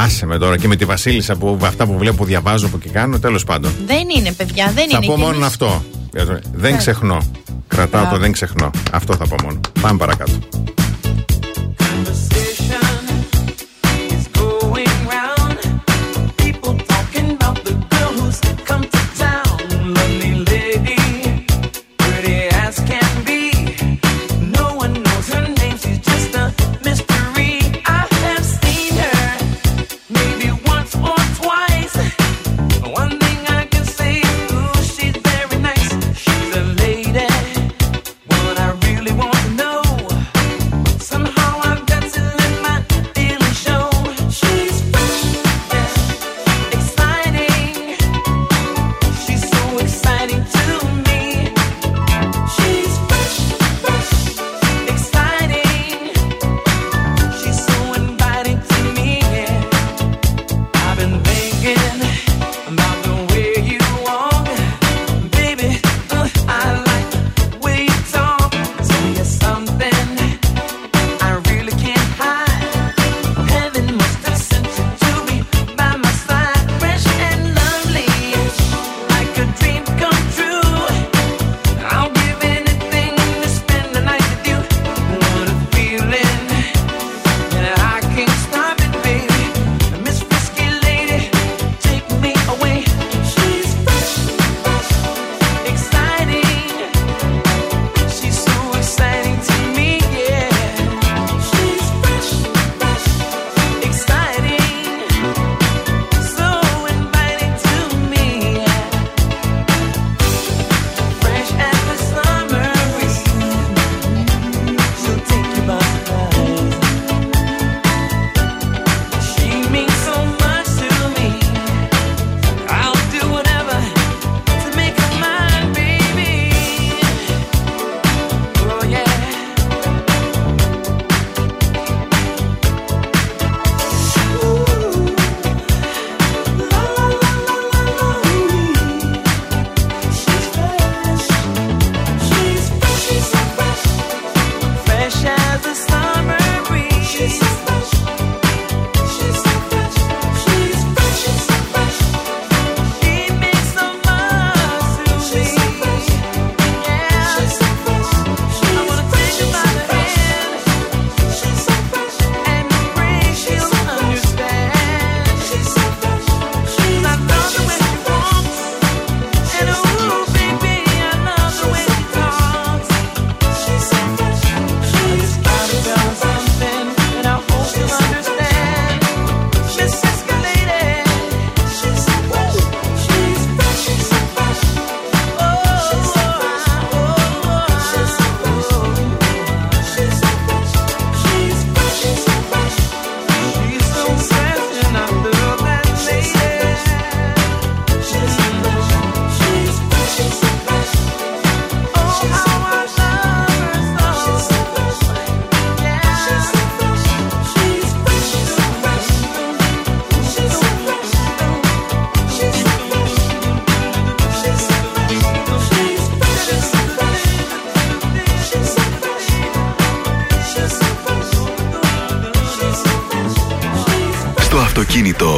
Α, 0.00 0.04
Άσε 0.04 0.26
με 0.26 0.38
τώρα 0.38 0.56
και 0.58 0.68
με 0.68 0.76
τη 0.76 0.84
Βασίλισσα 0.84 1.36
που 1.36 1.58
αυτά 1.62 1.86
που 1.86 1.98
βλέπω, 1.98 2.16
που 2.16 2.24
διαβάζω, 2.24 2.68
που 2.68 2.78
και 2.78 2.88
κάνω, 2.88 3.18
τέλος 3.18 3.44
πάντων. 3.44 3.72
Δεν 3.86 4.08
είναι, 4.16 4.32
παιδιά, 4.32 4.64
δεν 4.74 4.74
θα 4.90 4.96
είναι. 4.98 5.06
πω 5.06 5.12
Και 5.14 5.20
μόνο 5.20 5.34
εμείς- 5.34 5.46
αυτό. 5.46 5.84
Δεν 6.52 6.70
Ναι. 6.72 6.76
ξεχνώ. 6.78 7.18
Κρατάω 7.68 8.00
το 8.00 8.06
Μπράβο. 8.06 8.22
δεν 8.22 8.32
ξεχνώ. 8.32 8.70
Αυτό 8.92 9.14
θα 9.16 9.26
πω 9.26 9.34
μόνο. 9.44 9.60
Πάμε 9.80 9.98
παρακάτω. 9.98 10.32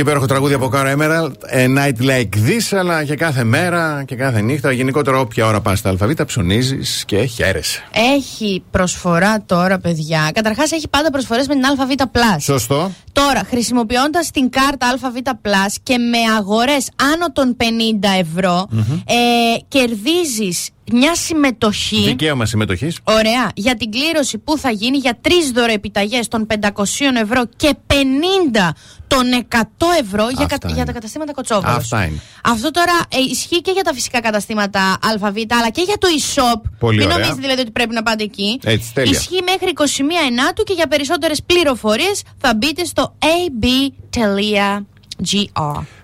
Και 0.00 0.06
υπέροχο 0.06 0.26
τραγούδι 0.26 0.54
από 0.54 0.68
Κάρα 0.68 0.94
Emerald. 0.96 1.32
A 1.56 1.78
night 1.78 2.02
like 2.10 2.34
this, 2.34 2.78
αλλά 2.78 3.04
και 3.04 3.14
κάθε 3.14 3.44
μέρα 3.44 4.04
και 4.06 4.16
κάθε 4.16 4.40
νύχτα. 4.40 4.72
Γενικότερα, 4.72 5.18
όποια 5.18 5.46
ώρα 5.46 5.60
πας 5.60 5.78
στα 5.78 5.90
ΑΒ, 5.90 6.12
ψωνίζεις 6.26 7.04
και 7.06 7.24
χαίρεσαι. 7.24 7.82
Έχει 8.16 8.62
προσφορά 8.70 9.42
τώρα, 9.46 9.78
παιδιά. 9.78 10.30
Καταρχάς, 10.34 10.72
έχει 10.72 10.88
πάντα 10.88 11.10
προσφορές 11.10 11.46
με 11.48 11.54
την 11.54 11.64
ΑΒ. 11.64 12.40
Σωστό. 12.40 12.90
Τώρα, 13.12 13.42
χρησιμοποιώντας 13.48 14.30
την 14.30 14.50
κάρτα 14.50 14.86
ΑΒ 15.02 15.14
και 15.82 15.98
με 15.98 16.18
αγορές 16.38 16.88
άνω 17.12 17.32
των 17.32 17.56
50 17.56 18.08
ευρώ, 18.18 18.68
ε, 19.04 19.58
κερδίζεις 19.68 20.68
μια 20.92 21.14
συμμετοχή. 21.14 22.02
Δικαίωμα 22.04 22.46
συμμετοχής. 22.46 22.98
Ωραία. 23.04 23.50
Για 23.54 23.74
την 23.74 23.90
κλήρωση 23.90 24.38
που 24.38 24.58
θα 24.58 24.70
γίνει 24.70 24.96
για 24.96 25.18
τρεις 25.20 25.50
δωρεοεπιταγές 25.50 26.28
των 26.28 26.46
500 26.46 27.16
ευρώ 27.22 27.42
και 27.56 27.74
50 27.86 28.70
των 29.06 29.22
100 29.48 29.62
ευρώ 30.00 30.28
για, 30.28 30.44
Αυτά 30.44 30.46
κα- 30.46 30.56
είναι. 30.64 30.72
για 30.76 30.84
τα 30.84 30.92
καταστήματα 30.92 31.32
Κοτσόβολος. 31.32 31.76
Αυτά 31.76 32.04
είναι. 32.04 32.20
Αυτό 32.44 32.70
τώρα 32.70 32.92
ε, 33.08 33.18
ισχύει 33.30 33.60
και 33.60 33.70
για 33.70 33.82
τα 33.82 33.92
φυσικά 33.94 34.20
καταστήματα 34.20 34.96
ΑΒ, 35.02 35.24
αλλά 35.24 35.70
και 35.70 35.82
για 35.82 35.96
το 35.98 36.08
e-shop. 36.18 36.60
Πολύ 36.78 36.96
Μην 36.96 37.04
ωραία. 37.06 37.16
νομίζετε 37.18 37.40
δηλαδή 37.40 37.60
ότι 37.60 37.70
πρέπει 37.70 37.94
να 37.94 38.02
πάτε 38.02 38.22
εκεί. 38.24 38.60
Έτσι, 38.64 38.94
τέλεια. 38.94 39.10
Ισχύει 39.10 39.42
μέχρι 39.44 39.72
21 39.76 39.82
Ενάτου 40.28 40.62
και 40.62 40.72
για 40.72 40.86
περισσότερες 40.86 41.42
πληροφορίες 41.42 42.22
θα 42.38 42.54
μπείτε 42.54 42.84
στο 42.84 43.14
ab.gr. 43.18 44.82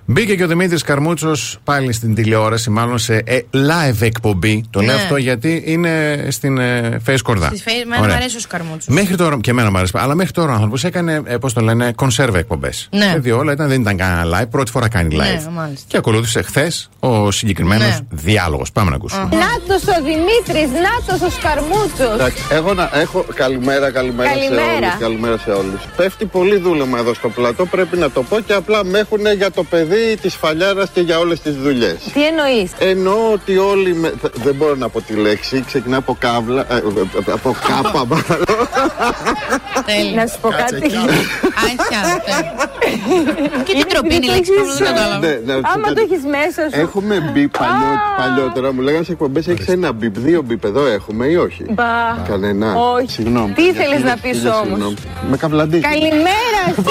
Μπήκε 0.09 0.35
και 0.37 0.45
ο 0.45 0.47
Δημήτρης 0.47 0.83
Καρμούτσος 0.83 1.59
πάλι 1.65 1.93
στην 1.93 2.15
τηλεόραση, 2.15 2.70
μάλλον 2.70 2.99
σε 2.99 3.23
ε, 3.24 3.39
live 3.53 4.01
εκπομπή. 4.03 4.65
Το 4.70 4.81
λέω 4.81 4.95
Ναι. 4.97 5.03
αυτό 5.03 5.16
γιατί 5.16 5.62
είναι 5.66 6.27
στην 6.31 6.59
ε, 6.59 7.01
Face 7.07 7.16
Κορδά. 7.23 7.47
Στις 7.47 7.62
φε- 7.62 7.74
Εμένα 7.81 7.97
μου 7.97 8.03
Ωραία. 8.05 8.16
αρέσει 8.16 8.37
ο 8.37 8.41
Σκαρμούτσος. 8.41 8.95
Μέχρι 8.95 9.16
τώρα, 9.16 9.39
και 9.41 9.51
εμένα 9.51 9.70
μου 9.70 9.77
αρέσει, 9.77 9.93
αλλά 9.97 10.15
μέχρι 10.15 10.33
τώρα 10.33 10.51
ο 10.53 10.55
άνθρωπος 10.55 10.85
έκανε, 10.85 11.23
ε, 11.24 11.37
πώς 11.37 11.53
το 11.53 11.61
λένε, 11.61 11.93
κονσέρβα 11.97 12.39
εκπομπές. 12.39 12.89
Ναι. 12.93 13.05
Δηλαδή 13.07 13.31
όλα 13.31 13.53
ήταν, 13.53 13.69
δεν 13.69 13.81
ήταν 13.81 13.97
κανένα 13.97 14.41
live, 14.43 14.51
πρώτη 14.51 14.70
φορά 14.70 14.89
κάνει 14.89 15.09
live. 15.12 15.43
Ναι, 15.45 15.51
μάλιστα. 15.53 15.85
και 15.89 15.97
ακολούθησε 15.97 16.43
χθες 16.43 16.89
ο 17.01 17.31
συγκεκριμένος 17.31 17.89
Ναι. 17.89 17.99
διάλογος. 18.11 18.73
Πάμε 18.73 18.91
να 18.91 18.97
ακούσουμε. 18.97 19.23
Νάτος 19.23 19.83
ο 19.83 20.03
Δημήτρης, 20.05 20.70
νάτος 20.81 21.28
ο 21.28 21.31
Σκαρμούτσος. 21.31 22.15
Εντάξει, 22.15 22.43
έχω 22.51 22.74
να, 22.74 22.91
έχω, 22.95 23.24
καλημέρα, 23.35 23.91
καλημέρα, 23.91 24.28
Καλημέρα. 24.31 24.61
σε 24.62 24.73
όλους, 24.85 24.99
καλημέρα 25.01 25.39
σε 25.39 25.51
όλους. 25.51 25.81
Πέφτει 25.97 26.24
πολύ 26.24 26.57
δούλεμα 26.59 26.99
εδώ 26.99 27.15
στο 27.15 27.28
πλατό, 27.28 27.66
πρέπει 27.66 27.97
να 27.97 28.11
το 28.11 28.23
πω 28.23 28.41
και 28.41 28.53
απλά 28.53 28.85
με 28.85 28.99
έχουν 28.99 29.20
για 29.37 29.51
το 29.51 29.62
παιδί 29.65 29.95
της 30.23 30.35
φαλιάρας 30.35 30.89
και 30.90 31.01
για 31.01 31.18
όλες 31.18 31.40
τις 31.40 31.55
δουλειές. 31.56 31.97
Τι 32.12 32.27
εννοείς; 32.27 32.70
Εννοώ 32.78 33.32
ότι 33.32 33.56
όλοι, 33.59 33.94
με, 33.94 34.12
θ- 34.23 34.36
δεν 34.44 34.55
μπορώ 34.55 34.74
να 34.74 34.89
πω 34.89 35.01
τη 35.01 35.12
λέξη, 35.14 35.64
ξεκινά 35.66 35.97
από 35.97 36.16
κάβλα, 36.20 36.60
ε, 36.70 36.74
ε, 36.74 36.78
ε, 36.78 37.32
από 37.32 37.56
κάπα 37.68 38.05
μάλλον. 38.06 38.44
Τέλεια. 39.86 40.14
Να 40.23 40.27
σου 40.27 40.39
πω 40.40 40.48
κάτι. 40.48 40.74
Άχια. 41.66 42.01
Και 43.64 43.73
τι 43.73 43.85
τροπή 43.86 44.14
είναι 44.14 44.27
η 44.27 44.28
λέξη 44.28 44.51
που 44.52 44.64
δεν 44.77 44.86
κατάλαβα. 44.86 45.18
Ναι, 45.27 45.32
να 45.44 45.55
σου 45.55 45.60
πω 45.60 45.68
Άμα 45.74 45.82
κάτι. 45.89 45.94
το 45.94 46.01
έχεις 46.10 46.24
μέσα 46.36 46.60
σου. 46.73 46.81
Έχουμε 46.81 47.14
μπει 47.32 47.48
παλιό, 47.48 47.93
παλιότερα, 48.18 48.73
μου 48.73 48.81
λέγανε 48.81 49.05
σε 49.05 49.12
εκπομπές 49.12 49.48
έχεις 49.48 49.68
ένα 49.68 49.93
μπιπ, 49.93 50.18
δύο 50.18 50.43
μπιπ 50.43 50.64
εδώ 50.64 50.86
έχουμε 50.86 51.27
ή 51.27 51.36
όχι; 51.36 51.64
Μπα. 51.70 51.85
Κανένα. 52.28 52.74
Όχι. 52.74 53.10
Συγγνώμη. 53.10 53.52
Τι 53.52 53.62
ήθελες 53.62 53.89
να 53.90 53.97
Χίλια- 53.98 54.18
πεις 54.23 54.36
χίλια 54.36 54.55
όμως; 54.55 54.66
συγγνώμη. 54.68 54.97
Με 55.31 55.36
καβλαντή. 55.36 55.78
Καλημέρα 55.81 56.62
σας. 56.77 56.85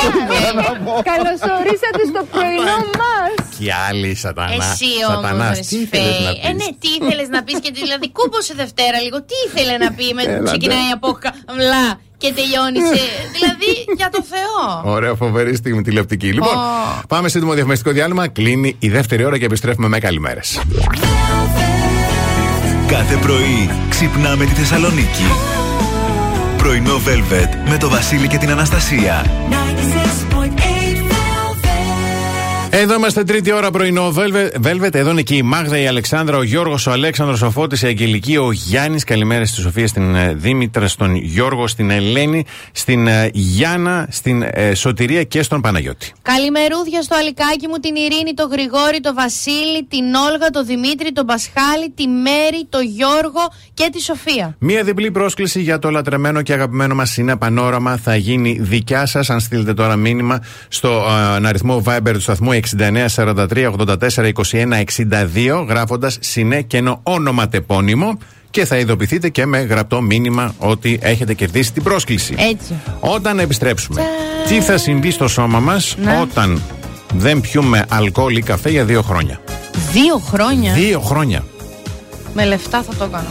Καλώς 1.11 1.40
ορίσατε 1.60 2.02
στο 2.11 2.22
πρωινό 2.32 2.77
μας. 3.02 3.32
Και 3.60 3.68
άλλοι 3.90 4.16
σατανά. 4.16 4.54
Εσύ 4.54 4.90
Σατανάς, 5.08 5.58
όμω, 5.58 5.68
τι 5.70 5.76
ήθελες 5.86 6.18
να 6.28 6.30
Ε, 6.30 6.34
πεις. 6.42 6.54
ναι, 6.60 6.68
τι 6.82 6.90
ήθελες 7.00 7.28
να 7.36 7.40
πεις 7.46 7.58
και 7.64 7.72
δηλαδή 7.82 8.08
κούμπωσε 8.18 8.54
Δευτέρα 8.62 8.98
λίγο. 9.06 9.18
Τι 9.30 9.36
ήθελε 9.48 9.74
να 9.84 9.90
πει 9.98 10.06
με 10.18 10.24
Έλατε. 10.24 10.44
ξεκινάει 10.50 10.90
από 10.98 11.08
καβλά 11.24 11.86
και 12.22 12.30
τελειώνει 12.38 12.80
σε. 12.90 13.02
δηλαδή 13.36 13.70
για 14.00 14.10
το 14.16 14.20
Θεό. 14.34 14.92
Ωραία, 14.94 15.14
φοβερή 15.16 15.56
στιγμή 15.56 15.82
τηλεοπτική. 15.82 16.30
Λοιπόν, 16.38 16.56
Ω. 16.58 17.02
πάμε 17.08 17.28
σύντομο 17.30 17.54
διαφημιστικό 17.54 17.92
διάλειμμα. 17.92 18.28
Κλείνει 18.28 18.76
η 18.80 18.90
δεύτερη 18.90 19.24
ώρα 19.26 19.38
και 19.40 19.46
επιστρέφουμε 19.46 19.88
με 19.88 20.00
καλημέρες. 20.00 20.60
Κάθε 22.88 23.16
πρωί 23.16 23.70
ξυπνάμε 23.90 24.46
τη 24.46 24.52
Θεσσαλονίκη. 24.54 25.24
Πρωινό 26.58 27.02
Velvet 27.08 27.70
με 27.70 27.78
το 27.78 27.90
Βασίλη 27.90 28.28
και 28.28 28.38
την 28.38 28.50
Αναστασία. 28.52 29.26
Εδώ 32.78 32.94
είμαστε 32.96 33.24
τρίτη 33.24 33.52
ώρα 33.52 33.72
πρωινό. 33.72 34.14
Velvet, 34.18 34.50
Velvet. 34.64 34.94
εδώ 34.94 35.12
είναι 35.12 35.22
και 35.22 35.36
η 35.36 35.42
Μάγδα, 35.42 35.80
η 35.80 35.88
Αλεξάνδρα, 35.88 36.38
ο 36.38 36.44
Γιώργος, 36.44 36.88
ο 36.88 36.92
Αλέξανδρος, 36.92 37.42
ο 37.42 37.52
Φώτης, 37.52 37.82
η 37.82 37.88
Αγγελική, 37.88 38.38
ο 38.38 38.52
Γιάννης. 38.52 39.04
Καλημέρα 39.04 39.46
στη 39.46 39.62
Σοφία, 39.62 39.88
στην 39.88 40.16
ε, 40.16 40.34
Δήμητρα, 40.34 40.88
στον 40.88 41.16
Γιώργο, 41.16 41.68
στην 41.68 41.90
Ελένη, 41.90 42.46
στην 42.72 43.08
ε, 43.08 43.30
Γιάννα, 43.34 44.08
στην 44.12 44.42
ε, 44.42 44.74
Σωτηρία 44.74 45.24
και 45.24 45.44
στον 45.44 45.62
Παναγιώτη. 45.62 46.12
Καλημερούδια 46.22 47.02
στο 47.02 47.16
αλικάκι 47.16 47.68
μου, 47.68 47.78
την 47.78 47.96
Ειρήνη, 47.96 48.34
τον 48.34 48.50
Γρηγόρη, 48.52 49.00
τον 49.00 49.14
Βασίλη, 49.16 49.86
την 49.90 50.14
Όλγα, 50.32 50.50
τον 50.50 50.66
Δημήτρη, 50.66 51.12
τον 51.12 51.26
Πασχάλη, 51.26 51.92
τη 51.96 52.08
Μέρη, 52.08 52.66
τον 52.70 52.84
Γιώργο 52.84 53.42
και 53.74 53.90
τη 53.92 54.02
Σοφία. 54.02 54.56
Μία 54.60 54.84
διπλή 54.84 55.12
πρόσκληση 55.12 55.62
για 55.62 55.80
το 55.80 55.90
λατρεμένο 55.90 56.42
και 56.42 56.54
αγαπημένο 56.54 56.96
μας 56.96 57.18
είναι 57.18 57.36
πανόραμα. 57.36 57.98
Θα 57.98 58.16
γίνει 58.16 58.58
δικιά 58.62 59.06
σας 59.06 59.30
αν 59.30 59.40
στείλετε 59.40 59.74
τώρα 59.74 59.96
μήνυμα 59.96 60.44
στο 60.68 61.06
ε, 61.44 61.48
αριθμό 61.48 61.84
Viber 61.86 62.12
του 62.14 62.22
σταθμού 62.22 62.52
69 62.80 63.06
43 63.16 63.72
84 63.72 64.32
21 64.34 64.84
62 65.62 65.66
γράφοντα 65.68 66.12
συνέ 66.20 66.62
και 66.62 66.78
ένα 66.78 67.00
όνομα 67.04 67.48
τεπώνυμο 67.48 68.18
και 68.50 68.66
θα 68.66 68.78
ειδοποιηθείτε 68.78 69.30
και 69.30 69.46
με 69.46 69.60
γραπτό 69.60 70.02
μήνυμα 70.02 70.54
ότι 70.58 71.00
έχετε 71.02 71.34
κερδίσει 71.34 71.74
την 71.74 71.84
πρόσκληση. 71.84 72.36
Έτσι. 72.38 72.74
Όταν 73.00 73.40
επιστρέψουμε, 73.40 74.02
τι 74.48 74.62
θα 74.62 74.78
συμβεί 74.78 75.12
στο 75.12 75.28
σώμα 75.28 75.60
μα 75.60 75.82
Ναι. 76.04 76.20
όταν 76.22 76.62
δεν 77.14 77.42
πιούμε 77.42 77.86
αλκοόλ 77.90 78.36
ή 78.38 78.42
καφέ 78.42 78.70
για 78.70 78.86
δύο 78.86 79.02
χρόνια. 79.02 79.40
Δύο 79.92 80.18
χρόνια. 80.18 80.74
Δύο 80.74 81.00
χρόνια. 81.00 81.44
Με 82.34 82.46
λεφτά 82.46 82.84
θα 82.84 82.96
το 82.98 83.04
έκανα. 83.04 83.28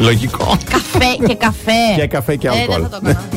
Λογικό. 0.00 0.58
καφέ 0.70 1.26
και 1.26 1.34
καφέ. 1.34 1.72
Και 1.96 2.06
καφέ 2.06 2.36
και 2.36 2.46
Ε, 2.46 2.50
αλκοόλ. 2.50 2.80
δεν 2.80 2.90
θα 2.90 3.00
το 3.00 3.08
έκανα. 3.08 3.28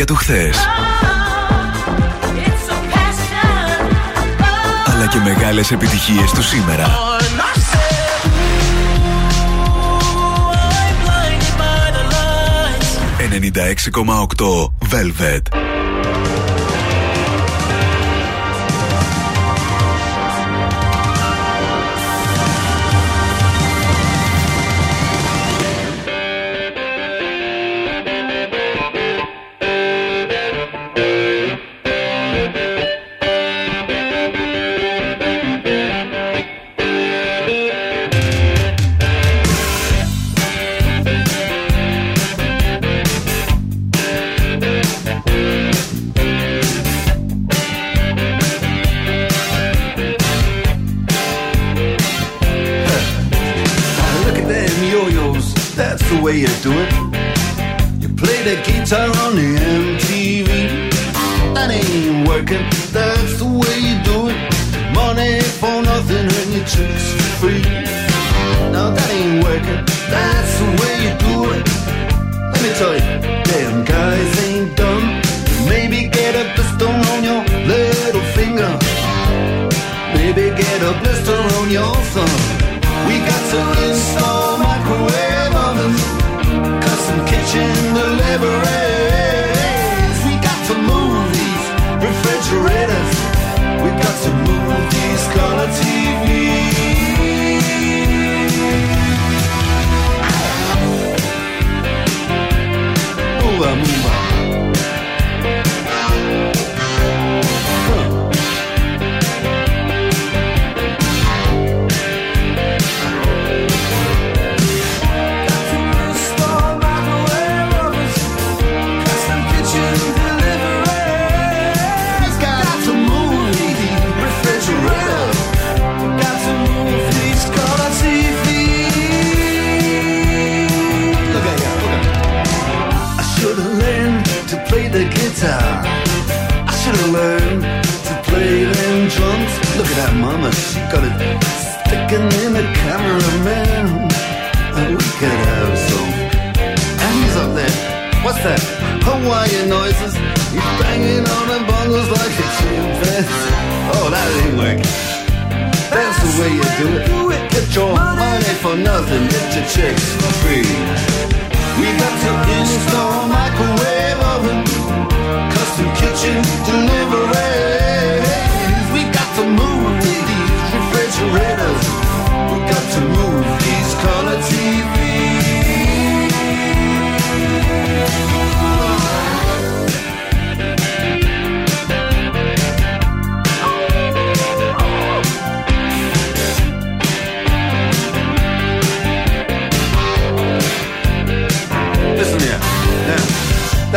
για 0.00 0.08
το 0.08 0.14
χθες. 0.14 0.56
Αλλά 4.86 5.06
και 5.06 5.18
μεγάλες 5.18 5.70
επιτυχίες 5.70 6.30
του 6.30 6.42
σήμερα. 6.42 6.86
96,8 13.18 14.72
Velvet. 14.90 15.69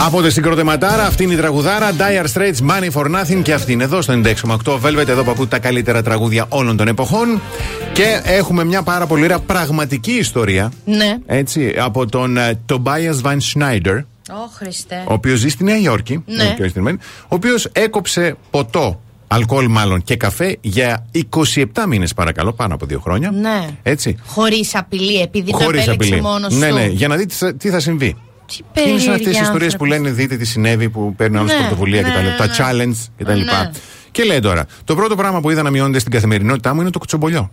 Από 0.00 0.22
τη 0.22 0.30
συγκροτηματάρα, 0.30 1.06
αυτή 1.06 1.22
είναι 1.24 1.32
η 1.32 1.36
τραγουδάρα 1.36 1.90
Dire 1.92 2.26
Straits 2.34 2.70
Money 2.70 2.90
for 2.92 3.04
Nothing 3.06 3.42
και 3.42 3.52
αυτή 3.52 3.72
είναι 3.72 3.84
εδώ 3.84 4.02
στο 4.02 4.20
96,8 4.64 4.80
Velvet. 4.80 5.08
Εδώ 5.08 5.24
που 5.24 5.30
ακούτε 5.30 5.48
τα 5.48 5.58
καλύτερα 5.58 6.02
τραγούδια 6.02 6.46
όλων 6.48 6.76
των 6.76 6.88
εποχών. 6.88 7.40
Και 7.92 8.20
έχουμε 8.24 8.64
μια 8.64 8.82
πάρα 8.82 9.06
πολύ 9.06 9.22
ωραία 9.22 9.38
πραγματική 9.38 10.10
ιστορία. 10.12 10.72
Ναι. 10.84 11.16
Έτσι, 11.26 11.74
από 11.78 12.06
τον 12.06 12.36
ε, 12.36 12.60
Tobias 12.72 13.20
Van 13.22 13.36
Schneider, 13.52 14.02
Ω, 14.30 14.48
Χριστέ. 14.56 15.04
ο 15.08 15.12
οποίος 15.12 15.38
ζει 15.38 15.48
στη 15.48 15.64
Νέα 15.64 15.78
Υόρκη. 15.78 16.22
Ναι. 16.26 16.42
ε, 16.42 16.46
και 16.46 16.60
όχι 16.62 16.70
στην 16.70 16.82
Μένη, 16.82 16.98
Ο 17.22 17.26
οποίος 17.34 17.68
έκοψε 17.72 18.36
ποτό, 18.50 19.00
αλκοόλ 19.26 19.66
μάλλον 19.68 20.02
και 20.04 20.16
καφέ 20.16 20.56
για 20.60 21.06
27 21.54 21.64
μήνες 21.88 22.14
παρακαλώ, 22.14 22.52
πάνω 22.52 22.74
από 22.74 22.86
δύο 22.86 23.00
χρόνια. 23.00 23.30
Ναι. 23.30 23.66
Έτσι. 23.82 24.16
Χωρίς 24.26 24.74
απειλή, 24.76 25.20
επειδή 25.20 25.50
το 25.50 25.56
Χωρίς 25.56 25.80
επέλεξε 25.82 26.08
απειλή. 26.08 26.20
μόνος 26.28 26.54
Ναι, 26.54 26.68
σου. 26.68 26.74
ναι, 26.74 26.86
για 26.86 27.08
να 27.08 27.16
δείτε 27.16 27.52
τι 27.52 27.68
θα- 27.70 27.80
τι 28.48 28.54
θα 28.54 28.64
συμβεί. 28.64 28.70
περίεργοι 28.72 28.92
Είναι 29.04 29.04
σαν 29.04 29.14
αυτές 29.14 29.36
οι 29.38 29.42
ιστορίες 29.42 29.72
άνθρωποι. 29.72 29.76
που 29.76 29.84
λένε 29.84 30.10
δείτε 30.10 30.36
τι 30.36 30.44
συνέβη, 30.44 30.88
που 30.90 31.14
παίρνουν 31.16 31.38
άλλους 31.38 31.52
Ναι, 31.52 31.58
πρωτοβουλία 31.58 32.02
ναι, 32.02 32.08
κτλ. 32.08 32.22
ναι, 32.24 32.34
Τα 32.38 32.46
ναι. 32.46 32.52
challenge 32.58 32.96
κτλ. 33.18 33.38
Ναι. 33.38 33.70
Και 34.10 34.24
λέει 34.24 34.40
τώρα, 34.40 34.66
το 34.84 34.94
πρώτο 34.94 35.16
πράγμα 35.16 35.40
που 35.40 35.50
είδα 35.50 35.62
να 35.62 35.70
μειώνεται 35.70 35.98
στην 35.98 36.12
καθημερινότητά 36.12 36.74
μου 36.74 36.80
είναι 36.80 36.90
το 36.90 36.98
κουτσομπολιό. 36.98 37.50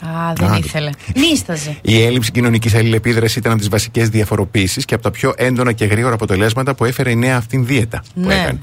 Α, 0.00 0.32
δεν 0.36 0.48
Άντε. 0.48 0.58
ήθελε. 0.58 0.90
Νίσταζε. 1.16 1.76
Η 1.82 2.02
έλλειψη 2.02 2.30
κοινωνικής 2.30 2.74
αλληλεπίδρασης 2.74 3.36
ήταν 3.36 3.50
από 3.52 3.60
τις 3.60 3.70
βασικές 3.70 4.08
διαφοροποίησεις 4.08 4.84
και 4.84 4.94
από 4.94 5.02
τα 5.02 5.10
πιο 5.10 5.32
έντονα 5.36 5.72
και 5.72 5.84
γρήγορα 5.84 6.14
αποτελέσματα 6.14 6.74
που 6.74 6.84
έφερε 6.84 7.10
η 7.10 7.16
νέα 7.16 7.36
αυτήν 7.36 7.66
δίαιτα 7.66 8.02
που 8.14 8.20
Ναι. 8.20 8.34
έκανε. 8.34 8.58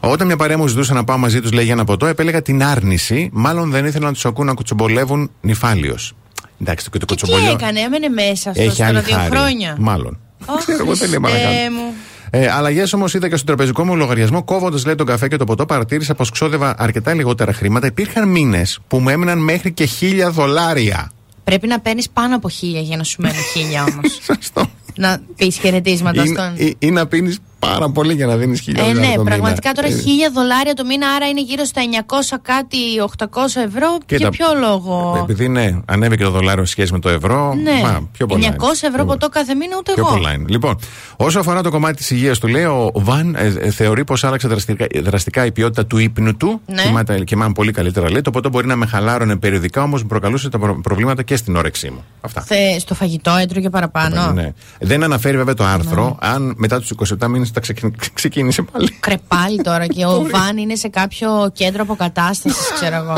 Όταν 0.00 0.26
μια 0.26 0.36
παρέα 0.36 0.58
μου 0.58 0.66
ζητούσε 0.66 0.92
να 0.92 1.04
πάω 1.04 1.18
μαζί 1.18 1.40
τους, 1.40 1.52
λέει 1.52 1.64
για 1.64 1.72
ένα 1.72 1.84
ποτό, 1.84 2.06
επέλεγα 2.06 2.42
την 2.42 2.62
άρνηση. 2.64 3.28
Μάλλον 3.32 3.70
δεν 3.70 3.84
ήθελα 3.84 4.06
να 4.06 4.12
τους 4.12 4.24
ακούν 4.26 4.46
να 4.46 4.54
κουτσομπολεύουν 4.54 5.30
νυφάλιος. 5.40 6.14
Εντάξει, 6.60 6.84
το, 6.84 6.90
το 6.90 6.98
Τι 6.98 7.04
κουτσομπολιό 7.06 7.50
έκανε, 7.50 7.80
έμενε 7.80 8.08
μέσα 8.08 8.50
αυτό 8.50 8.62
έχει 8.62 8.82
άλλη 8.82 8.92
τώρα 8.94 9.06
δύο 9.06 9.16
χάρη. 9.16 9.30
χρόνια. 9.30 9.76
Μάλλον. 9.78 10.18
Ω, 10.46 10.56
Ξέρω 10.56 10.84
εγώ, 10.84 10.94
δεν 10.94 11.08
λέει 11.10 11.18
Χριστέ 11.22 11.38
παρακάτω. 11.38 11.72
μου. 11.74 11.94
Ε, 12.30 12.50
Αλλαγές 12.50 12.92
όμως 12.92 13.14
είδα 13.14 13.28
και 13.28 13.34
στον 13.34 13.46
τραπεζικό 13.46 13.84
μου 13.84 13.96
λογαριασμό, 13.96 14.44
κόβοντας 14.44 14.84
λέει 14.84 14.94
τον 14.94 15.06
καφέ 15.06 15.28
και 15.28 15.36
το 15.36 15.44
ποτό, 15.44 15.66
παρατήρησα 15.66 16.14
πως 16.14 16.30
ξόδευα 16.30 16.74
αρκετά 16.78 17.14
λιγότερα 17.14 17.52
χρήματα. 17.52 17.86
Υπήρχαν 17.86 18.28
μήνες 18.28 18.78
που 18.88 18.98
μου 18.98 19.08
έμειναν 19.08 19.38
μέχρι 19.38 19.72
και 19.72 19.84
χίλια 19.84 20.30
δολάρια. 20.30 21.10
Πρέπει 21.44 21.66
να 21.66 21.80
παίρνεις 21.80 22.10
πάνω 22.10 22.36
από 22.36 22.48
χίλια 22.48 22.80
για 22.80 22.96
να 22.96 23.02
σου 23.02 23.20
μένει 23.22 23.34
χίλια 23.52 23.82
όμως. 23.84 24.20
να 24.96 25.20
πεις 25.36 25.56
χαιρετίσματα 25.58 26.22
Ή, 26.22 26.26
στον. 26.26 26.54
ή, 26.56 26.74
ή 26.78 26.90
να 26.90 27.06
πίνεις 27.06 27.38
πάρα 27.72 27.90
πολύ 27.90 28.14
για 28.14 28.26
να 28.26 28.36
δίνεις 28.36 28.60
χίλια 28.60 28.82
Ε, 28.82 28.86
δολάρια. 28.86 29.08
ναι, 29.08 29.14
το 29.14 29.22
μήνα. 29.22 29.30
πραγματικά 29.34 29.72
τώρα 29.72 29.88
Ε, 29.88 29.90
χίλια 29.90 30.30
δολάρια 30.30 30.74
το 30.74 30.84
μήνα, 30.84 31.06
άρα 31.08 31.26
είναι 31.28 31.40
γύρω 31.42 31.64
στα 31.64 31.82
900 31.82 32.38
κάτι, 32.42 32.76
800 33.18 33.26
ευρώ. 33.66 33.98
Κοίτα, 34.06 34.16
για 34.16 34.30
ποιο 34.30 34.46
λόγο; 34.60 35.18
Επειδή 35.22 35.48
ναι, 35.48 35.78
ανέβηκε 35.84 36.24
το 36.24 36.30
δολάριο 36.30 36.64
σε 36.64 36.70
σχέση 36.70 36.92
με 36.92 36.98
το 36.98 37.08
ευρώ. 37.08 37.54
Ναι, 37.62 37.80
Μα, 37.82 38.08
πιο 38.12 38.26
πολλά 38.26 38.40
900 38.48 38.50
είναι. 38.50 38.56
ευρώ 38.92 39.04
ποτό 39.04 39.28
κάθε 39.28 39.54
μήνα, 39.54 39.76
ούτε 39.78 39.92
Πιο 39.92 40.02
εγώ. 40.06 40.14
πολλά 40.16 40.32
είναι. 40.32 40.44
Λοιπόν, 40.48 40.78
όσο 41.16 41.38
αφορά 41.38 41.62
το 41.62 41.70
κομμάτι 41.70 41.96
της 41.96 42.10
υγείας 42.10 42.38
του, 42.38 42.46
λέει 42.46 42.64
ο 42.64 42.90
Βαν 42.94 43.34
ε, 43.38 43.54
ε, 43.60 43.70
θεωρεί 43.70 44.04
πως 44.04 44.24
άλλαξε 44.24 44.48
δραστικά, 44.48 44.86
δραστικά 45.02 45.46
η 45.46 45.52
ποιότητα 45.52 45.86
του 45.86 45.98
ύπνου 45.98 46.36
του. 46.36 46.60
Ναι. 46.66 46.82
Κοιμάται, 46.82 47.24
κοιμάμαι 47.24 47.52
πολύ 47.52 47.72
καλύτερα, 47.72 48.10
λέει. 48.10 48.20
Το 48.20 48.30
ποτό 48.30 48.48
μπορεί 48.48 48.66
να 48.66 48.76
με 48.76 48.86
χαλάρωνε 48.86 49.36
περιοδικά, 49.36 49.82
όμως 49.82 50.00
μου 50.02 50.08
προκαλούσε 50.08 50.48
τα 50.48 50.58
προ- 50.58 50.80
προβλήματα 50.80 51.22
και 51.22 51.36
στην 51.36 51.56
όρεξή 51.56 51.90
μου. 51.90 52.04
Αυτά. 52.20 52.40
Θε, 52.40 52.78
στο 52.78 52.94
φαγητό 52.94 53.34
έτρωγε 53.40 53.70
παραπάνω. 53.70 54.32
Ναι. 54.32 54.52
Δεν 54.80 55.02
αναφέρει 55.02 55.36
βέβαια 55.36 55.54
το 55.54 55.64
άρθρο 55.64 56.16
αν 56.20 56.54
μετά 56.56 56.80
τους 56.80 56.90
27 57.20 57.26
μήνες 57.28 57.50
τα 57.56 57.62
ξεκι- 57.62 58.12
ξεκίνησε 58.14 58.62
πάλι. 58.62 58.90
Κρεπάλι 59.00 59.62
τώρα 59.62 59.86
και 59.86 60.04
ο 60.06 60.26
Βαν 60.30 60.56
είναι 60.56 60.74
σε 60.74 60.88
κάποιο 60.88 61.50
κέντρο 61.54 61.82
αποκατάστασης, 61.82 62.70
ξέρω 62.74 62.94
εγώ. 62.96 63.14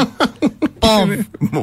Ποπ. 0.78 1.10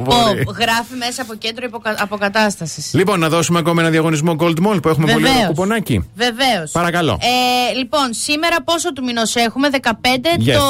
Ποπ. 0.03 0.57
Γράφει 0.59 0.95
μέσα 0.97 1.21
από 1.21 1.33
κέντρο 1.33 1.65
υποκα- 1.65 1.95
αποκατάστασης. 1.99 2.93
Λοιπόν, 2.93 3.19
να 3.19 3.29
δώσουμε 3.29 3.59
ακόμα 3.59 3.81
ένα 3.81 3.89
διαγωνισμό 3.89 4.35
Gold 4.39 4.55
Mall 4.67 4.81
που 4.81 4.89
έχουμε 4.89 5.11
πολύ 5.11 5.23
ωραίο 5.23 5.31
Βεβαίως. 5.31 5.47
κουπονάκι. 5.47 6.09
Βεβαίως. 6.15 6.71
Παρακαλώ. 6.71 7.17
Ε, 7.21 7.73
λοιπόν, 7.77 8.13
σήμερα 8.13 8.61
πόσο 8.63 8.93
του 8.93 9.03
μηνός 9.03 9.35
έχουμε, 9.35 9.69
15. 9.69 10.35
Yes. 10.39 10.53
Το, 10.53 10.65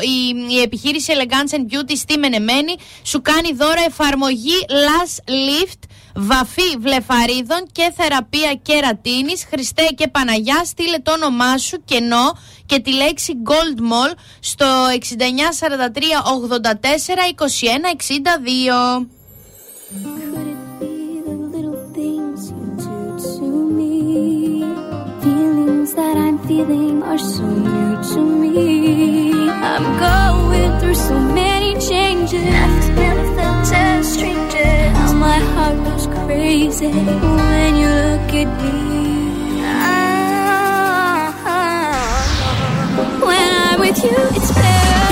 η, 0.00 0.54
η 0.56 0.60
επιχείρηση 0.62 1.12
Elegance 1.16 1.54
and 1.56 1.74
Beauty 1.74 1.92
στη 1.96 2.18
Μενεμένη 2.18 2.74
σου 3.02 3.22
κάνει 3.22 3.52
δώρα 3.52 3.82
εφαρμογή 3.86 4.58
Last 4.68 5.30
Lift. 5.30 5.78
Βαφή 6.14 6.76
Βλεφαρίδων 6.78 7.66
και 7.72 7.92
Θεραπεία 7.96 8.54
Κερατίνη. 8.62 9.32
Χριστέ 9.50 9.86
και 9.96 10.08
Παναγιά, 10.08 10.64
στείλε 10.64 10.98
το 10.98 11.12
όνομά 11.12 11.58
σου 11.58 11.82
κενό 11.84 12.36
και 12.66 12.78
τη 12.78 12.92
λέξη 12.92 13.32
Gold 13.46 13.80
Mall 13.80 14.14
στο 14.40 14.66
6943 15.00 16.02
84 16.56 17.42
21 17.42 17.96
62. 17.96 19.06
that 25.96 26.16
I'm 26.16 26.38
feeling 26.46 27.02
are 27.02 27.18
so 27.18 27.42
new 27.42 27.92
to 28.12 28.20
me. 28.42 29.32
I'm 29.70 29.86
going 30.08 30.72
through 30.78 30.94
so 30.94 31.16
many 31.40 31.72
changes. 31.88 32.54
I've 32.64 32.94
never 32.94 33.24
felt 33.36 33.72
as 33.72 34.12
strange 34.14 34.50
my 35.20 35.38
heart 35.54 35.99
crazy 36.30 36.86
when 36.86 37.74
you 37.74 37.88
look 37.88 38.32
at 38.42 38.50
me. 38.62 39.62
Ah, 39.64 41.34
ah, 41.44 41.56
ah. 41.56 42.26
When 43.26 43.50
I'm 43.64 43.80
with 43.80 43.98
you, 44.04 44.16
it's 44.36 44.52
better. 44.52 45.09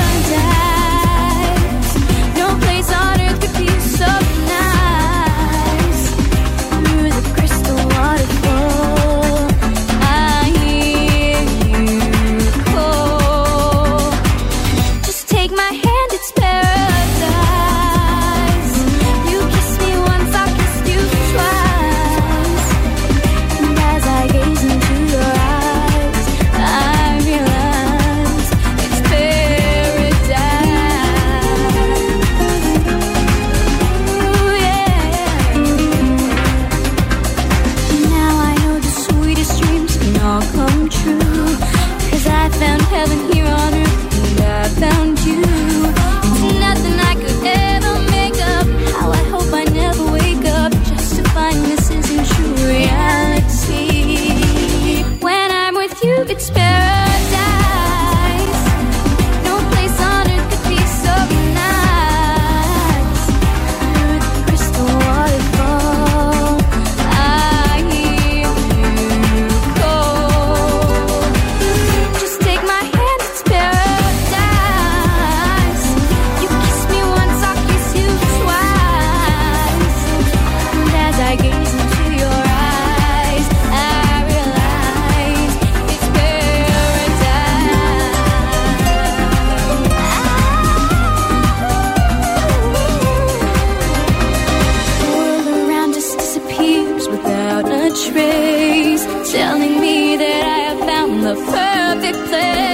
perfect 102.01 102.29
place 102.29 102.68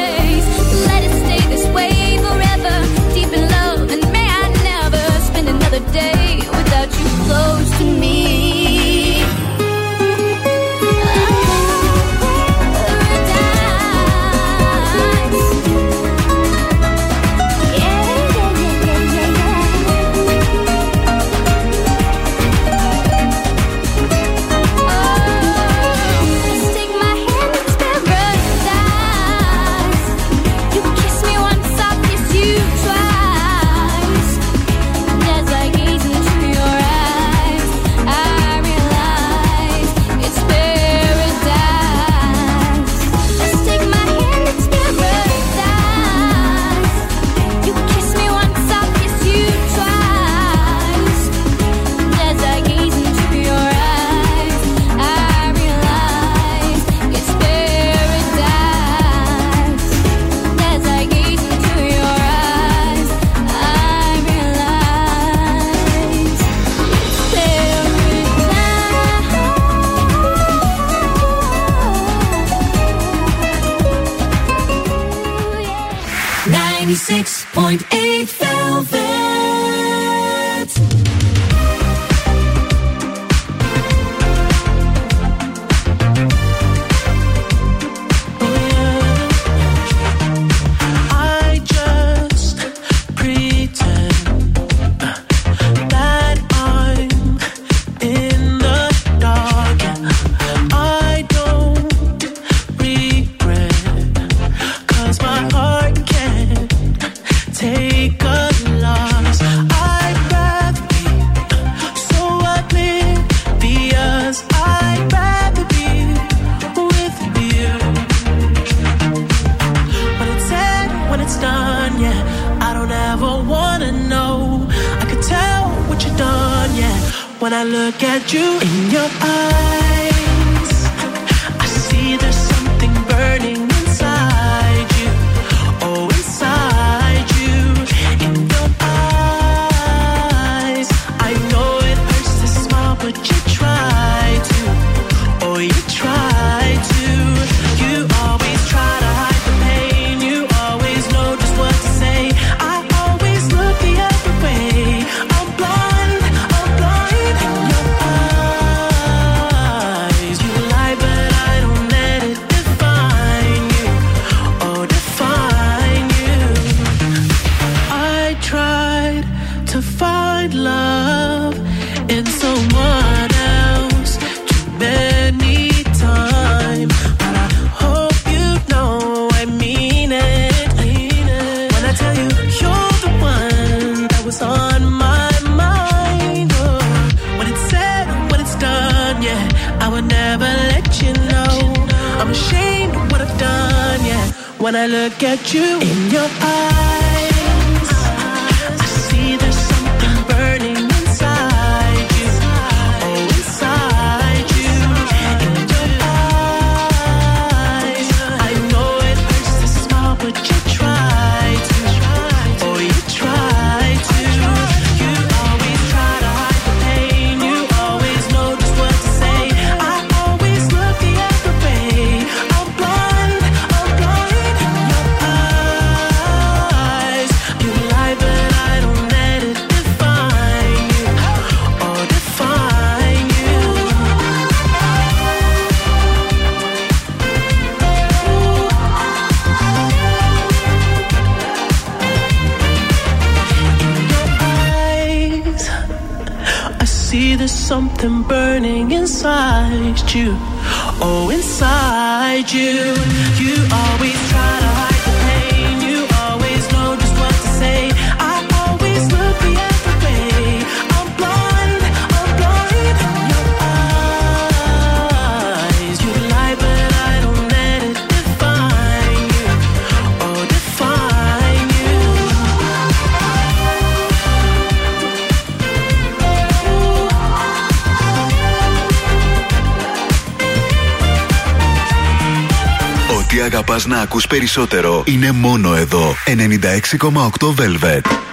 περισσότερο 284.38 285.02
είναι 285.06 285.32
μόνο 285.32 285.74
εδώ. 285.74 286.14
96,8 286.26 287.54
Velvet. 287.54 288.23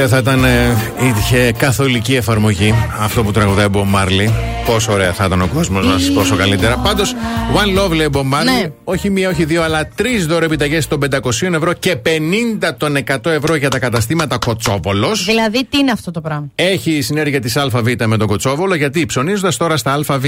Πόσο 0.00 0.14
ωραία 0.14 0.22
θα 0.22 0.32
ήταν 0.32 0.44
ε, 0.44 0.76
είχε 1.08 1.52
καθολική 1.52 2.14
εφαρμογή 2.14 2.74
αυτό 2.98 3.22
που 3.22 3.30
τραγουδάει 3.30 3.66
ο 3.74 3.84
Μάρλι. 3.84 4.30
Πόσο 4.66 4.92
ωραία 4.92 5.12
θα 5.12 5.24
ήταν 5.24 5.42
ο 5.42 5.46
κόσμος 5.54 5.86
μας, 5.86 6.10
πόσο 6.10 6.36
καλύτερα. 6.36 6.76
Πάντως, 6.76 7.14
One 7.54 7.78
Love 7.84 7.90
λέει 7.94 8.06
ο 8.06 8.10
Bob 8.12 8.18
Marley, 8.20 8.44
Ναι. 8.44 8.70
όχι 8.84 9.10
μία, 9.10 9.28
όχι 9.28 9.44
δύο, 9.44 9.62
αλλά 9.62 9.86
τρεις 9.94 10.26
δωρεπιταγές 10.26 10.88
των 10.88 10.98
500 11.00 11.54
ευρώ 11.54 11.72
και 11.72 11.96
50 11.96 12.74
των 12.76 12.96
100 12.96 13.30
ευρώ 13.30 13.54
για 13.54 13.68
τα 13.70 13.78
καταστήματα 13.78 14.38
Κοτσόβολος. 14.38 15.24
Δηλαδή, 15.24 15.64
τι 15.64 15.78
είναι 15.78 15.90
αυτό 15.90 16.10
το 16.10 16.20
πράγμα; 16.20 16.46
Έχει 16.54 17.00
συνέργεια 17.02 17.40
της 17.40 17.56
ΑΒ 17.56 17.88
με 18.06 18.16
τον 18.16 18.26
Κοτσόβολο, 18.26 18.74
γιατί 18.74 19.06
ψωνίζοντας 19.06 19.56
τώρα 19.56 19.76
στα 19.76 19.92
ΑΒ 19.92 20.24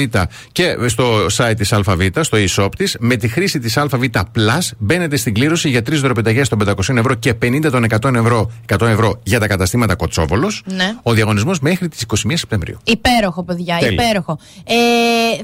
και 0.53 0.77
στο 0.87 1.27
site 1.37 1.55
της 1.57 1.73
ΑΒ, 1.73 2.01
στο 2.21 2.39
e-shop 2.39 2.69
της, 2.77 2.97
με 3.01 3.17
τη 3.17 3.29
χρήση 3.29 3.59
της 3.59 3.77
ΑΒ 3.77 3.93
Plus 4.13 4.71
μπαίνετε 4.79 5.17
στην 5.17 5.35
κλήρωση 5.35 5.69
για 5.69 5.83
τρεις 5.83 6.01
δωρεπιταγές 6.01 6.49
των 6.49 6.59
500 6.59 6.97
ευρώ 6.99 7.15
και 7.15 7.35
50 7.35 7.71
των 7.71 7.85
100 7.85 8.15
ευρώ, 8.15 8.51
100 8.67 8.87
ευρώ 8.87 9.21
για 9.23 9.39
τα 9.41 9.47
καταστήματα 9.47 9.95
Κοτσόβολος. 9.95 10.63
Ναι. 10.65 10.93
Ο 11.03 11.13
διαγωνισμός 11.13 11.61
μέχρι 11.61 11.89
τις 11.89 12.03
21 12.03 12.37
Σεπτεμβρίου. 12.37 12.79
Υπέροχο, 12.85 13.45
παιδιά, 13.45 13.77
Τέλεια. 13.79 14.03
υπέροχο. 14.03 14.22
Ε, 14.65 14.75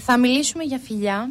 θα 0.00 0.18
μιλήσουμε 0.18 0.64
για 0.64 0.80
φιλιά. 0.86 1.30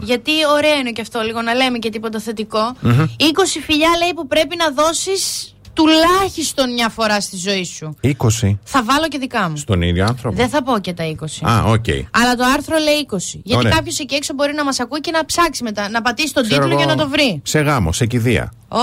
Γιατί 0.00 0.30
ωραίο 0.56 0.76
είναι 0.78 0.90
και 0.90 1.00
αυτό 1.00 1.20
λίγο 1.20 1.42
να 1.42 1.54
λέμε 1.54 1.78
και 1.78 1.90
τίποτα 1.90 2.18
θετικό. 2.20 2.74
Μμμ. 2.80 2.92
20 3.00 3.04
φιλιά 3.64 3.90
λέει 3.98 4.12
που 4.14 4.26
πρέπει 4.26 4.56
να 4.56 4.70
δώσεις 4.82 5.52
τουλάχιστον 5.72 6.72
μια 6.72 6.88
φορά 6.88 7.20
στη 7.20 7.36
ζωή 7.36 7.64
σου. 7.64 7.96
20 8.02 8.10
Θα 8.64 8.82
βάλω 8.84 9.08
και 9.08 9.18
δικά 9.18 9.48
μου. 9.48 9.56
στον 9.56 9.82
ίδιο 9.82 10.04
άνθρωπο. 10.04 10.36
Δεν 10.36 10.48
θα 10.48 10.62
πω 10.62 10.78
και 10.78 10.92
τα 10.92 11.04
20. 11.20 11.48
Α, 11.48 11.62
οκ. 11.64 11.84
Αλλά 12.10 12.34
το 12.36 12.44
άρθρο 12.54 12.78
λέει 12.78 13.06
20. 13.10 13.16
Γιατί 13.44 13.56
Ωραία. 13.66 13.72
κάποιος 13.76 13.98
εκεί 13.98 14.14
έξω 14.14 14.34
μπορεί 14.34 14.54
να 14.54 14.64
μας 14.64 14.80
ακούει 14.80 15.00
και 15.00 15.10
να 15.10 15.24
ψάξει 15.24 15.62
μετά, 15.62 15.88
να 15.88 16.02
πατήσει 16.02 16.34
τον 16.34 16.42
Ξέρω 16.42 16.60
τίτλο 16.62 16.76
για 16.76 16.84
εγώ, 16.84 16.94
να 16.94 17.02
το 17.04 17.08
βρει. 17.10 17.40
Σε 17.44 17.60
γάμο, 17.60 17.92
σε 17.92 18.06
κηδεία. 18.06 18.52
Ο, 18.68 18.76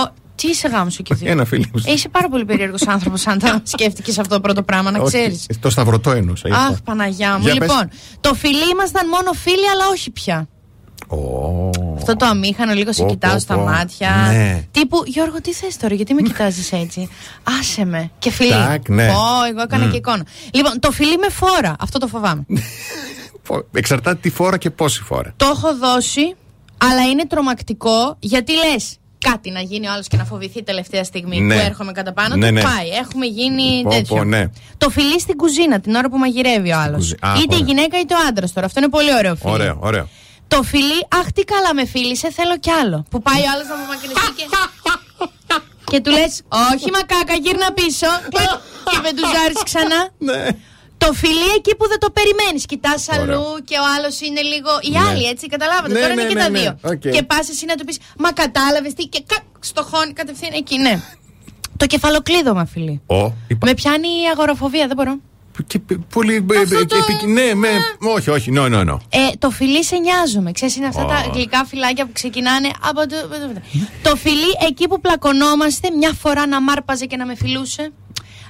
τι 0.45 0.51
είσαι 0.51 0.67
γάμος 0.67 0.97
εκεί 0.99 1.13
δύο. 1.13 1.31
Ένα 1.31 1.45
φίλο. 1.45 1.63
Ε, 1.85 1.91
είσαι 1.91 2.09
πάρα 2.09 2.29
πολύ 2.29 2.45
περίεργος 2.45 2.87
άνθρωπος 2.87 3.27
αν 3.27 3.39
τα 3.39 3.61
σκέφτηκες 3.73 4.19
αυτό 4.19 4.35
το 4.35 4.41
πρώτο 4.41 4.63
πράγμα, 4.63 4.91
να 4.91 4.99
Όχι, 4.99 5.07
ξέρεις. 5.17 5.45
Το 5.59 5.69
σταυρωτό 5.69 6.11
εννοούσα. 6.11 6.47
είπα. 6.47 6.57
Αχ, 6.57 6.81
Παναγιά 6.83 7.37
μου. 7.37 7.43
Για 7.43 7.55
πες. 7.55 7.69
λοιπόν, 7.69 7.89
το 8.21 8.33
φιλί 8.33 8.69
ήμασταν 8.71 9.09
μόνο 9.09 9.31
φίλοι, 9.33 9.69
αλλά 9.73 9.87
όχι 9.91 10.11
πια. 10.11 10.47
Αυτό 11.97 12.15
το 12.15 12.25
αμήχανο, 12.25 12.73
λίγο 12.73 12.93
σε 12.93 13.01
Πω, 13.03 13.09
κοιτάω 13.09 13.33
πω, 13.33 13.39
στα 13.39 13.55
πω. 13.55 13.61
μάτια. 13.63 14.09
Ναι. 14.31 14.63
Τύπου, 14.71 15.03
Γιώργο, 15.05 15.41
τι 15.41 15.53
θες 15.53 15.77
τώρα, 15.77 15.95
γιατί 15.95 16.13
με 16.13 16.21
κοιτάζεις 16.21 16.71
έτσι; 16.71 17.09
Άσε 17.59 17.85
με. 17.85 18.11
Και 18.19 18.31
φιλί. 18.31 18.49
Τάκ, 18.51 18.89
ναι. 18.89 19.03
Ω, 19.07 19.43
εγώ 19.49 19.61
έκανα 19.61 19.85
Μμ. 19.85 19.91
και 19.91 19.97
εικόνα. 19.97 20.25
Λοιπόν, 20.53 20.79
το 20.79 20.91
φιλί 20.91 21.17
με 21.17 21.29
φόρα. 21.29 21.75
Αυτό 21.79 21.99
το 21.99 22.07
φοβάμαι. 22.07 22.45
Φο- 23.47 23.65
Εξαρτάται 23.73 24.17
τι 24.21 24.29
φορά 24.29 24.57
και 24.57 24.69
πόση 24.69 25.01
φορά. 25.03 25.33
το 25.37 25.45
έχω 25.45 25.75
δώσει, 25.75 26.35
αλλά 26.77 27.01
είναι 27.11 27.25
τρομακτικό 27.27 28.15
γιατί 28.19 28.51
λες. 28.53 28.97
Κάτι 29.31 29.51
να 29.51 29.59
γίνει 29.59 29.87
ο 29.87 29.91
άλλος 29.91 30.07
και 30.07 30.17
να 30.17 30.25
φοβηθεί 30.25 30.63
τελευταία 30.63 31.03
στιγμή 31.03 31.39
Ναι. 31.39 31.55
που 31.55 31.61
έρχομαι 31.65 31.91
κατά 31.91 32.13
πάνω 32.13 32.35
Ναι, 32.35 32.47
του. 32.47 32.53
ναι. 32.53 32.61
Πάει. 32.61 32.87
Έχουμε 32.89 33.25
γίνει 33.25 33.81
Πω, 33.83 33.89
τέτοιο. 33.89 34.15
πω, 34.15 34.23
ναι. 34.23 34.43
Το 34.77 34.89
φιλί 34.89 35.19
στην 35.19 35.35
κουζίνα 35.35 35.79
την 35.79 35.95
ώρα 35.95 36.09
που 36.09 36.17
μαγειρεύει 36.17 36.71
ο 36.71 36.77
άλλος. 36.77 36.97
κουζί- 36.97 37.25
Α, 37.25 37.29
Είτε 37.35 37.41
η 37.41 37.47
ωραία. 37.61 37.65
γυναίκα 37.67 37.99
είτε 37.99 38.13
ο 38.13 38.17
άντρας 38.27 38.53
τώρα. 38.53 38.65
Αυτό 38.65 38.79
είναι 38.79 38.89
πολύ 38.89 39.15
ωραίο 39.15 39.35
φιλί. 39.35 39.51
Ωραίο, 39.53 39.77
ωραίο. 39.81 40.07
Το 40.47 40.63
φιλί, 40.63 40.99
αχ 41.19 41.31
τι 41.31 41.43
καλά 41.43 41.73
με 41.73 41.85
φίλησε, 41.85 42.31
θέλω 42.31 42.57
κι 42.57 42.71
άλλο. 42.71 43.05
Που 43.09 43.21
πάει 43.21 43.41
ο 43.41 43.49
άλλος 43.53 43.67
να 43.67 43.73
απομακρυνθεί 43.73 44.31
και. 44.37 44.45
και 45.91 45.99
του 46.01 46.11
λες, 46.11 46.41
Όχι 46.73 46.89
μακάκα, 46.91 47.33
γύρνα 47.43 47.71
πίσω. 47.79 48.07
Κλακ, 48.33 48.59
και 48.91 48.97
βεντουζάρει 49.05 49.53
ξανά. 49.63 49.99
Ναι. 50.97 51.07
Το 51.07 51.13
φιλί 51.13 51.49
εκεί 51.57 51.75
που 51.75 51.87
δεν 51.87 51.99
το 51.99 52.09
περιμένεις. 52.17 52.65
Κοιτάς 52.65 53.09
αλλού 53.09 53.43
και 53.63 53.75
ο 53.83 53.85
άλλος 53.97 54.21
είναι 54.21 54.41
λίγο. 54.41 54.69
Οι 54.81 54.89
Ναι. 54.91 54.99
άλλοι 55.09 55.25
έτσι, 55.25 55.47
καταλάβατε. 55.47 55.93
Ναι, 55.93 55.99
Τώρα 55.99 56.13
ναι, 56.13 56.21
είναι 56.21 56.29
και 56.29 56.35
ναι, 56.35 56.41
τα 56.43 56.49
ναι. 56.49 56.59
δύο. 56.59 56.77
Οκ. 56.81 56.99
Και 57.15 57.23
πας 57.23 57.49
εσύ 57.49 57.65
να 57.65 57.75
του 57.75 57.85
πεις, 57.85 57.97
Μα 58.17 58.31
κατάλαβες 58.31 58.93
τι. 58.93 59.03
Και 59.05 59.23
κακ, 59.27 59.43
στο 59.59 59.81
χώνει 59.83 60.13
κατευθείαν 60.13 60.51
εκεί, 60.55 60.77
ναι. 60.77 61.01
Το 61.77 61.85
κεφαλοκλείδωμα, 61.85 62.65
φιλί. 62.65 63.01
Ο, 63.05 63.15
είπα. 63.47 63.65
Με 63.65 63.73
πιάνει 63.73 64.07
η 64.07 64.27
αγοροφοβία, 64.31 64.87
δεν 64.87 64.95
μπορώ. 64.95 65.19
Και 65.67 65.79
π- 65.79 65.99
πολύ. 66.13 66.33
ε, 66.33 66.57
ε, 66.57 66.79
επικ- 66.81 67.23
Ναι, 67.27 67.53
με. 67.53 67.67
Όχι, 68.15 68.29
όχι, 68.29 68.51
no, 68.55 68.61
no, 68.73 68.89
no. 68.89 68.97
Ε, 69.09 69.19
το 69.39 69.49
φιλί 69.49 69.83
σε 69.83 69.97
νοιάζομαι. 69.97 70.51
Ξέρεις, 70.51 70.75
είναι 70.75 70.87
αυτά 70.87 71.03
Ω. 71.03 71.07
τα 71.07 71.29
γλυκά 71.33 71.65
φυλάκια 71.65 72.05
που 72.05 72.11
ξεκινάνε 72.13 72.69
από 72.81 73.07
το. 73.07 73.15
το 74.03 74.15
φιλί 74.15 74.55
εκεί 74.67 74.87
που 74.87 75.01
πλακωνόμαστε, 75.01 75.89
μια 75.97 76.13
φορά 76.19 76.47
να 76.47 76.61
μ' 76.61 76.69
άρπαζε 76.69 77.05
και 77.05 77.17
να 77.17 77.25
με 77.25 77.35
φιλούσε. 77.35 77.91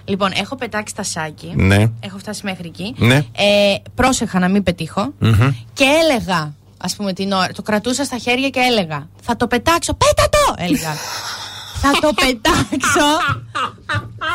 Λοιπόν, 0.06 0.32
έχω 0.36 0.56
πετάξει 0.56 0.96
τα 0.96 1.04
σάκι. 1.04 1.54
Ναι. 1.56 1.92
Έχω 2.00 2.18
φτάσει 2.18 2.42
μέχρι 2.44 2.68
εκεί. 2.68 2.96
Ναι. 2.98 3.16
Ε, 3.16 3.76
πρόσεχα 3.96 4.40
να 4.40 4.48
μην 4.48 4.64
πετύχω. 4.64 5.14
Μμμ. 5.20 5.50
Και 5.74 5.86
έλεγα, 6.02 6.54
ας 6.78 6.96
πούμε 6.96 7.14
την 7.14 7.32
ώρα, 7.32 7.48
το 7.52 7.62
κρατούσα 7.62 8.04
στα 8.04 8.18
χέρια 8.18 8.50
και 8.50 8.60
έλεγα, 8.60 9.08
Θα 9.22 9.36
το 9.36 9.48
πετάξω. 9.48 9.94
Πέτα 9.94 10.30
το! 10.30 10.56
Έλεγα. 10.58 10.94
θα 11.84 11.92
το 12.02 12.14
πετάξω. 12.14 13.08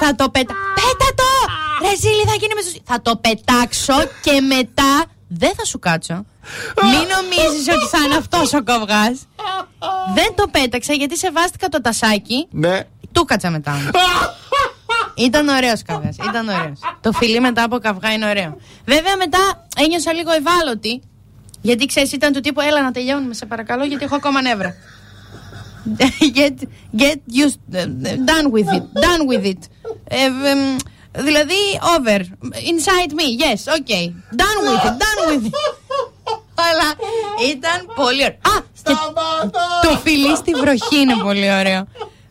θα 0.00 0.14
το 0.14 0.30
πετα... 0.30 0.54
Πέτα 0.74 1.08
το! 1.14 1.52
Ρε 1.82 1.96
Ζήλη, 2.00 2.22
θα 2.26 2.34
γίνει 2.34 2.54
μεσος... 2.54 2.80
Θα 2.84 3.02
το 3.02 3.16
πετάξω 3.16 3.94
και 4.22 4.40
μετά 4.40 5.04
δεν 5.28 5.52
θα 5.56 5.64
σου 5.64 5.78
κάτσω. 5.78 6.14
Μην 6.82 7.06
νομίζεις 7.14 7.74
ότι 7.74 7.86
θα 7.90 7.98
είναι 8.04 8.16
αυτός 8.16 8.52
ο 8.52 8.62
κοβγάς. 8.64 9.18
δεν 10.14 10.34
το 10.34 10.46
πέταξα 10.50 10.92
γιατί 10.92 11.18
σεβάστηκα 11.18 11.68
το 11.68 11.80
τασάκι. 11.80 12.46
Ναι. 12.50 12.80
Του 13.12 13.24
κάτσα 13.24 13.50
μετά. 13.50 13.72
Ήταν 15.14 15.48
ωραίος 15.48 15.82
καυγά. 15.82 16.10
Ήταν 16.28 16.48
ωραίος. 16.48 16.78
Το 17.00 17.12
φιλί 17.12 17.40
μετά 17.40 17.62
από 17.62 17.78
καυγά 17.78 18.12
είναι 18.12 18.28
ωραίο. 18.28 18.56
Βέβαια 18.84 19.16
μετά 19.16 19.66
ένιωσα 19.76 20.12
λίγο 20.12 20.30
ευάλωτη. 20.32 21.02
Γιατί 21.62 21.86
ξέρεις, 21.86 22.12
ήταν 22.12 22.32
του 22.32 22.40
τύπου 22.40 22.60
Έλα 22.60 22.82
να 22.82 22.90
τελειώνουμε, 22.90 23.34
σε 23.34 23.46
παρακαλώ, 23.46 23.84
γιατί 23.84 24.04
έχω 24.04 24.14
ακόμα 24.14 24.42
νεύρα. 24.42 24.74
get, 26.38 26.56
get 26.96 27.20
used, 27.44 27.60
done 28.30 28.46
with 28.54 28.68
it. 28.76 28.84
Done 29.06 29.22
with 29.30 29.44
it. 29.44 29.62
Ε, 30.04 30.24
εμ, 30.24 30.76
δηλαδή, 31.12 31.60
over. 31.96 32.20
Inside 32.72 33.12
me, 33.18 33.26
yes, 33.44 33.60
okay. 33.78 34.04
Done 34.42 34.58
with 34.68 34.84
it, 34.88 34.96
done 35.04 35.20
with 35.30 35.46
it. 35.46 35.54
Αλλά 36.54 36.94
ήταν 37.52 37.94
πολύ 37.94 38.22
ωραίο. 38.22 38.38
Α, 38.56 38.62
και 38.82 38.92
το 39.88 39.98
φιλί 40.02 40.36
στη 40.36 40.54
βροχή 40.54 40.98
είναι 41.00 41.14
πολύ 41.22 41.52
ωραίο. 41.52 41.86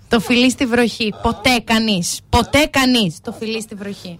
Το 0.10 0.20
φιλί 0.20 0.50
στη 0.50 0.66
βροχή. 0.66 1.14
Ποτέ 1.22 1.60
κανείς. 1.64 2.20
Ποτέ 2.30 2.66
κανείς. 2.66 3.18
Το 3.24 3.36
φιλί 3.40 3.62
στη 3.62 3.76
βροχή. 3.76 4.20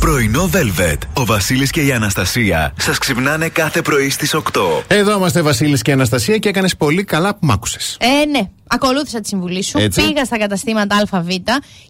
Πρωινό 0.00 0.50
Velvet. 0.52 0.98
Ο 1.12 1.24
Βασίλης 1.24 1.70
και 1.70 1.80
η 1.80 1.92
Αναστασία 1.92 2.74
σας 2.78 2.98
ξυπνάνε 2.98 3.48
κάθε 3.48 3.82
πρωί 3.82 4.10
στις 4.10 4.34
8. 4.34 4.40
Εδώ 4.88 5.16
είμαστε 5.16 5.42
Βασίλης 5.42 5.82
και 5.82 5.92
Αναστασία 5.92 6.38
και 6.38 6.48
έκανες 6.48 6.76
πολύ 6.76 7.04
καλά 7.04 7.32
που 7.34 7.46
μ' 7.46 7.50
άκουσες. 7.50 7.96
Ε, 8.00 8.24
ναι. 8.24 8.48
Ακολούθησα 8.74 9.20
τη 9.20 9.28
συμβουλή 9.28 9.62
σου. 9.64 9.78
Έτσι. 9.78 10.06
Πήγα 10.06 10.24
στα 10.24 10.38
καταστήματα 10.38 10.96
ΑΒ 11.10 11.26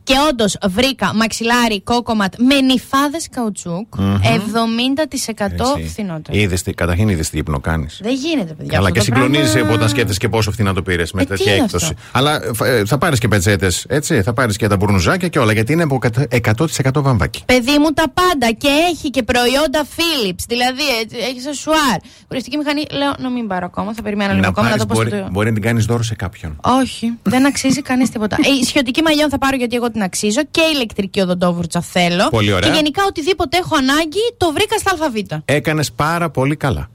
και 0.02 0.14
όντως 0.30 0.56
βρήκα 0.68 1.14
μαξιλάρι 1.14 1.82
κόκοματ 1.82 2.34
με 2.38 2.60
νυφάδες 2.60 3.28
καουτσούκ 3.30 3.96
Μμμ. 3.98 4.14
70% 4.14 5.86
φθηνότερο. 5.88 6.38
Είδες 6.38 6.62
τι, 6.62 6.72
καταρχήν 6.72 7.08
είδες 7.08 7.30
τι 7.30 7.38
ύπνο 7.38 7.60
κάνεις. 7.60 8.00
Δεν 8.02 8.14
γίνεται, 8.14 8.52
παιδιά. 8.54 8.72
Καλά, 8.76 8.88
αυτό 8.88 8.92
και 8.92 8.98
το 8.98 9.04
συγκλονίζει 9.04 9.52
πράγμα. 9.52 9.72
όταν 9.72 9.88
σκέφτεσαι 9.88 10.18
και 10.18 10.28
πόσο 10.28 10.50
φθηνά 10.50 10.74
το 10.74 10.82
πήρες 10.82 11.12
με 11.12 11.22
Ε, 11.22 11.24
τι 11.24 11.30
τέτοια 11.30 11.52
είναι 11.54 11.62
έκπτωση. 11.62 11.84
αυτό; 11.84 12.18
Αλλά 12.18 12.40
ε, 12.64 12.84
θα 12.84 12.98
πάρεις 12.98 13.18
και 13.18 13.28
πετσέτες, 13.28 13.84
έτσι. 13.88 14.22
Θα 14.22 14.32
πάρεις 14.32 14.56
και 14.56 14.66
τα 14.66 14.76
μπουρνουζάκια 14.76 15.28
και 15.28 15.38
όλα. 15.38 15.52
Γιατί 15.52 15.72
είναι 15.72 15.82
από 15.82 15.98
100% 16.30 16.90
βαμβάκι. 16.94 17.42
Παιδί 17.46 17.78
μου 17.78 17.90
τα 17.94 18.04
πάντα 18.14 18.50
και 18.58 18.68
έχει 18.90 19.10
και 19.10 19.22
προϊόντα 19.22 19.84
Philips. 19.96 20.44
Δηλαδή 20.48 20.82
έτσι, 21.02 21.16
έχει 21.30 21.40
σεσουάρ. 21.40 21.96
Κουρευτική 22.28 22.56
μηχανή. 22.56 22.82
Λέω 22.92 23.12
να 23.18 23.30
μην 23.30 23.46
πάρω 23.46 23.66
ακόμα. 23.66 23.94
Θα 23.94 24.02
περιμένω 24.02 24.30
λίγο 24.30 24.42
Να 24.42 24.48
ακόμα 24.48 24.68
να 24.68 24.76
πάρεις, 24.76 24.86
δω 24.86 24.94
πώς 24.94 25.04
μπορεί, 25.10 25.22
το. 25.22 25.28
μπορεί 25.30 25.46
να 25.48 25.52
την 25.54 25.62
κάνεις 25.62 25.84
δώρο 25.84 26.02
σε 26.02 26.14
κάποιον. 26.14 26.58
Όχι, 26.80 27.18
δεν 27.22 27.46
αξίζει 27.46 27.82
κανείς 27.82 28.10
τίποτα. 28.10 28.36
Ε, 28.40 28.50
η 28.60 28.64
σιωτική 28.64 29.02
μαλλιών 29.02 29.28
θα 29.30 29.38
πάρω 29.38 29.56
γιατί 29.56 29.76
εγώ 29.76 29.90
την 29.90 30.02
αξίζω 30.02 30.40
και 30.50 30.60
ηλεκτρική 30.74 31.20
οδοντόβουρτσα 31.20 31.80
θέλω. 31.80 32.28
Πολύ 32.28 32.52
ωραία. 32.52 32.70
Και 32.70 32.76
γενικά 32.76 33.04
οτιδήποτε 33.08 33.56
έχω 33.56 33.76
ανάγκη 33.76 34.34
το 34.36 34.52
βρήκα 34.52 34.78
στα 34.78 34.90
ΑΒ. 35.04 35.14
Έκανες 35.44 35.92
πάρα 35.92 36.30
πολύ 36.30 36.56
καλά. 36.56 36.90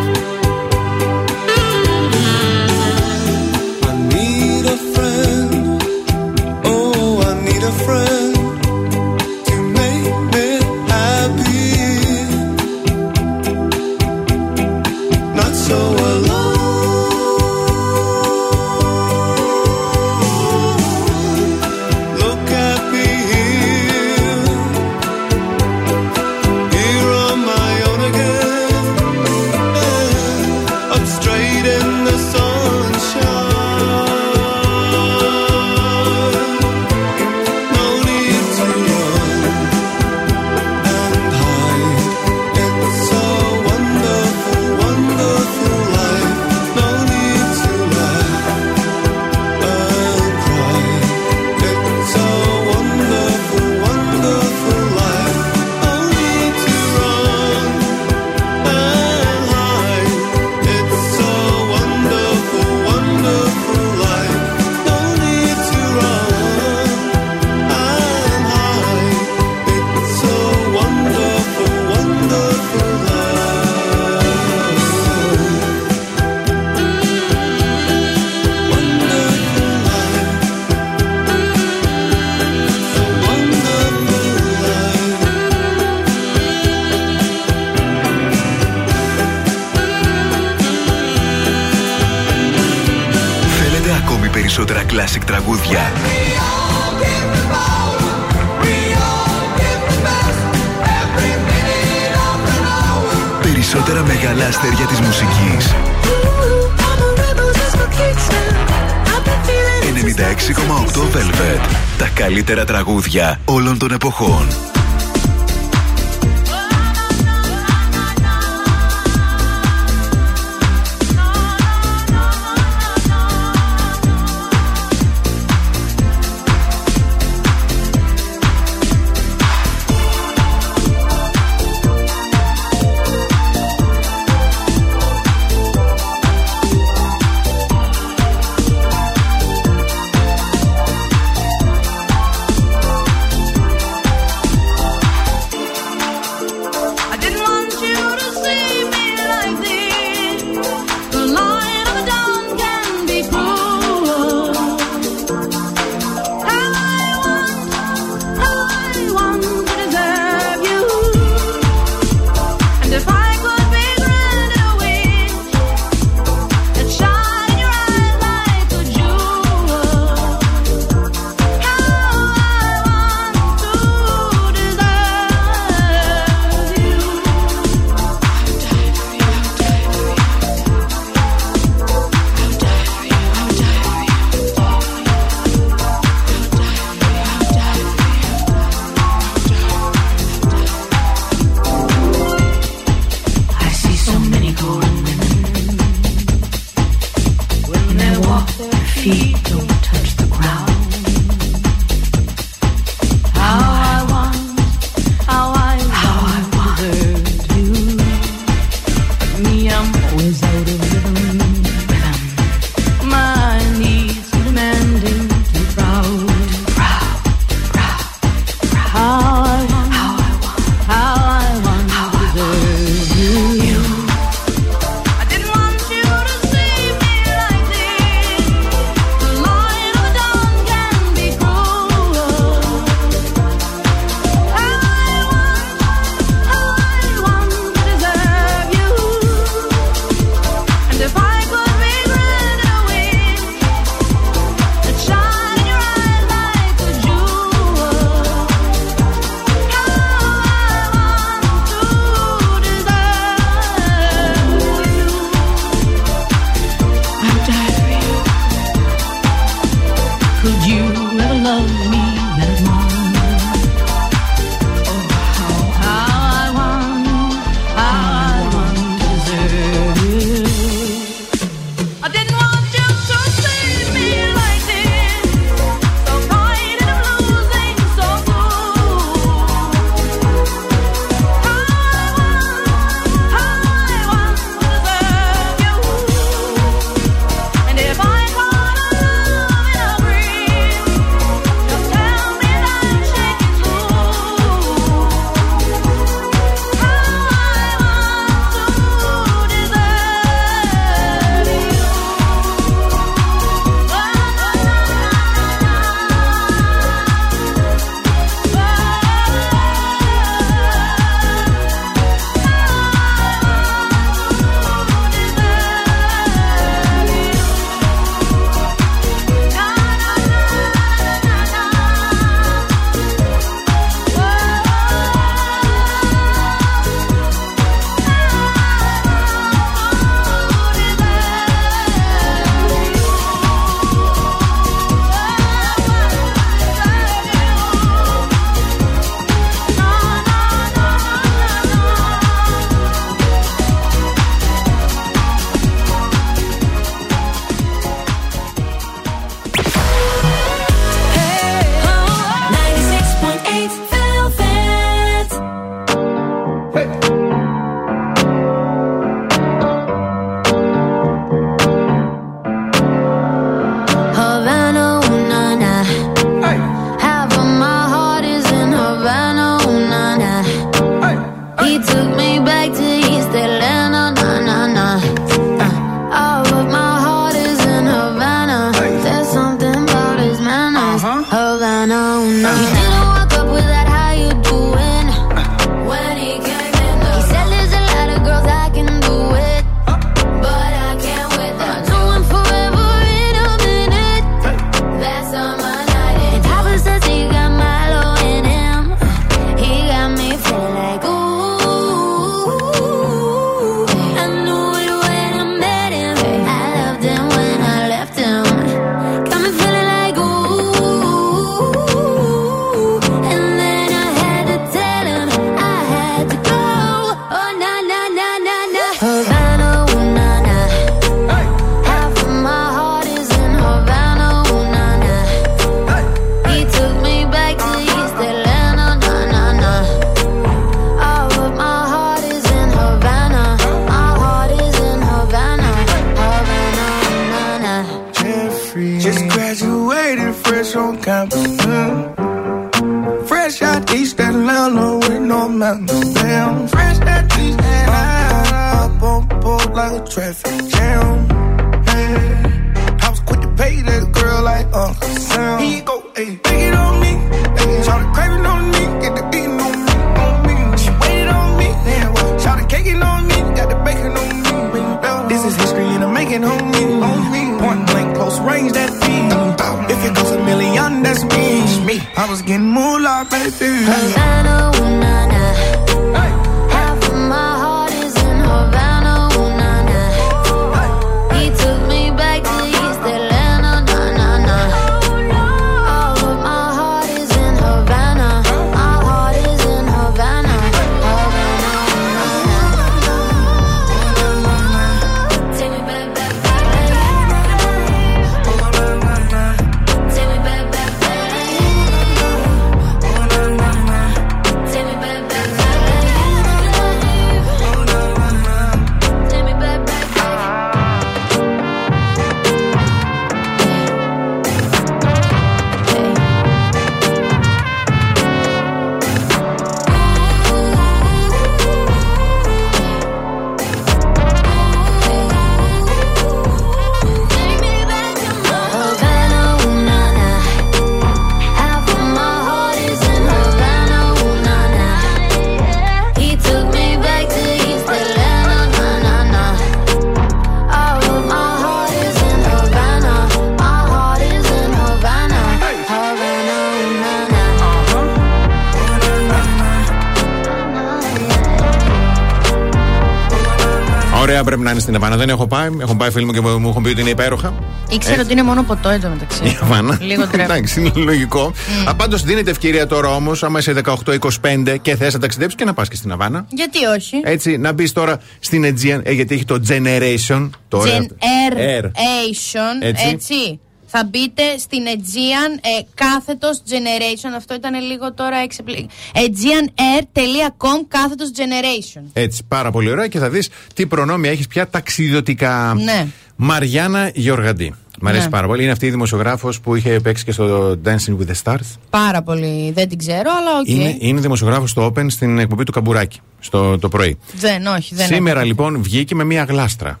Αβάνα. 554.96 555.16
Δεν 555.16 555.28
έχω 555.28 555.46
πάει. 555.46 555.68
Έχω 555.80 555.94
πάει 555.96 556.10
φίλοι 556.10 556.24
μου 556.24 556.32
και 556.32 556.40
μου 556.40 556.68
έχουν 556.68 556.82
πει 556.82 556.88
ότι 556.88 557.00
είναι 557.00 557.10
υπέροχα. 557.10 557.54
Ήξερα 557.90 558.12
Έτσι. 558.14 558.24
ότι 558.24 558.32
είναι 558.32 558.42
μόνο 558.42 558.62
ποτό 558.62 558.88
εδώ 558.88 559.08
μεταξύ. 559.08 559.44
Η 559.44 559.58
Αβάνα. 559.62 559.98
Λίγο 560.00 560.26
τρέπω. 560.32 560.52
Εντάξει, 560.52 560.80
είναι 560.80 560.90
λογικό. 560.94 561.52
Mm. 561.88 561.92
Πάντως 561.96 562.22
δίνεται 562.22 562.50
ευκαιρία 562.50 562.86
τώρα 562.86 563.08
όμως, 563.08 563.42
άμα 563.42 563.58
είσαι 563.58 563.74
18-25 563.84 564.76
και 564.82 564.96
θες 564.96 565.12
να 565.14 565.20
ταξιδέψεις 565.20 565.58
και 565.58 565.64
να 565.64 565.74
πας 565.74 565.88
και 565.88 565.96
στην 565.96 566.12
Αβάνα. 566.12 566.46
Γιατί 566.48 566.84
όχι; 566.84 567.20
Έτσι, 567.24 567.56
να 567.56 567.72
μπεις 567.72 567.92
τώρα 567.92 568.18
στην 568.40 568.64
Aegean, 568.64 569.00
ε, 569.02 569.12
γιατί 569.12 569.34
έχει 569.34 569.44
το 569.44 569.60
Generation. 569.68 570.50
Το 570.68 570.78
ωραίο- 570.78 570.98
Air. 570.98 571.84
Generation, 571.84 572.76
Έτσι. 572.86 573.06
έτσι. 573.12 573.60
Θα 573.98 574.04
μπείτε 574.04 574.42
στην 574.58 574.78
Aegean 574.86 575.58
ε, 575.60 575.82
κάθετος 575.94 576.62
Generation. 576.68 577.32
Αυτό 577.36 577.54
ήταν 577.54 577.80
λίγο 577.82 578.12
τώρα 578.14 578.36
εξεπλή... 578.36 578.88
Aegeanair.com 579.14 580.84
κάθετος 580.88 581.30
Generation. 581.36 582.02
Έτσι, 582.12 582.42
πάρα 582.48 582.70
πολύ 582.70 582.90
ωραία 582.90 583.06
και 583.06 583.18
θα 583.18 583.28
δεις 583.30 583.48
τι 583.74 583.86
προνόμια 583.86 584.30
έχεις 584.30 584.46
πια 584.46 584.68
ταξιδιωτικά. 584.68 585.74
Ναι. 585.84 586.06
Μαριάννα 586.36 587.10
Γεωργαντή. 587.14 587.74
Μ' 588.00 588.06
αρέσει 588.06 588.24
Ναι. 588.24 588.30
πάρα 588.30 588.46
πολύ. 588.46 588.62
Είναι 588.62 588.72
αυτή 588.72 588.86
η 588.86 588.90
δημοσιογράφος 588.90 589.60
που 589.60 589.74
είχε 589.74 590.00
παίξει 590.00 590.24
και 590.24 590.32
στο 590.32 590.70
Dancing 590.84 591.16
with 591.18 591.26
the 591.30 591.42
Stars. 591.42 591.76
Πάρα 591.90 592.22
πολύ. 592.22 592.72
Δεν 592.74 592.88
την 592.88 592.98
ξέρω, 592.98 593.30
αλλά 593.38 593.58
οκ. 593.60 593.68
Είναι, 593.68 593.96
είναι 593.98 594.20
δημοσιογράφος 594.20 594.70
στο 594.70 594.86
Open 594.86 595.06
στην 595.10 595.38
εκπομπή 595.38 595.64
του 595.64 595.72
Καμπουράκη 595.72 596.20
στο, 596.38 596.78
το 596.78 596.88
πρωί. 596.88 597.18
Δεν, 597.34 597.66
όχι, 597.66 597.94
δεν 597.94 598.06
Σήμερα 598.06 598.38
έχω. 598.38 598.48
λοιπόν 598.48 598.82
βγήκε 598.82 599.14
με 599.14 599.24
μία 599.24 599.44
γλάστρα. 599.48 600.00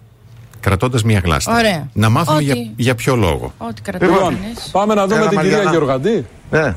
Κρατώντας 0.60 1.02
μία 1.02 1.20
γλάστρα. 1.24 1.54
Ωραία. 1.54 1.88
Να 1.92 2.08
μάθουμε 2.08 2.36
Ότι- 2.36 2.44
για, 2.44 2.70
για 2.76 2.94
ποιο 2.94 3.16
λόγο. 3.16 3.52
Ό,τι 3.58 3.82
κρατάει 3.82 4.08
Λοιπόν, 4.10 4.38
κανείς. 4.40 4.68
πάμε 4.72 4.94
να 4.94 5.06
δούμε 5.06 5.20
Έλα, 5.20 5.28
την 5.28 5.38
κυρία 5.38 5.56
Μαριάννα. 5.56 5.78
Γεωργαντή. 5.78 6.26
Ναι. 6.50 6.76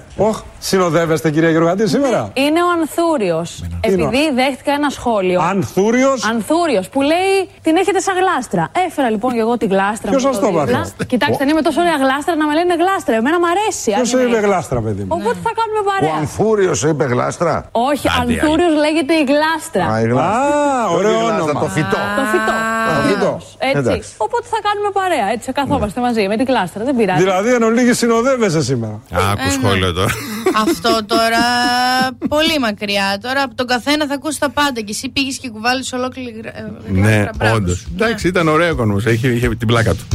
Όχ, 0.60 0.66
συνοδεύεστε 0.66 1.32
κυρία 1.32 1.50
Γεωργαντή 1.50 1.88
σήμερα; 1.88 2.30
Είναι 2.34 2.60
ο 2.64 2.70
Ανθούριος. 2.80 3.64
Επειδή 3.82 4.22
δέχτηκα 4.40 4.72
ένα 4.80 4.90
σχόλιο. 4.90 5.40
Ανθούριος; 5.42 6.24
Ανθούριος 6.32 6.90
που 6.90 7.02
λέει 7.02 7.36
την 7.66 7.76
έχετε 7.76 8.00
σαν 8.00 8.16
γλάστρα. 8.22 8.64
Έφερα 8.88 9.10
λοιπόν 9.10 9.32
και 9.34 9.40
εγώ 9.46 9.58
τη 9.58 9.66
γλάστρα. 9.66 10.10
Ποιος 10.12 10.24
μου 10.26 10.34
σας 10.34 10.42
το 10.42 10.48
δίπλα. 10.48 10.62
έπαθε; 10.64 11.06
Κοιτάξτε, 11.14 11.44
αν 11.44 11.50
είμαι 11.50 11.62
τόσο 11.68 11.80
ωραία 11.84 11.98
γλάστρα 12.04 12.36
να 12.42 12.46
με 12.48 12.54
λένε 12.60 12.74
γλάστρα. 12.84 13.16
Εμένα 13.22 13.38
μου 13.42 13.48
αρέσει. 13.54 13.90
αν 13.98 14.02
Ποιο 14.02 14.20
είμαι- 14.20 14.30
είπε 14.30 14.40
γλάστρα, 14.48 14.80
παιδί 14.86 15.02
μου; 15.04 15.12
Οπότε 15.18 15.38
θα 15.46 15.52
κάνουμε 15.60 15.80
Ο 15.86 15.88
παρέα. 15.92 16.16
Ανθούριος 16.22 16.80
είπε 16.90 17.04
γλάστρα; 17.14 17.54
Όχι, 17.90 18.06
Άντε, 18.20 18.34
Ανθούριος 18.34 18.74
λέγεται 18.84 19.14
η 19.22 19.24
γλάστρα. 19.32 19.86
Α, 19.94 19.96
η 20.06 20.08
γλάστρα. 20.12 20.54
Α, 20.54 20.86
Όχι 20.88 20.96
ωραίο 20.98 21.12
η 21.12 21.22
γλάστρα, 21.24 21.44
όνομα. 21.44 21.60
Το 21.64 21.68
φυτό. 21.76 22.00
Το 22.20 22.24
φυτό. 22.32 22.56
Το 22.98 23.02
φυτό. 23.08 23.34
Έτσι. 23.70 23.78
Εντάξει. 23.84 24.10
Οπότε 24.26 24.46
θα 24.54 24.60
κάνουμε 24.68 24.90
παρέα. 25.00 25.26
Έτσι, 25.36 25.48
καθόμαστε 25.60 26.00
μαζί 26.08 26.22
με 26.32 26.36
τη 26.40 26.44
γλάστρα. 26.52 26.82
Δεν 26.88 26.96
πειράζει. 27.00 27.20
Δηλαδή, 27.24 27.50
εν 27.58 27.64
ολίγη 27.70 27.94
συνοδεύεσαι 28.02 28.62
σήμερα. 28.70 28.96
Άκου 29.32 29.42
Ε, 29.42 29.46
ναι. 29.46 29.52
σχόλιο 29.58 29.92
τώρα. 30.00 30.14
Αυτό 30.56 31.00
τώρα 31.06 31.40
πολύ 32.30 32.60
μακριά. 32.60 33.18
Τώρα 33.22 33.42
από 33.44 33.56
τον 33.56 33.68
καθένα 33.68 34.08
θα 34.08 34.14
ακούσει 34.14 34.40
τα 34.40 34.50
πάντα 34.50 34.82
και 34.82 34.92
εσύ 34.92 35.10
πήγες 35.10 35.38
και 35.38 35.50
κουβάλεις 35.50 35.94
ολόκληρη 35.94 36.36
γρα- 36.42 36.58
ε, 36.58 36.62
ναι, 36.92 37.00
γλάστρα. 37.10 37.32
Μπράβο 37.38 37.56
όντως. 37.56 37.78
σου. 37.78 37.90
Εντάξει, 37.94 38.28
ήταν 38.28 38.48
ωραίο 38.48 38.76
όμω. 38.80 38.98
Είχε, 39.08 39.28
είχε 39.28 39.56
την 39.56 39.68
πλάκα 39.68 39.94
του. 39.94 40.08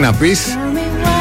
Να 0.00 0.12
πεις. 0.12 0.58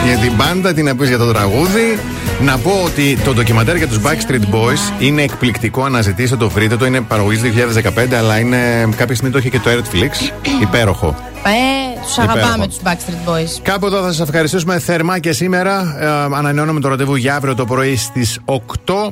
Για 0.06 0.17
την 0.17 0.33
μπάντα, 0.35 0.74
τι 0.74 0.83
να 0.83 0.95
πεις 0.95 1.08
για 1.08 1.17
το 1.17 1.32
τραγούδι. 1.32 1.99
Να 2.41 2.58
πω 2.58 2.72
ότι 2.85 3.17
το 3.24 3.33
ντοκιμαντέρ 3.33 3.75
για 3.75 3.88
τους 3.88 3.99
Backstreet 4.03 4.56
Boys 4.56 4.93
είναι 4.99 5.22
εκπληκτικό. 5.22 5.83
Αναζητήστε 5.83 6.35
το, 6.35 6.49
βρείτε 6.49 6.75
το. 6.77 6.85
Είναι 6.85 7.01
παραγωγής 7.01 7.41
2015, 7.41 8.14
αλλά 8.14 8.40
είναι 8.40 8.90
κάποια 8.95 9.16
στιγμή 9.16 9.32
το 9.32 9.38
είχε 9.38 9.49
και 9.49 9.59
το 9.59 9.69
Netflix. 9.69 10.32
Υπέροχο. 10.67 11.16
Ε, 11.43 12.01
τους 12.06 12.17
αγαπάμε 12.17 12.40
Υπέροχο. 12.41 12.67
τους 12.67 12.77
Backstreet 12.83 13.30
Boys. 13.30 13.59
Κάπου 13.61 13.85
εδώ 13.85 14.01
θα 14.01 14.08
σας 14.11 14.19
ευχαριστήσουμε 14.19 14.80
θερμά 14.80 15.19
και 15.19 15.32
σήμερα. 15.32 15.95
Ε, 15.99 16.06
ανανεώνουμε 16.38 16.80
το 16.80 16.88
ραντεβού 16.88 17.16
για 17.16 17.35
αύριο 17.35 17.56
το 17.56 17.66
πρωί 17.66 17.95
στις 17.95 18.40
8 18.45 18.61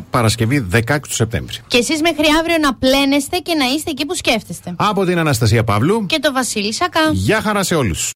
Παρασκευή 0.09 0.67
16 0.73 0.79
του 1.07 1.13
Σεπτέμβρη. 1.13 1.55
Και 1.67 1.77
εσείς 1.77 2.01
μέχρι 2.01 2.25
αύριο 2.39 2.55
να 2.61 2.73
πλένεστε 2.73 3.37
και 3.37 3.53
να 3.53 3.65
είστε 3.75 3.89
εκεί 3.89 4.05
που 4.05 4.15
σκέφτεστε. 4.15 4.73
Από 4.75 5.05
την 5.05 5.19
Αναστασία 5.19 5.63
Παύλου. 5.63 6.05
Και 6.05 6.19
το 6.21 6.31
Βασίλη 6.33 6.73
Σακά. 6.73 6.99
Γεια 7.11 7.41
χαρά 7.41 7.63
σε 7.63 7.75
όλους. 7.75 8.05